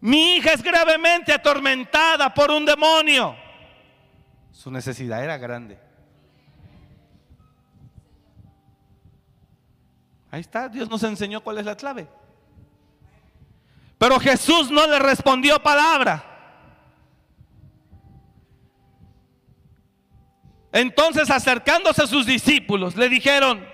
Mi 0.00 0.36
hija 0.36 0.52
es 0.52 0.62
gravemente 0.62 1.32
atormentada 1.32 2.32
por 2.32 2.50
un 2.50 2.64
demonio. 2.64 3.34
Su 4.52 4.70
necesidad 4.70 5.24
era 5.24 5.38
grande. 5.38 5.78
Ahí 10.30 10.40
está, 10.40 10.68
Dios 10.68 10.90
nos 10.90 11.02
enseñó 11.04 11.40
cuál 11.42 11.58
es 11.58 11.64
la 11.64 11.76
clave. 11.76 12.08
Pero 13.98 14.18
Jesús 14.20 14.70
no 14.70 14.86
le 14.86 14.98
respondió 14.98 15.62
palabra. 15.62 16.33
Entonces 20.74 21.30
acercándose 21.30 22.02
a 22.02 22.06
sus 22.08 22.26
discípulos, 22.26 22.96
le 22.96 23.08
dijeron, 23.08 23.64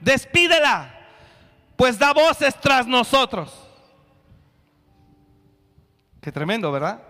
despídela, 0.00 0.92
pues 1.76 1.96
da 1.96 2.12
voces 2.12 2.56
tras 2.60 2.88
nosotros. 2.88 3.68
Qué 6.20 6.32
tremendo, 6.32 6.72
¿verdad? 6.72 7.04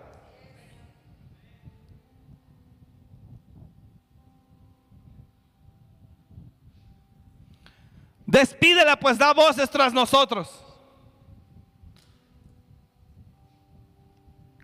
Despídela, 8.27 8.95
pues 8.95 9.17
da 9.17 9.33
voces 9.33 9.67
tras 9.71 9.91
nosotros. 9.91 10.63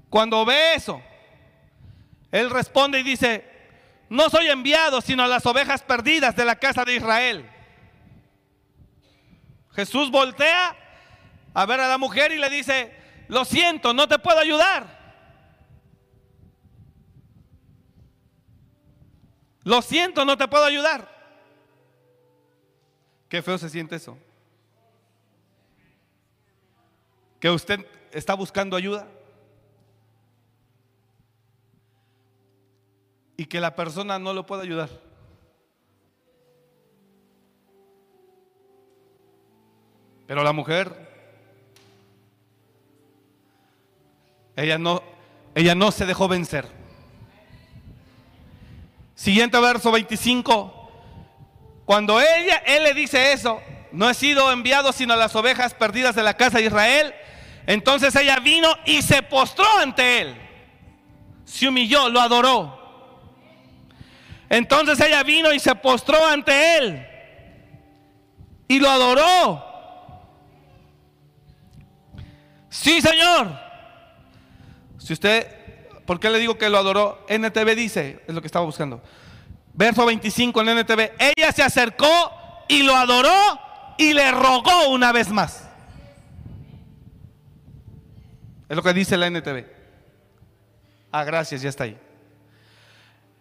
Cuando 0.07 0.45
ve 0.45 0.75
eso, 0.75 1.01
él 2.31 2.51
responde 2.51 2.99
y 2.99 3.03
dice, 3.03 3.56
no 4.09 4.29
soy 4.29 4.47
enviado 4.47 5.01
sino 5.01 5.23
a 5.23 5.27
las 5.27 5.45
ovejas 5.45 5.81
perdidas 5.81 6.35
de 6.35 6.45
la 6.45 6.55
casa 6.55 6.85
de 6.85 6.95
Israel. 6.95 7.49
Jesús 9.73 10.09
voltea 10.09 10.75
a 11.53 11.65
ver 11.65 11.79
a 11.79 11.87
la 11.87 11.97
mujer 11.97 12.31
y 12.31 12.37
le 12.37 12.49
dice, 12.49 12.95
lo 13.27 13.45
siento, 13.45 13.93
no 13.93 14.07
te 14.07 14.17
puedo 14.19 14.39
ayudar. 14.39 14.97
Lo 19.63 19.81
siento, 19.81 20.23
no 20.23 20.37
te 20.37 20.47
puedo 20.47 20.63
ayudar. 20.63 21.13
Qué 23.27 23.41
feo 23.41 23.57
se 23.57 23.69
siente 23.69 23.97
eso. 23.97 24.17
Que 27.39 27.49
usted 27.49 27.85
está 28.11 28.33
buscando 28.33 28.77
ayuda. 28.77 29.07
Y 33.37 33.45
que 33.45 33.61
la 33.61 33.75
persona 33.75 34.19
no 34.19 34.33
lo 34.33 34.45
pueda 34.45 34.63
ayudar. 34.63 34.89
Pero 40.27 40.43
la 40.43 40.51
mujer, 40.51 40.93
ella 44.57 44.77
no, 44.77 45.01
ella 45.55 45.73
no 45.73 45.91
se 45.91 46.05
dejó 46.05 46.27
vencer. 46.27 46.67
Siguiente 49.15 49.59
verso 49.59 49.91
25. 49.91 50.73
Cuando 51.85 52.19
ella, 52.19 52.57
él 52.65 52.83
le 52.83 52.93
dice 52.93 53.31
eso, 53.31 53.61
no 53.91 54.09
he 54.09 54.13
sido 54.13 54.51
enviado 54.51 54.91
sino 54.91 55.13
a 55.13 55.17
las 55.17 55.35
ovejas 55.35 55.73
perdidas 55.73 56.15
de 56.15 56.23
la 56.23 56.35
casa 56.35 56.57
de 56.57 56.65
Israel, 56.65 57.13
entonces 57.65 58.13
ella 58.15 58.39
vino 58.39 58.69
y 58.85 59.01
se 59.01 59.23
postró 59.23 59.65
ante 59.79 60.21
él. 60.21 60.35
Se 61.45 61.67
humilló, 61.67 62.09
lo 62.09 62.19
adoró. 62.19 62.86
Entonces 64.49 64.99
ella 64.99 65.23
vino 65.23 65.51
y 65.51 65.59
se 65.59 65.75
postró 65.75 66.25
ante 66.25 66.77
él. 66.77 67.07
Y 68.67 68.79
lo 68.79 68.89
adoró. 68.89 69.63
Sí, 72.69 73.01
Señor. 73.01 73.59
Si 74.97 75.13
usted, 75.13 75.47
¿por 76.05 76.19
qué 76.19 76.29
le 76.29 76.39
digo 76.39 76.57
que 76.57 76.69
lo 76.69 76.77
adoró? 76.77 77.25
NTV 77.27 77.75
dice, 77.75 78.23
es 78.27 78.33
lo 78.33 78.41
que 78.41 78.47
estaba 78.47 78.65
buscando. 78.65 79.01
Verso 79.73 80.05
25 80.05 80.61
en 80.61 80.79
NTV. 80.79 81.11
Ella 81.19 81.51
se 81.51 81.63
acercó 81.63 82.31
y 82.67 82.83
lo 82.83 82.95
adoró 82.95 83.29
y 83.97 84.13
le 84.13 84.31
rogó 84.31 84.89
una 84.89 85.11
vez 85.11 85.29
más. 85.29 85.67
Es 88.69 88.75
lo 88.75 88.83
que 88.83 88.93
dice 88.93 89.17
la 89.17 89.27
NTV. 89.27 89.65
Ah, 91.11 91.23
gracias, 91.23 91.61
ya 91.61 91.69
está 91.69 91.85
ahí. 91.85 91.97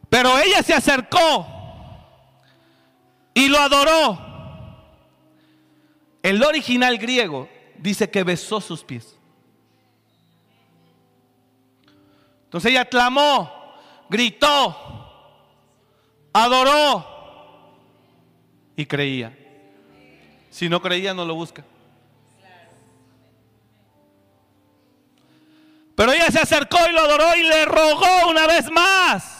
Pero 0.08 0.38
ella 0.38 0.62
se 0.62 0.74
acercó 0.74 1.46
y 3.34 3.48
lo 3.48 3.58
adoró. 3.58 4.18
El 6.22 6.42
original 6.42 6.98
griego 6.98 7.48
dice 7.78 8.10
que 8.10 8.24
besó 8.24 8.60
sus 8.60 8.82
pies. 8.82 9.16
Entonces 12.44 12.70
ella 12.70 12.84
clamó, 12.84 13.74
gritó, 14.08 14.74
adoró 16.32 17.06
y 18.76 18.86
creía. 18.86 19.36
Si 20.50 20.68
no 20.68 20.80
creía, 20.80 21.12
no 21.12 21.24
lo 21.24 21.34
busca. 21.34 21.64
Pero 25.94 26.12
ella 26.12 26.30
se 26.30 26.40
acercó 26.40 26.78
y 26.88 26.92
lo 26.92 27.00
adoró 27.00 27.36
y 27.36 27.42
le 27.42 27.64
rogó 27.64 28.30
una 28.30 28.46
vez 28.46 28.70
más. 28.70 29.35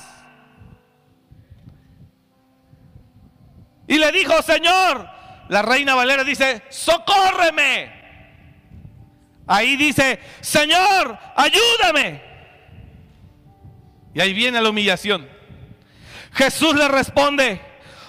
Y 3.89 3.99
le 3.99 4.11
dijo, 4.13 4.41
Señor, 4.43 5.09
la 5.49 5.63
reina 5.63 5.95
Valera 5.95 6.25
dice, 6.25 6.63
socórreme. 6.69 7.95
Ahí 9.47 9.77
dice, 9.77 10.19
Señor, 10.41 11.17
ayúdame. 11.37 12.23
Y 14.15 14.21
ahí 14.21 14.33
viene 14.33 14.61
la 14.61 14.71
humillación. 14.71 15.29
Jesús 16.33 16.75
le 16.75 16.89
responde, 16.89 17.61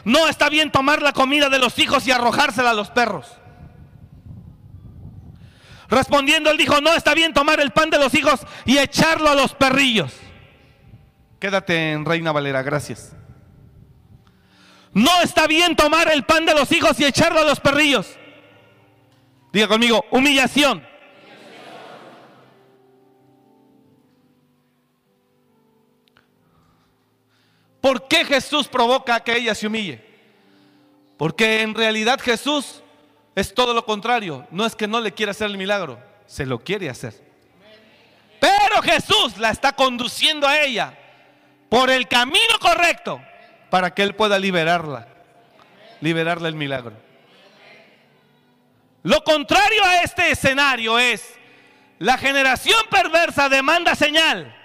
no 0.04 0.28
está 0.28 0.50
bien 0.50 0.72
tomar 0.72 1.02
la 1.02 1.14
comida 1.14 1.50
de 1.50 1.60
los 1.60 1.78
hijos 1.80 2.08
y 2.08 2.12
arrojársela 2.12 2.72
a 2.72 2.74
los 2.74 2.90
perros. 2.90 3.38
Respondiendo, 5.90 6.50
él 6.50 6.58
dijo, 6.58 6.82
no 6.82 6.94
está 6.94 7.14
bien 7.14 7.34
tomar 7.34 7.60
el 7.60 7.72
pan 7.72 7.90
de 7.90 8.00
los 8.00 8.14
hijos 8.14 8.42
y 8.66 8.78
echarlo 8.78 9.30
a 9.30 9.36
los 9.36 9.54
perrillos. 9.54 10.14
Quédate 11.40 11.92
en 11.92 12.04
Reina 12.04 12.32
Valera, 12.32 12.62
gracias. 12.64 13.16
No 14.98 15.22
está 15.22 15.46
bien 15.46 15.76
tomar 15.76 16.12
el 16.12 16.24
pan 16.24 16.44
de 16.48 16.56
los 16.56 16.72
hijos 16.72 17.00
y 17.00 17.06
echarlo 17.06 17.40
a 17.40 17.44
los 17.44 17.60
perrillos. 17.60 18.18
Diga 19.54 19.68
conmigo, 19.68 20.04
humillación. 20.10 20.84
¿Por 27.80 28.08
qué 28.08 28.26
Jesús 28.26 28.68
provoca 28.68 29.20
que 29.20 29.38
ella 29.38 29.54
se 29.54 29.68
humille? 29.68 30.04
Porque 31.16 31.62
en 31.62 31.76
realidad 31.76 32.20
Jesús 32.20 32.82
es 33.36 33.54
todo 33.54 33.76
lo 33.76 33.86
contrario. 33.86 34.48
No 34.50 34.66
es 34.66 34.76
que 34.76 34.88
no 34.88 35.00
le 35.00 35.14
quiera 35.14 35.30
hacer 35.30 35.46
el 35.46 35.60
milagro, 35.60 36.00
se 36.26 36.48
lo 36.48 36.64
quiere 36.64 36.90
hacer. 36.90 37.14
Pero 38.40 38.82
Jesús 38.82 39.38
la 39.38 39.52
está 39.52 39.74
conduciendo 39.74 40.48
a 40.48 40.60
ella 40.60 40.98
por 41.70 41.92
el 41.92 42.08
camino 42.08 42.58
correcto 42.60 43.22
para 43.70 43.94
que 43.94 44.04
Él 44.04 44.16
pueda 44.16 44.40
liberarla, 44.40 45.08
liberarle 46.02 46.50
el 46.50 46.56
milagro. 46.56 46.94
Lo 49.04 49.24
contrario 49.24 49.84
a 49.84 50.02
este 50.02 50.32
escenario 50.32 51.00
es, 51.00 51.34
la 52.00 52.18
generación 52.18 52.80
perversa 52.90 53.50
demanda 53.50 53.96
señal, 53.96 54.56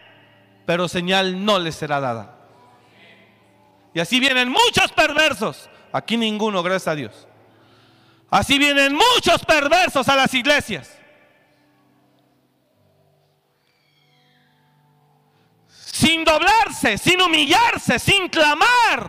pero 0.67 0.89
señal 0.89 1.45
no 1.45 1.59
le 1.59 1.73
será 1.73 2.01
dada. 2.01 2.37
Y 3.95 4.01
así 4.01 4.21
vienen 4.21 4.49
muchos 4.49 4.91
perversos, 4.93 5.69
aquí 5.93 6.17
ninguno, 6.17 6.63
gracias 6.63 6.89
a 6.89 6.95
Dios. 6.95 7.29
Así 8.31 8.59
vienen 8.59 8.95
muchos 8.95 9.45
perversos 9.45 10.09
a 10.09 10.17
las 10.17 10.33
iglesias. 10.33 10.99
Sin 16.03 16.25
doblarse, 16.25 16.99
sin 16.99 17.21
humillarse, 17.21 17.97
sin 18.01 18.29
clamar, 18.29 19.09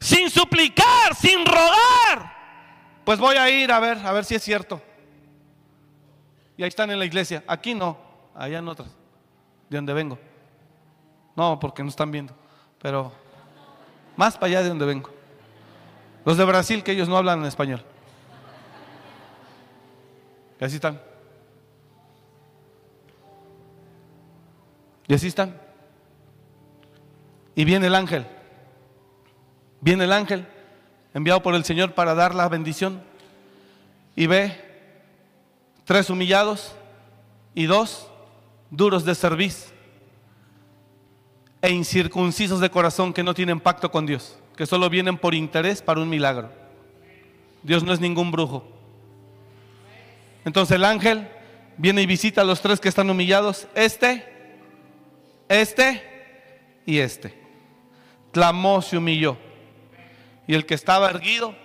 sin 0.00 0.28
suplicar, 0.28 1.14
sin 1.14 1.46
rogar. 1.46 2.34
Pues 3.04 3.20
voy 3.20 3.36
a 3.36 3.48
ir 3.48 3.70
a 3.70 3.78
ver, 3.78 3.98
a 4.04 4.12
ver 4.12 4.24
si 4.24 4.34
es 4.34 4.42
cierto. 4.42 4.82
Y 6.56 6.64
ahí 6.64 6.68
están 6.68 6.90
en 6.90 6.98
la 6.98 7.04
iglesia. 7.04 7.44
Aquí 7.46 7.72
no, 7.72 7.96
allá 8.34 8.58
en 8.58 8.66
otras, 8.66 8.88
de 9.68 9.76
donde 9.76 9.92
vengo. 9.92 10.18
No, 11.36 11.60
porque 11.60 11.84
no 11.84 11.88
están 11.88 12.10
viendo, 12.10 12.34
pero 12.82 13.12
más 14.16 14.34
para 14.34 14.46
allá 14.46 14.62
de 14.62 14.70
donde 14.70 14.86
vengo. 14.86 15.10
Los 16.24 16.36
de 16.36 16.44
Brasil, 16.44 16.82
que 16.82 16.90
ellos 16.90 17.08
no 17.08 17.16
hablan 17.16 17.38
en 17.40 17.46
español. 17.46 17.84
Y 20.60 20.64
así 20.64 20.76
están. 20.76 21.00
Y 25.08 25.14
así 25.14 25.28
están. 25.28 25.60
Y 27.54 27.64
viene 27.64 27.86
el 27.86 27.94
ángel. 27.94 28.26
Viene 29.80 30.04
el 30.04 30.12
ángel 30.12 30.46
enviado 31.14 31.42
por 31.42 31.54
el 31.54 31.64
Señor 31.64 31.92
para 31.92 32.14
dar 32.14 32.34
la 32.34 32.48
bendición. 32.48 33.02
Y 34.14 34.26
ve 34.26 34.60
tres 35.84 36.10
humillados 36.10 36.74
y 37.54 37.66
dos 37.66 38.08
duros 38.70 39.04
de 39.04 39.14
cerviz 39.14 39.72
e 41.62 41.70
incircuncisos 41.70 42.60
de 42.60 42.70
corazón 42.70 43.12
que 43.12 43.22
no 43.22 43.34
tienen 43.34 43.60
pacto 43.60 43.90
con 43.90 44.06
Dios, 44.06 44.38
que 44.56 44.66
solo 44.66 44.90
vienen 44.90 45.16
por 45.16 45.34
interés 45.34 45.82
para 45.82 46.00
un 46.00 46.08
milagro. 46.08 46.50
Dios 47.62 47.82
no 47.82 47.92
es 47.92 48.00
ningún 48.00 48.30
brujo. 48.30 48.64
Entonces 50.44 50.76
el 50.76 50.84
ángel 50.84 51.28
viene 51.78 52.02
y 52.02 52.06
visita 52.06 52.42
a 52.42 52.44
los 52.44 52.60
tres 52.60 52.78
que 52.78 52.88
están 52.88 53.10
humillados. 53.10 53.66
Este 53.74 54.35
este 55.48 56.82
y 56.84 56.98
este. 56.98 57.34
Clamó, 58.32 58.82
se 58.82 58.96
humilló. 58.96 59.36
Y 60.46 60.54
el 60.54 60.64
que 60.64 60.74
estaba 60.74 61.10
erguido 61.10 61.56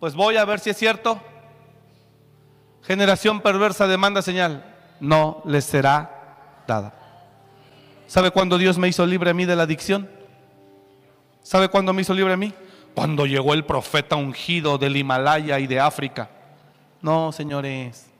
Pues 0.00 0.14
voy 0.14 0.36
a 0.36 0.44
ver 0.44 0.60
si 0.60 0.70
es 0.70 0.76
cierto. 0.76 1.20
Generación 2.82 3.40
perversa 3.40 3.86
demanda 3.86 4.20
señal. 4.20 4.74
No 5.00 5.42
les 5.46 5.64
será 5.64 6.62
dada. 6.66 6.94
¿Sabe 8.06 8.30
cuándo 8.30 8.58
Dios 8.58 8.78
me 8.78 8.88
hizo 8.88 9.06
libre 9.06 9.30
a 9.30 9.34
mí 9.34 9.46
de 9.46 9.56
la 9.56 9.62
adicción? 9.62 10.10
¿Sabe 11.42 11.68
cuándo 11.68 11.92
me 11.92 12.02
hizo 12.02 12.14
libre 12.14 12.34
a 12.34 12.36
mí? 12.36 12.52
Cuando 12.94 13.26
llegó 13.26 13.54
el 13.54 13.64
profeta 13.64 14.16
ungido 14.16 14.78
del 14.78 14.96
Himalaya 14.96 15.58
y 15.58 15.66
de 15.66 15.80
África. 15.80 16.30
No, 17.00 17.32
señores. 17.32 18.13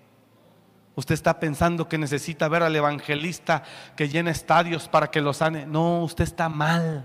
Usted 0.96 1.14
está 1.14 1.40
pensando 1.40 1.88
que 1.88 1.98
necesita 1.98 2.46
ver 2.48 2.62
al 2.62 2.76
evangelista 2.76 3.64
que 3.96 4.08
llena 4.08 4.30
estadios 4.30 4.88
para 4.88 5.10
que 5.10 5.20
lo 5.20 5.32
sane. 5.32 5.66
No, 5.66 6.02
usted 6.04 6.24
está 6.24 6.48
mal. 6.48 7.04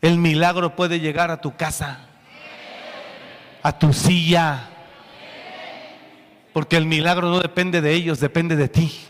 El 0.00 0.18
milagro 0.18 0.76
puede 0.76 1.00
llegar 1.00 1.30
a 1.30 1.40
tu 1.40 1.56
casa, 1.56 1.98
a 3.62 3.78
tu 3.78 3.92
silla, 3.92 4.68
porque 6.52 6.76
el 6.76 6.86
milagro 6.86 7.28
no 7.30 7.40
depende 7.40 7.80
de 7.80 7.92
ellos, 7.92 8.20
depende 8.20 8.54
de 8.54 8.68
ti. 8.68 9.00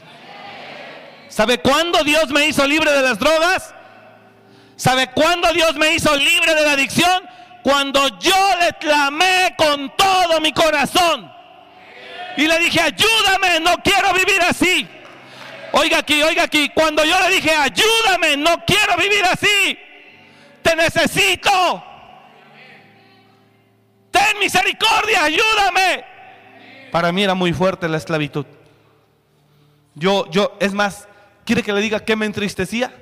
¿Sabe 1.28 1.58
cuándo 1.58 2.02
Dios 2.04 2.30
me 2.30 2.46
hizo 2.46 2.66
libre 2.66 2.90
de 2.92 3.02
las 3.02 3.18
drogas? 3.18 3.74
¿Sabe 4.76 5.10
cuándo 5.10 5.52
Dios 5.52 5.74
me 5.74 5.92
hizo 5.94 6.14
libre 6.16 6.54
de 6.54 6.62
la 6.62 6.72
adicción? 6.72 7.24
Cuando 7.62 8.06
yo 8.18 8.36
le 8.60 8.72
clamé 8.78 9.54
con 9.58 9.94
todo 9.96 10.40
mi 10.40 10.52
corazón. 10.52 11.33
Y 12.36 12.46
le 12.46 12.58
dije, 12.58 12.80
ayúdame, 12.80 13.60
no 13.60 13.76
quiero 13.82 14.12
vivir 14.12 14.40
así. 14.42 14.88
Oiga 15.72 15.98
aquí, 15.98 16.22
oiga 16.22 16.44
aquí, 16.44 16.70
cuando 16.70 17.04
yo 17.04 17.18
le 17.20 17.34
dije, 17.34 17.50
ayúdame, 17.50 18.36
no 18.36 18.64
quiero 18.64 18.96
vivir 18.96 19.24
así 19.24 19.78
te 20.64 20.74
necesito. 20.74 21.84
Ten 24.10 24.38
misericordia, 24.40 25.24
ayúdame. 25.24 26.04
Para 26.90 27.12
mí 27.12 27.22
era 27.22 27.34
muy 27.34 27.52
fuerte 27.52 27.88
la 27.88 27.98
esclavitud. 27.98 28.46
Yo, 29.94 30.28
yo, 30.30 30.56
es 30.58 30.72
más, 30.72 31.06
¿quiere 31.44 31.62
que 31.62 31.72
le 31.72 31.80
diga 31.80 32.00
que 32.00 32.16
me 32.16 32.26
entristecía? 32.26 32.92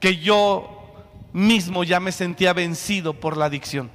Que 0.00 0.16
yo 0.18 0.94
mismo 1.32 1.84
ya 1.84 2.00
me 2.00 2.12
sentía 2.12 2.52
vencido 2.52 3.14
por 3.14 3.36
la 3.36 3.46
adicción. 3.46 3.90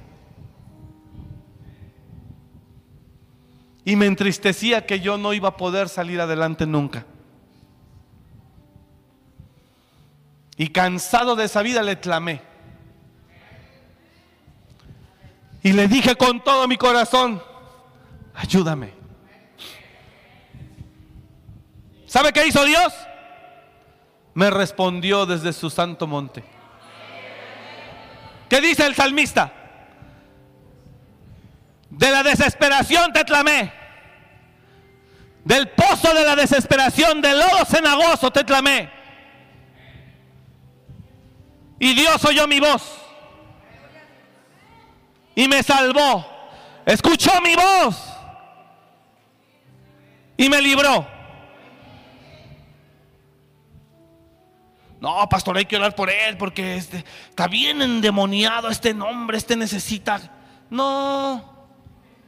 Y 3.88 3.96
me 3.96 4.04
entristecía 4.04 4.84
que 4.84 5.00
yo 5.00 5.16
no 5.16 5.32
iba 5.32 5.48
a 5.48 5.56
poder 5.56 5.88
salir 5.88 6.20
adelante 6.20 6.66
nunca. 6.66 7.06
Y 10.58 10.68
cansado 10.68 11.34
de 11.36 11.46
esa 11.46 11.62
vida 11.62 11.82
le 11.82 11.98
clamé. 11.98 12.42
Y 15.62 15.72
le 15.72 15.88
dije 15.88 16.16
con 16.16 16.44
todo 16.44 16.68
mi 16.68 16.76
corazón, 16.76 17.42
ayúdame. 18.34 18.92
¿Sabe 22.04 22.34
qué 22.34 22.46
hizo 22.46 22.62
Dios? 22.66 22.92
Me 24.34 24.50
respondió 24.50 25.24
desde 25.24 25.54
su 25.54 25.70
santo 25.70 26.06
monte. 26.06 26.44
¿Qué 28.50 28.60
dice 28.60 28.84
el 28.84 28.94
salmista? 28.94 29.50
De 31.88 32.10
la 32.10 32.22
desesperación 32.22 33.14
te 33.14 33.24
clamé. 33.24 33.77
Del 35.44 35.68
pozo 35.70 36.12
de 36.12 36.24
la 36.24 36.36
desesperación, 36.36 37.20
del 37.20 37.38
lodo 37.38 37.64
cenagoso 37.64 38.30
te 38.30 38.44
clamé. 38.44 38.90
Y 41.78 41.94
Dios 41.94 42.24
oyó 42.24 42.46
mi 42.46 42.60
voz. 42.60 42.82
Y 45.34 45.46
me 45.48 45.62
salvó. 45.62 46.26
Escuchó 46.84 47.30
mi 47.40 47.54
voz. 47.54 47.96
Y 50.36 50.48
me 50.48 50.60
libró. 50.60 51.06
No, 55.00 55.28
pastor, 55.28 55.56
hay 55.56 55.64
que 55.64 55.76
orar 55.76 55.94
por 55.94 56.10
él 56.10 56.36
porque 56.36 56.76
este, 56.76 57.04
está 57.28 57.46
bien 57.46 57.82
endemoniado 57.82 58.68
este 58.68 58.92
nombre, 58.92 59.38
este 59.38 59.54
necesita. 59.54 60.20
No, 60.70 61.68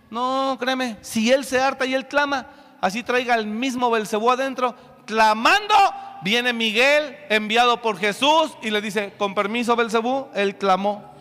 no, 0.08 0.56
créeme, 0.58 0.96
si 1.00 1.32
él 1.32 1.44
se 1.44 1.60
harta 1.60 1.84
y 1.84 1.94
él 1.94 2.06
clama, 2.06 2.46
así 2.80 3.02
traiga 3.02 3.34
el 3.34 3.46
mismo 3.46 3.90
Belcebú 3.90 4.30
adentro, 4.30 4.74
clamando, 5.06 5.74
viene 6.22 6.52
Miguel, 6.52 7.16
enviado 7.28 7.80
por 7.82 7.98
Jesús, 7.98 8.52
y 8.62 8.70
le 8.70 8.80
dice, 8.80 9.14
con 9.18 9.34
permiso 9.34 9.76
Belcebú, 9.76 10.28
él 10.34 10.56
clamó. 10.56 11.14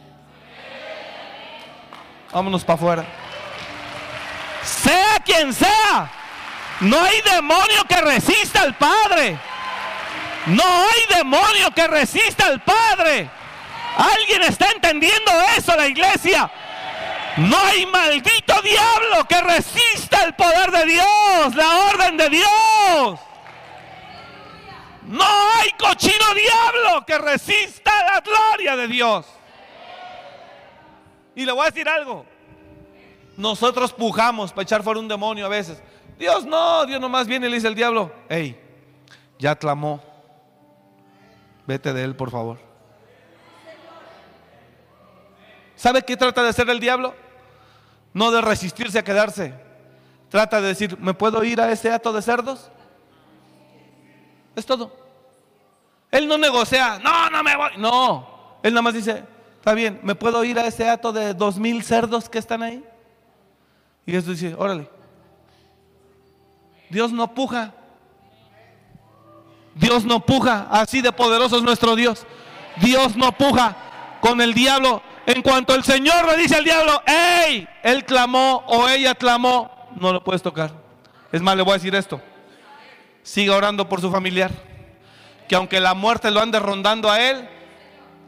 Vámonos 2.32 2.64
para 2.64 2.76
afuera. 2.76 3.05
Sea 4.64 5.18
quien 5.26 5.53
sea, 5.53 6.12
no 6.82 6.99
hay 6.99 7.22
demonio 7.22 7.84
que 7.88 8.01
resista 8.01 8.62
al 8.62 8.76
Padre. 8.76 9.38
No 10.47 10.64
hay 10.64 11.18
demonio 11.18 11.72
que 11.76 11.88
resista 11.88 12.45
al 12.45 12.62
Padre. 12.62 13.30
¿Alguien 13.97 14.43
está 14.43 14.72
entendiendo 14.72 15.32
eso, 15.57 15.76
la 15.76 15.88
iglesia? 15.88 16.49
No 17.38 17.57
hay 17.57 17.86
maldito 17.86 18.61
diablo 18.61 19.25
que 19.27 19.41
resista 19.41 20.23
el 20.25 20.34
poder 20.36 20.71
de 20.71 20.86
Dios, 20.86 21.55
la 21.55 21.89
orden 21.91 22.17
de 22.17 22.30
Dios. 22.30 23.19
No 25.03 25.25
hay 25.25 25.69
cochino 25.71 26.25
diablo 26.36 27.05
que 27.05 27.17
resista 27.17 27.91
la 28.03 28.21
gloria 28.21 28.75
de 28.75 28.88
Dios. 28.88 29.25
Y 31.36 31.45
le 31.45 31.51
voy 31.51 31.63
a 31.63 31.69
decir 31.71 31.88
algo. 31.88 32.25
Nosotros 33.38 33.93
pujamos 33.93 34.51
para 34.51 34.63
echar 34.63 34.84
fuera 34.84 34.99
un 34.99 35.07
demonio 35.07 35.45
a 35.45 35.49
veces. 35.49 35.82
Dios 36.17 36.45
no, 36.45 36.86
Dios 36.86 36.99
nomás 36.99 37.25
viene 37.25 37.47
y 37.47 37.49
le 37.49 37.55
dice 37.55 37.67
al 37.67 37.75
diablo, 37.75 38.11
hey, 38.27 38.59
ya 39.39 39.55
clamó. 39.55 40.03
Vete 41.65 41.93
de 41.93 42.03
él, 42.03 42.15
por 42.15 42.30
favor. 42.30 42.68
¿Sabe 45.80 46.03
qué 46.03 46.17
trata 46.17 46.43
de 46.43 46.49
hacer 46.49 46.69
el 46.69 46.82
diablo? 46.82 47.15
No 48.13 48.32
de 48.32 48.41
resistirse 48.41 48.99
a 48.99 49.03
quedarse. 49.03 49.53
Trata 50.27 50.59
de 50.59 50.67
decir, 50.67 50.99
¿me 50.99 51.13
puedo 51.13 51.41
ir 51.41 51.61
a 51.61 51.71
ese 51.71 51.89
hato 51.89 52.11
de 52.11 52.21
cerdos? 52.21 52.69
Es 54.57 54.65
todo. 54.65 54.93
Él 56.11 56.27
no 56.27 56.38
negocia, 56.38 56.99
no, 56.99 57.30
no 57.30 57.41
me 57.43 57.55
voy. 57.55 57.69
No, 57.77 58.57
él 58.61 58.73
nada 58.73 58.82
más 58.82 58.93
dice, 58.93 59.23
está 59.55 59.73
bien, 59.73 60.01
¿me 60.03 60.15
puedo 60.15 60.43
ir 60.43 60.59
a 60.59 60.67
ese 60.67 60.89
hato 60.89 61.13
de 61.13 61.34
dos 61.34 61.57
mil 61.57 61.82
cerdos 61.82 62.27
que 62.27 62.39
están 62.39 62.61
ahí? 62.61 62.84
Y 64.05 64.11
Jesús 64.11 64.38
dice, 64.38 64.55
órale. 64.57 64.89
Dios 66.89 67.13
no 67.13 67.34
puja. 67.34 67.73
Dios 69.75 70.03
no 70.03 70.19
puja. 70.25 70.67
Así 70.69 70.99
de 70.99 71.13
poderoso 71.13 71.55
es 71.55 71.63
nuestro 71.63 71.95
Dios. 71.95 72.25
Dios 72.82 73.15
no 73.15 73.32
puja 73.32 73.77
con 74.19 74.41
el 74.41 74.53
diablo. 74.53 75.01
En 75.30 75.41
cuanto 75.41 75.75
el 75.75 75.84
Señor 75.84 76.27
le 76.27 76.38
dice 76.38 76.55
al 76.55 76.63
diablo, 76.63 77.01
¡Ey! 77.05 77.67
Él 77.84 78.03
clamó 78.03 78.63
o 78.67 78.88
ella 78.89 79.15
clamó, 79.15 79.89
no 79.95 80.11
lo 80.11 80.23
puedes 80.23 80.41
tocar. 80.41 80.71
Es 81.32 81.41
más, 81.41 81.55
le 81.55 81.61
voy 81.61 81.71
a 81.71 81.75
decir 81.75 81.95
esto 81.95 82.21
siga 83.30 83.55
orando 83.55 83.88
por 83.88 84.01
su 84.01 84.11
familiar. 84.11 84.51
Que 85.47 85.55
aunque 85.55 85.80
la 85.80 85.93
muerte 85.93 86.32
lo 86.32 86.41
ande 86.41 86.59
rondando 86.59 87.11
a 87.11 87.21
él, 87.21 87.47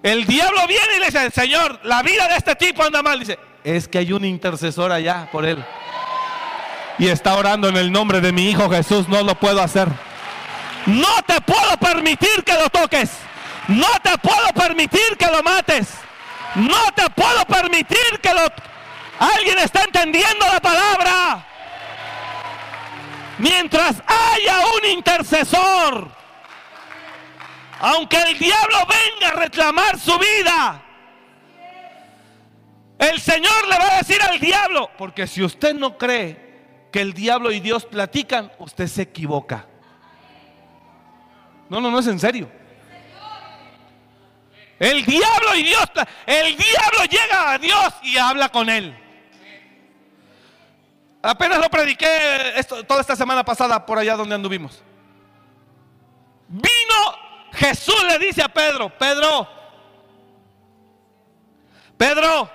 el 0.03 0.25
diablo 0.25 0.67
viene 0.67 0.97
y 0.97 0.99
le 0.99 1.05
dice, 1.07 1.29
Señor, 1.31 1.79
la 1.83 2.01
vida 2.01 2.27
de 2.27 2.35
este 2.35 2.55
tipo 2.55 2.83
anda 2.83 3.03
mal. 3.03 3.19
Dice, 3.19 3.37
es 3.63 3.87
que 3.87 3.99
hay 3.99 4.11
un 4.13 4.25
intercesor 4.25 4.91
allá 4.91 5.29
por 5.31 5.45
él. 5.45 5.63
Y 6.97 7.07
está 7.07 7.35
orando 7.35 7.69
en 7.69 7.77
el 7.77 7.91
nombre 7.91 8.21
de 8.21 8.31
mi 8.31 8.49
Hijo 8.49 8.69
Jesús, 8.69 9.07
no 9.07 9.23
lo 9.23 9.35
puedo 9.35 9.61
hacer. 9.61 9.87
No 10.85 11.21
te 11.25 11.39
puedo 11.41 11.77
permitir 11.79 12.43
que 12.43 12.53
lo 12.53 12.69
toques. 12.69 13.11
No 13.67 13.87
te 14.03 14.17
puedo 14.17 14.47
permitir 14.55 15.17
que 15.17 15.27
lo 15.27 15.43
mates. 15.43 15.89
No 16.55 16.91
te 16.95 17.09
puedo 17.09 17.45
permitir 17.45 18.19
que 18.21 18.33
lo... 18.33 18.41
Alguien 19.19 19.59
está 19.59 19.83
entendiendo 19.83 20.45
la 20.51 20.59
palabra 20.59 21.45
mientras 23.41 24.01
haya 24.05 24.59
un 24.77 24.89
intercesor, 24.89 26.09
aunque 27.79 28.17
el 28.17 28.37
diablo 28.37 28.77
venga 28.87 29.29
a 29.29 29.39
reclamar 29.39 29.99
su 29.99 30.17
vida, 30.17 30.81
el 32.99 33.19
Señor 33.19 33.67
le 33.67 33.77
va 33.77 33.95
a 33.95 33.97
decir 33.97 34.21
al 34.21 34.39
diablo, 34.39 34.89
porque 34.97 35.25
si 35.25 35.43
usted 35.43 35.73
no 35.73 35.97
cree 35.97 36.87
que 36.91 37.01
el 37.01 37.13
diablo 37.13 37.51
y 37.51 37.59
Dios 37.59 37.85
platican, 37.85 38.51
usted 38.59 38.87
se 38.87 39.03
equivoca. 39.03 39.65
No, 41.69 41.81
no, 41.81 41.89
no 41.89 41.99
es 41.99 42.07
en 42.07 42.19
serio. 42.19 42.60
El 44.81 45.05
diablo 45.05 45.55
y 45.55 45.61
Dios, 45.61 45.85
el 46.25 46.57
diablo 46.57 47.03
llega 47.07 47.51
a 47.51 47.57
Dios 47.59 47.93
y 48.01 48.17
habla 48.17 48.49
con 48.49 48.67
él. 48.67 48.97
Apenas 51.21 51.59
lo 51.59 51.69
prediqué 51.69 52.09
toda 52.87 53.01
esta 53.01 53.15
semana 53.15 53.45
pasada 53.45 53.85
por 53.85 53.99
allá 53.99 54.15
donde 54.15 54.33
anduvimos. 54.33 54.81
Vino 56.47 56.65
Jesús 57.53 58.03
le 58.07 58.17
dice 58.17 58.41
a 58.41 58.47
Pedro, 58.47 58.89
Pedro, 58.97 59.47
Pedro, 61.95 62.49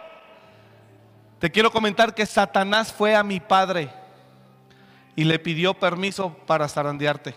te 1.38 1.48
quiero 1.52 1.70
comentar 1.70 2.12
que 2.12 2.26
Satanás 2.26 2.92
fue 2.92 3.14
a 3.14 3.22
mi 3.22 3.38
padre 3.38 3.88
y 5.14 5.22
le 5.22 5.38
pidió 5.38 5.74
permiso 5.74 6.36
para 6.44 6.68
zarandearte. 6.68 7.36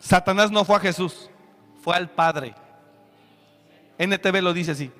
Satanás 0.00 0.50
no 0.50 0.64
fue 0.64 0.74
a 0.74 0.80
Jesús, 0.80 1.30
fue 1.80 1.94
al 1.94 2.10
Padre. 2.10 2.56
NTV 3.98 4.42
lo 4.42 4.52
dice 4.52 4.72
así. 4.72 4.90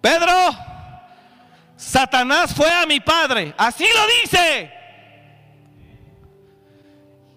Pedro, 0.00 0.32
Satanás 1.76 2.54
fue 2.54 2.70
a 2.70 2.86
mi 2.86 3.00
padre, 3.00 3.54
así 3.56 3.84
lo 3.84 4.06
dice. 4.22 4.72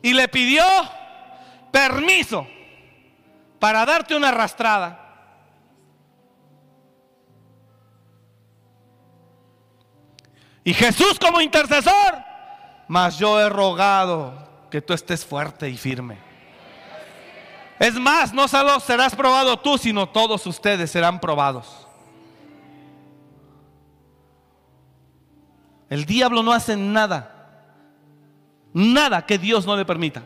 Y 0.01 0.13
le 0.13 0.27
pidió 0.27 0.63
permiso 1.71 2.47
para 3.59 3.85
darte 3.85 4.15
una 4.15 4.29
arrastrada. 4.29 4.99
Y 10.63 10.73
Jesús 10.73 11.19
como 11.19 11.41
intercesor, 11.41 12.23
mas 12.87 13.17
yo 13.17 13.39
he 13.39 13.49
rogado 13.49 14.67
que 14.69 14.81
tú 14.81 14.93
estés 14.93 15.25
fuerte 15.25 15.69
y 15.69 15.77
firme. 15.77 16.32
Es 17.83 17.95
más, 17.95 18.33
no 18.33 18.47
solo 18.47 18.79
serás 18.79 19.13
probado 19.13 19.59
tú, 19.59 19.77
sino 19.77 20.07
todos 20.07 20.47
ustedes 20.47 20.89
serán 20.89 21.19
probados. 21.19 21.85
El 25.89 26.05
diablo 26.05 26.43
no 26.43 26.53
hace 26.53 26.77
nada, 26.77 27.75
nada 28.71 29.25
que 29.25 29.37
Dios 29.37 29.65
no 29.65 29.75
le 29.75 29.83
permita. 29.83 30.23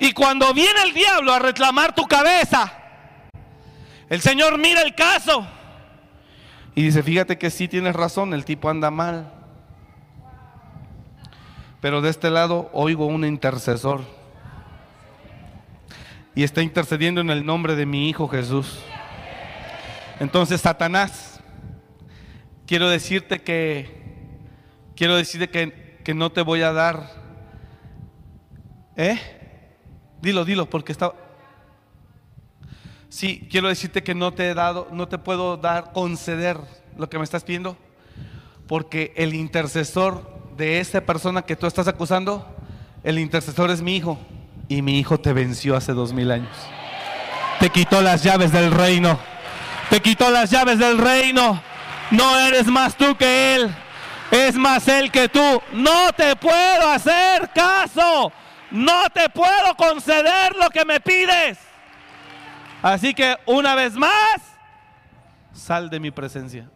Y 0.00 0.10
cuando 0.10 0.52
viene 0.52 0.82
el 0.86 0.92
diablo 0.92 1.32
a 1.32 1.38
reclamar 1.38 1.94
tu 1.94 2.02
cabeza, 2.08 2.72
el 4.08 4.20
Señor 4.20 4.58
mira 4.58 4.82
el 4.82 4.96
caso 4.96 5.46
y 6.74 6.82
dice, 6.82 7.04
fíjate 7.04 7.38
que 7.38 7.50
sí 7.50 7.68
tienes 7.68 7.94
razón, 7.94 8.34
el 8.34 8.44
tipo 8.44 8.68
anda 8.68 8.90
mal. 8.90 9.32
Pero 11.80 12.00
de 12.00 12.10
este 12.10 12.28
lado 12.28 12.70
oigo 12.72 13.06
un 13.06 13.24
intercesor. 13.24 14.18
Y 16.34 16.44
está 16.44 16.62
intercediendo 16.62 17.20
en 17.20 17.30
el 17.30 17.44
nombre 17.44 17.74
de 17.74 17.86
mi 17.86 18.08
Hijo 18.08 18.28
Jesús. 18.28 18.78
Entonces, 20.20 20.60
Satanás, 20.60 21.40
quiero 22.66 22.88
decirte 22.88 23.40
que 23.42 24.00
quiero 25.00 25.16
decirte 25.16 25.48
que, 26.04 26.14
no 26.14 26.30
te 26.30 26.42
voy 26.42 26.60
a 26.60 26.72
dar. 26.72 27.08
¿Eh? 28.96 29.18
Dilo, 30.20 30.44
dilo, 30.44 30.68
porque 30.68 30.92
está. 30.92 31.14
Sí, 33.08 33.48
quiero 33.50 33.68
decirte 33.68 34.02
que 34.02 34.14
no 34.14 34.34
te 34.34 34.50
he 34.50 34.54
dado, 34.54 34.88
no 34.92 35.08
te 35.08 35.16
puedo 35.16 35.56
dar, 35.56 35.92
conceder 35.92 36.58
lo 36.98 37.08
que 37.08 37.16
me 37.16 37.24
estás 37.24 37.44
pidiendo, 37.44 37.78
porque 38.68 39.14
el 39.16 39.34
intercesor 39.34 40.54
de 40.58 40.80
esa 40.80 41.00
persona 41.00 41.42
que 41.42 41.56
tú 41.56 41.66
estás 41.66 41.88
acusando, 41.88 42.46
el 43.02 43.18
intercesor 43.18 43.70
es 43.70 43.80
mi 43.80 43.96
hijo, 43.96 44.18
y 44.70 44.80
mi 44.80 44.98
hijo 44.98 45.20
te 45.20 45.34
venció 45.34 45.76
hace 45.76 45.92
dos 45.92 46.14
mil 46.14 46.30
años. 46.30 46.56
Te 47.58 47.68
quitó 47.68 48.00
las 48.00 48.22
llaves 48.22 48.52
del 48.52 48.70
reino, 48.70 49.18
te 49.90 50.00
quitó 50.00 50.30
las 50.30 50.50
llaves 50.50 50.78
del 50.78 50.96
reino. 50.96 51.62
No 52.10 52.38
eres 52.38 52.66
más 52.66 52.96
tú 52.96 53.14
que 53.16 53.56
él 53.56 53.70
es 54.30 54.54
más 54.54 54.86
Él 54.88 55.10
que 55.10 55.28
tú. 55.28 55.60
No 55.72 56.12
te 56.12 56.36
puedo 56.36 56.88
hacer 56.88 57.50
caso. 57.54 58.32
No 58.70 59.10
te 59.10 59.28
puedo 59.28 59.74
conceder 59.76 60.54
lo 60.56 60.70
que 60.70 60.84
me 60.84 61.00
pides. 61.00 61.58
Así 62.82 63.12
que 63.12 63.36
una 63.46 63.74
vez 63.74 63.94
más, 63.94 64.40
sal 65.52 65.90
de 65.90 66.00
mi 66.00 66.10
presencia. 66.10 66.70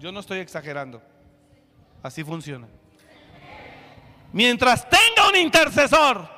Yo 0.00 0.10
no 0.10 0.20
estoy 0.20 0.38
exagerando. 0.38 1.02
Así 2.02 2.24
funciona. 2.24 2.66
Mientras 4.36 4.86
tenga 4.86 5.30
un 5.30 5.36
intercesor, 5.36 6.28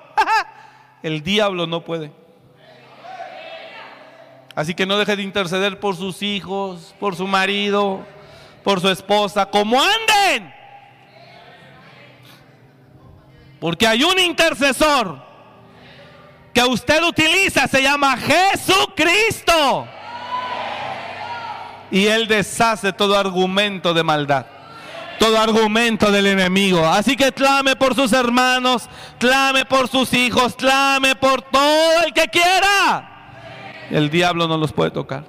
el 1.02 1.20
diablo 1.20 1.66
no 1.66 1.82
puede. 1.82 2.12
Así 4.54 4.72
que 4.72 4.86
no 4.86 4.96
deje 4.98 5.16
de 5.16 5.24
interceder 5.24 5.80
por 5.80 5.96
sus 5.96 6.22
hijos, 6.22 6.94
por 7.00 7.16
su 7.16 7.26
marido, 7.26 8.06
por 8.62 8.80
su 8.80 8.88
esposa, 8.88 9.46
como 9.46 9.82
anden. 9.82 10.54
Porque 13.58 13.84
hay 13.84 14.04
un 14.04 14.16
intercesor 14.20 15.20
que 16.54 16.62
usted 16.62 17.02
utiliza, 17.02 17.66
se 17.66 17.82
llama 17.82 18.16
Jesucristo. 18.16 19.88
Y 21.90 22.06
Él 22.06 22.28
deshace 22.28 22.92
todo 22.92 23.18
argumento 23.18 23.92
de 23.92 24.04
maldad, 24.04 24.46
todo 25.18 25.38
argumento 25.38 26.10
del 26.10 26.26
enemigo. 26.26 26.86
Así 26.86 27.16
que 27.16 27.32
clame 27.32 27.76
por 27.76 27.94
sus 27.94 28.12
hermanos, 28.12 28.88
clame 29.18 29.64
por 29.64 29.88
sus 29.88 30.12
hijos, 30.14 30.54
clame 30.56 31.16
por 31.16 31.42
todo 31.42 32.02
el 32.06 32.12
que 32.12 32.28
quiera. 32.28 33.86
El 33.90 34.10
diablo 34.10 34.46
no 34.46 34.56
los 34.56 34.72
puede 34.72 34.90
tocar. 34.90 35.24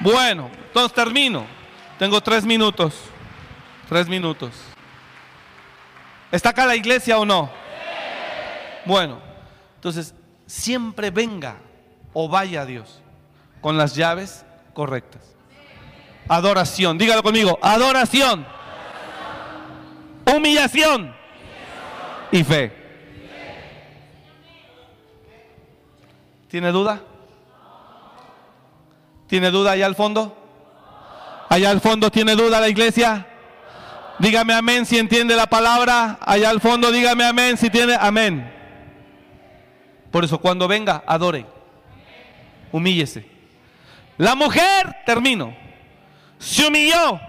Bueno, 0.00 0.50
entonces 0.66 0.92
termino. 0.92 1.46
Tengo 1.98 2.20
tres 2.20 2.44
minutos. 2.44 2.94
Tres 3.88 4.08
minutos. 4.08 4.50
¿Está 6.30 6.50
acá 6.50 6.66
la 6.66 6.76
iglesia 6.76 7.18
o 7.18 7.26
no? 7.26 7.50
Bueno, 8.84 9.20
entonces 9.76 10.14
siempre 10.46 11.10
venga 11.10 11.56
o 12.12 12.28
vaya 12.28 12.62
a 12.62 12.66
Dios 12.66 13.00
con 13.60 13.76
las 13.76 13.94
llaves 13.94 14.44
correctas. 14.74 15.31
Adoración, 16.28 16.98
dígalo 16.98 17.22
conmigo, 17.22 17.58
adoración, 17.60 18.46
humillación 20.24 21.14
y 22.30 22.44
fe. 22.44 22.72
¿Tiene 26.48 26.70
duda? 26.70 27.00
¿Tiene 29.26 29.50
duda 29.50 29.72
allá 29.72 29.86
al 29.86 29.94
fondo? 29.94 30.36
Allá 31.48 31.70
al 31.70 31.80
fondo 31.80 32.10
tiene 32.10 32.34
duda 32.34 32.60
la 32.60 32.68
iglesia. 32.68 33.26
Dígame 34.18 34.52
amén 34.52 34.86
si 34.86 34.98
entiende 34.98 35.34
la 35.34 35.46
palabra. 35.46 36.18
Allá 36.20 36.50
al 36.50 36.60
fondo 36.60 36.92
dígame 36.92 37.24
amén 37.24 37.56
si 37.56 37.70
tiene 37.70 37.96
amén. 37.98 38.52
Por 40.10 40.24
eso 40.24 40.38
cuando 40.38 40.68
venga, 40.68 41.02
adore. 41.06 41.46
Humíllese. 42.70 43.26
La 44.18 44.34
mujer, 44.34 44.96
termino, 45.06 45.56
se 46.42 46.66
humilló. 46.66 47.20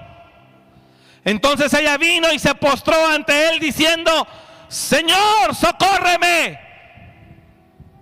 Entonces 1.24 1.74
ella 1.74 1.98
vino 1.98 2.32
y 2.34 2.40
se 2.40 2.54
postró 2.56 3.08
ante 3.08 3.50
él 3.50 3.60
diciendo, 3.60 4.28
Señor, 4.68 5.56
socórreme. 5.56 6.60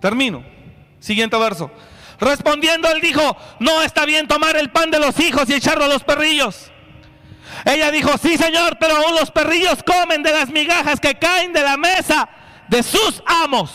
Termino. 0.00 0.42
Siguiente 0.98 1.36
verso. 1.38 1.70
Respondiendo 2.18 2.88
él 2.88 3.00
dijo, 3.00 3.36
no 3.58 3.82
está 3.82 4.04
bien 4.06 4.26
tomar 4.26 4.56
el 4.56 4.70
pan 4.70 4.90
de 4.90 4.98
los 4.98 5.18
hijos 5.20 5.48
y 5.50 5.54
echarlo 5.54 5.84
a 5.84 5.88
los 5.88 6.02
perrillos. 6.02 6.70
Ella 7.64 7.90
dijo, 7.90 8.16
sí 8.16 8.36
señor, 8.36 8.78
pero 8.80 8.96
aún 8.96 9.14
los 9.14 9.30
perrillos 9.30 9.82
comen 9.82 10.22
de 10.22 10.32
las 10.32 10.48
migajas 10.48 10.98
que 10.98 11.16
caen 11.16 11.52
de 11.52 11.62
la 11.62 11.76
mesa 11.76 12.28
de 12.68 12.82
sus 12.82 13.22
amos. 13.26 13.72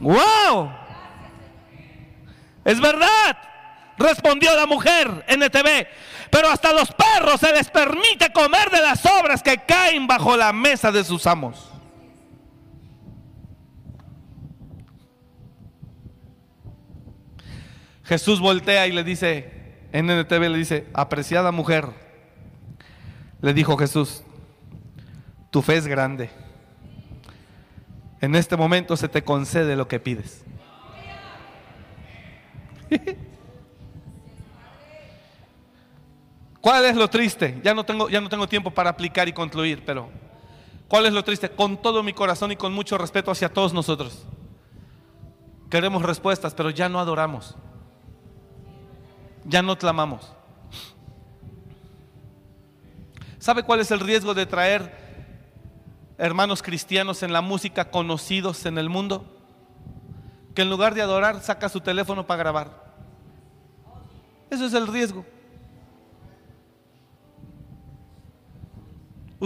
¡Wow! 0.00 0.72
Es 2.64 2.80
verdad, 2.80 3.38
respondió 3.96 4.54
la 4.56 4.66
mujer 4.66 5.24
NTV, 5.28 5.86
pero 6.30 6.48
hasta 6.48 6.72
los 6.72 6.90
perros 6.92 7.40
se 7.40 7.52
les 7.52 7.70
permite 7.70 8.32
comer 8.32 8.70
de 8.70 8.80
las 8.80 9.04
obras 9.06 9.42
que 9.42 9.58
caen 9.58 10.06
bajo 10.06 10.36
la 10.36 10.52
mesa 10.52 10.92
de 10.92 11.04
sus 11.04 11.26
amos. 11.26 11.70
Jesús 18.04 18.40
voltea 18.40 18.86
y 18.86 18.92
le 18.92 19.02
dice, 19.02 19.50
en 19.92 20.06
NTV 20.06 20.48
le 20.48 20.58
dice, 20.58 20.86
apreciada 20.94 21.50
mujer, 21.50 21.88
le 23.40 23.52
dijo 23.52 23.76
Jesús, 23.76 24.22
tu 25.50 25.60
fe 25.60 25.76
es 25.76 25.86
grande. 25.86 26.30
En 28.20 28.34
este 28.34 28.56
momento 28.56 28.96
se 28.96 29.08
te 29.08 29.24
concede 29.24 29.76
lo 29.76 29.88
que 29.88 30.00
pides. 30.00 30.44
¿Cuál 36.60 36.84
es 36.84 36.96
lo 36.96 37.08
triste? 37.08 37.60
Ya 37.62 37.74
no 37.74 37.84
tengo, 37.84 38.08
ya 38.08 38.20
no 38.20 38.28
tengo 38.28 38.48
tiempo 38.48 38.70
para 38.70 38.90
aplicar 38.90 39.28
y 39.28 39.32
concluir, 39.32 39.84
pero 39.84 40.08
¿cuál 40.88 41.06
es 41.06 41.12
lo 41.12 41.22
triste? 41.22 41.50
Con 41.50 41.80
todo 41.80 42.02
mi 42.02 42.12
corazón 42.12 42.52
y 42.52 42.56
con 42.56 42.72
mucho 42.72 42.98
respeto 42.98 43.30
hacia 43.30 43.52
todos 43.52 43.72
nosotros. 43.72 44.24
Queremos 45.70 46.02
respuestas, 46.02 46.54
pero 46.54 46.70
ya 46.70 46.88
no 46.88 47.00
adoramos 47.00 47.56
ya 49.48 49.62
no 49.62 49.78
clamamos. 49.78 50.32
¿Sabe 53.38 53.62
cuál 53.62 53.80
es 53.80 53.90
el 53.90 54.00
riesgo 54.00 54.34
de 54.34 54.46
traer 54.46 55.06
hermanos 56.18 56.62
cristianos 56.62 57.22
en 57.22 57.32
la 57.32 57.40
música 57.40 57.90
conocidos 57.90 58.66
en 58.66 58.78
el 58.78 58.88
mundo? 58.88 59.32
que 60.54 60.62
en 60.62 60.70
lugar 60.70 60.94
de 60.94 61.02
adorar 61.02 61.42
saca 61.42 61.68
su 61.68 61.82
teléfono 61.82 62.26
para 62.26 62.38
grabar. 62.38 62.94
Eso 64.48 64.64
es 64.64 64.72
el 64.72 64.86
riesgo. 64.86 65.26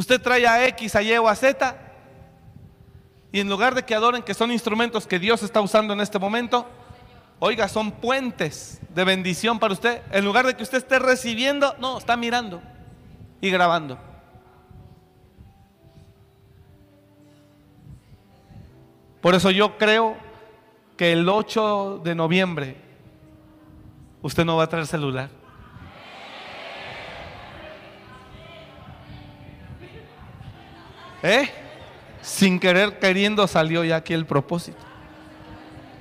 Usted 0.00 0.18
trae 0.18 0.46
a 0.46 0.66
X, 0.68 0.96
a 0.96 1.02
Y 1.02 1.14
o 1.18 1.28
a 1.28 1.36
Z 1.36 1.76
y 3.32 3.40
en 3.40 3.50
lugar 3.50 3.74
de 3.74 3.82
que 3.82 3.94
adoren 3.94 4.22
que 4.22 4.32
son 4.32 4.50
instrumentos 4.50 5.06
que 5.06 5.18
Dios 5.18 5.42
está 5.42 5.60
usando 5.60 5.92
en 5.92 6.00
este 6.00 6.18
momento, 6.18 6.66
oiga, 7.38 7.68
son 7.68 7.92
puentes 7.92 8.80
de 8.94 9.04
bendición 9.04 9.58
para 9.58 9.74
usted. 9.74 10.00
En 10.10 10.24
lugar 10.24 10.46
de 10.46 10.56
que 10.56 10.62
usted 10.62 10.78
esté 10.78 10.98
recibiendo, 10.98 11.74
no, 11.78 11.98
está 11.98 12.16
mirando 12.16 12.62
y 13.42 13.50
grabando. 13.50 13.98
Por 19.20 19.34
eso 19.34 19.50
yo 19.50 19.76
creo 19.76 20.16
que 20.96 21.12
el 21.12 21.28
8 21.28 22.00
de 22.02 22.14
noviembre 22.14 22.76
usted 24.22 24.46
no 24.46 24.56
va 24.56 24.62
a 24.62 24.66
traer 24.66 24.86
celular. 24.86 25.39
¿Eh? 31.22 31.50
Sin 32.22 32.58
querer, 32.58 32.98
queriendo 32.98 33.46
salió 33.46 33.84
ya 33.84 33.96
aquí 33.96 34.12
el 34.12 34.26
propósito. 34.26 34.78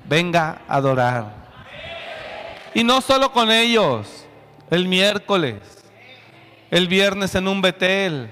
Venga 0.05 0.61
a 0.67 0.75
adorar. 0.75 1.39
Y 2.73 2.83
no 2.83 3.01
solo 3.01 3.31
con 3.31 3.51
ellos, 3.51 4.25
el 4.69 4.87
miércoles, 4.87 5.59
el 6.71 6.87
viernes 6.87 7.35
en 7.35 7.47
un 7.47 7.61
Betel, 7.61 8.31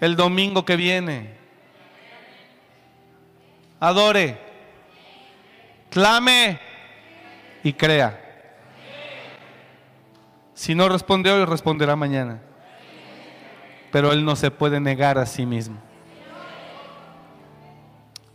el 0.00 0.16
domingo 0.16 0.64
que 0.64 0.76
viene. 0.76 1.34
Adore, 3.80 4.38
clame 5.90 6.60
y 7.64 7.72
crea. 7.72 8.18
Si 10.54 10.74
no 10.74 10.88
responde 10.88 11.30
hoy, 11.30 11.44
responderá 11.44 11.96
mañana. 11.96 12.40
Pero 13.92 14.10
Él 14.10 14.24
no 14.24 14.34
se 14.34 14.50
puede 14.50 14.80
negar 14.80 15.18
a 15.18 15.26
sí 15.26 15.46
mismo. 15.46 15.76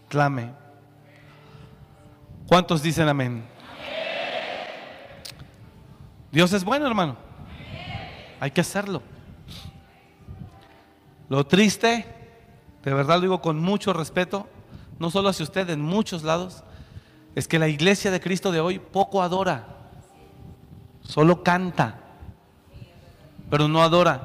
Clame. 0.08 0.54
¿Cuántos 2.48 2.82
dicen 2.82 3.10
amén? 3.10 3.44
Dios 6.32 6.54
es 6.54 6.64
bueno, 6.64 6.86
hermano. 6.88 7.18
Hay 8.40 8.52
que 8.52 8.62
hacerlo. 8.62 9.02
Lo 11.28 11.46
triste, 11.46 12.06
de 12.84 12.94
verdad 12.94 13.16
lo 13.16 13.22
digo 13.22 13.42
con 13.42 13.60
mucho 13.60 13.92
respeto, 13.92 14.48
no 15.00 15.10
solo 15.10 15.30
hacia 15.30 15.44
usted, 15.44 15.70
en 15.72 15.82
muchos 15.82 16.24
lados, 16.24 16.64
es 17.36 17.48
que 17.48 17.60
la 17.60 17.68
iglesia 17.68 18.12
de 18.12 18.22
Cristo 18.22 18.52
de 18.52 18.62
hoy 18.62 18.80
poco 18.80 19.22
adora, 19.22 19.68
solo 21.02 21.44
canta, 21.44 22.00
pero 23.50 23.68
no 23.68 23.82
adora. 23.82 24.22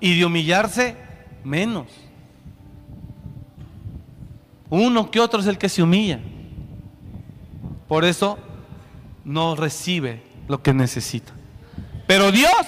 Y 0.00 0.18
de 0.18 0.24
humillarse, 0.24 0.96
menos. 1.44 1.86
Uno 4.68 5.10
que 5.10 5.20
otro 5.20 5.40
es 5.40 5.46
el 5.46 5.58
que 5.58 5.68
se 5.68 5.82
humilla. 5.82 6.20
Por 7.88 8.04
eso 8.04 8.38
no 9.24 9.54
recibe 9.56 10.22
lo 10.48 10.62
que 10.62 10.72
necesita. 10.72 11.32
Pero 12.06 12.30
Dios, 12.32 12.66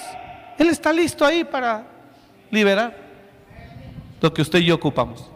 Él 0.57 0.69
está 0.69 0.93
listo 0.93 1.25
ahí 1.25 1.43
para 1.43 1.87
liberar 2.51 2.95
lo 4.21 4.33
que 4.33 4.41
usted 4.41 4.59
y 4.59 4.65
yo 4.65 4.75
ocupamos. 4.75 5.29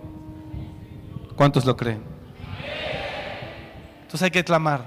¿Cuántos 1.36 1.66
lo 1.66 1.76
creen? 1.76 2.02
Entonces 4.02 4.22
hay 4.24 4.32
que 4.32 4.44
clamar, 4.44 4.86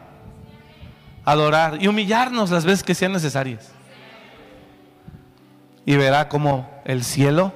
adorar 1.24 1.82
y 1.82 1.88
humillarnos 1.88 2.50
las 2.50 2.64
veces 2.64 2.84
que 2.84 2.94
sean 2.94 3.12
necesarias. 3.12 3.72
Y 5.86 5.96
verá 5.96 6.28
cómo 6.28 6.68
el 6.84 7.02
cielo 7.04 7.52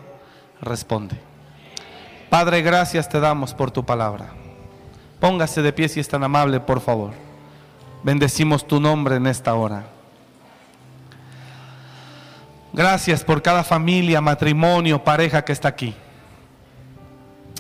responde. 0.63 1.17
Padre, 2.31 2.63
gracias 2.63 3.09
te 3.09 3.21
damos 3.21 3.53
por 3.53 3.71
tu 3.73 3.85
palabra. 3.85 4.31
Póngase 5.19 5.61
de 5.61 5.73
pie 5.73 5.89
si 5.89 6.01
es 6.01 6.09
tan 6.09 6.25
amable, 6.25 6.61
por 6.61 6.81
favor. 6.81 7.11
Bendecimos 8.03 8.67
tu 8.67 8.81
nombre 8.81 9.17
en 9.17 9.27
esta 9.27 9.53
hora. 9.55 9.85
Gracias 12.73 13.25
por 13.25 13.43
cada 13.43 13.65
familia, 13.65 14.21
matrimonio, 14.21 15.03
pareja 15.03 15.45
que 15.45 15.53
está 15.53 15.69
aquí. 15.69 15.95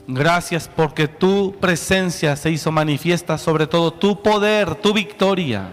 Gracias 0.07 0.69
porque 0.69 1.09
tu 1.09 1.57
presencia 1.61 2.37
se 2.37 2.51
hizo 2.51 2.71
manifiesta, 2.71 3.39
sobre 3.39 3.67
todo 3.67 3.93
tu 3.93 4.23
poder, 4.23 4.77
tu 4.77 4.93
victoria, 4.95 5.69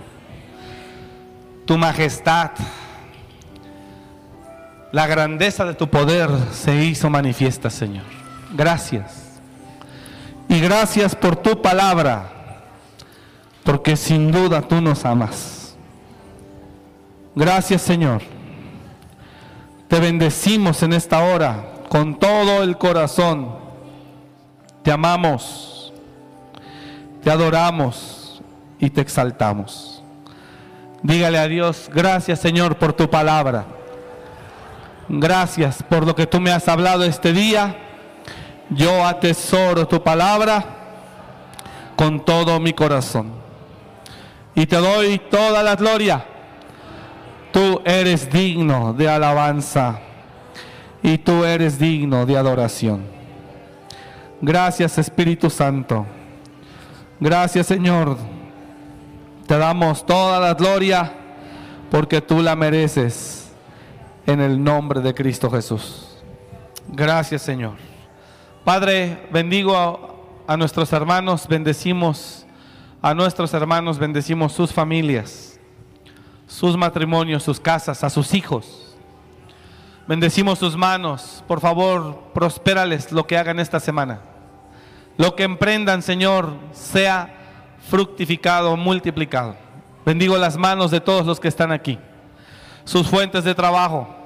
tu 1.65 1.77
majestad. 1.77 2.51
La 4.91 5.07
grandeza 5.07 5.65
de 5.65 5.73
tu 5.73 5.89
poder 5.89 6.29
se 6.51 6.75
hizo 6.83 7.09
manifiesta, 7.09 7.69
Señor. 7.69 8.05
Gracias. 8.53 9.39
Y 10.49 10.59
gracias 10.59 11.15
por 11.15 11.35
tu 11.35 11.61
palabra, 11.61 12.61
porque 13.63 13.97
sin 13.97 14.31
duda 14.31 14.61
tú 14.61 14.79
nos 14.81 15.03
amas. 15.05 15.75
Gracias, 17.35 17.81
Señor. 17.81 18.21
Te 19.87 19.99
bendecimos 19.99 20.83
en 20.83 20.93
esta 20.93 21.23
hora 21.23 21.65
con 21.89 22.17
todo 22.17 22.63
el 22.63 22.77
corazón 22.77 23.67
te 24.87 24.93
amamos, 24.93 25.91
te 27.21 27.29
adoramos 27.29 28.41
y 28.79 28.89
te 28.89 29.01
exaltamos. 29.01 30.01
Dígale 31.03 31.37
a 31.39 31.47
Dios, 31.49 31.91
gracias 31.93 32.39
Señor 32.39 32.77
por 32.77 32.93
tu 32.93 33.09
palabra. 33.09 33.65
Gracias 35.09 35.83
por 35.83 36.05
lo 36.05 36.13
que 36.13 36.27
tú 36.27 36.41
me 36.41 36.51
has 36.51 36.67
hablado 36.67 37.03
este 37.05 37.31
día. 37.31 37.77
Yo 38.69 39.05
atesoro 39.05 39.87
tu 39.87 40.03
palabra 40.03 40.65
con 41.95 42.25
todo 42.25 42.59
mi 42.59 42.73
corazón. 42.73 43.31
Y 44.53 44.65
te 44.65 44.75
doy 44.75 45.19
toda 45.29 45.63
la 45.63 45.75
gloria. 45.75 46.25
Tú 47.53 47.81
eres 47.85 48.29
digno 48.29 48.93
de 48.93 49.07
alabanza 49.07 49.99
y 51.01 51.17
tú 51.17 51.45
eres 51.45 51.79
digno 51.79 52.25
de 52.25 52.37
adoración. 52.37 53.05
Gracias 54.41 54.97
Espíritu 54.97 55.49
Santo. 55.49 56.05
Gracias 57.19 57.67
Señor. 57.67 58.17
Te 59.47 59.57
damos 59.57 60.05
toda 60.05 60.41
la 60.41 60.53
gloria 60.53 61.13
porque 61.89 62.19
tú 62.19 62.41
la 62.41 62.57
mereces 62.57 63.36
en 64.27 64.41
el 64.41 64.63
nombre 64.63 65.01
de 65.01 65.15
Cristo 65.15 65.49
Jesús. 65.49 66.17
Gracias 66.89 67.41
Señor. 67.41 67.73
Padre, 68.63 69.25
bendigo 69.31 70.43
a, 70.45 70.57
nuestros 70.57 70.91
hermanos, 70.91 71.47
bendecimos 71.47 72.45
a 73.01 73.13
nuestros 73.13 73.53
hermanos, 73.53 73.97
bendecimos 73.97 74.51
sus 74.51 74.73
familias, 74.73 75.57
sus 76.47 76.75
matrimonios, 76.75 77.43
sus 77.43 77.61
casas, 77.61 78.03
a 78.03 78.09
sus 78.09 78.33
hijos. 78.33 78.97
Bendecimos 80.05 80.59
sus 80.59 80.75
manos. 80.75 81.43
Por 81.47 81.61
favor, 81.61 82.23
prospérales 82.33 83.13
lo 83.13 83.25
que 83.25 83.37
hagan 83.37 83.59
esta 83.59 83.79
semana. 83.79 84.19
Lo 85.17 85.35
que 85.35 85.43
emprendan, 85.43 86.01
Señor, 86.01 86.53
sea 86.73 87.33
fructificado, 87.89 88.75
multiplicado. 88.75 89.55
Bendigo 90.05 90.37
las 90.37 90.57
manos 90.57 90.91
de 90.91 90.99
todos 90.99 91.25
los 91.25 91.39
que 91.39 91.47
están 91.47 91.71
aquí. 91.71 91.97
Sus 92.83 93.07
fuentes 93.07 93.45
de 93.45 93.55
trabajo. 93.55 94.16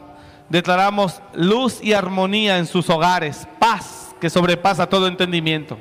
Declaramos 0.52 1.22
luz 1.34 1.80
y 1.82 1.93
armonía 1.93 2.58
en 2.58 2.68
sus 2.68 2.89
hogares. 2.89 3.47
Paz 3.58 4.14
que 4.20 4.30
sobrepasa 4.30 4.88
todo 4.88 5.08
entendimiento. 5.08 5.80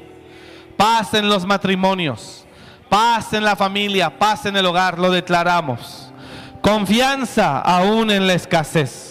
Paz 0.77 1.13
en 1.15 1.29
los 1.29 1.45
matrimonios. 1.45 2.47
Paz 2.89 3.33
en 3.33 3.45
la 3.45 3.57
familia. 3.57 4.19
Paz 4.19 4.47
en 4.47 4.57
el 4.57 4.65
hogar. 4.65 4.99
Lo 4.99 5.11
declaramos. 5.11 6.13
Confianza 6.63 7.59
aún 7.59 8.11
en 8.11 8.27
la 8.27 8.35
escasez 8.35 9.11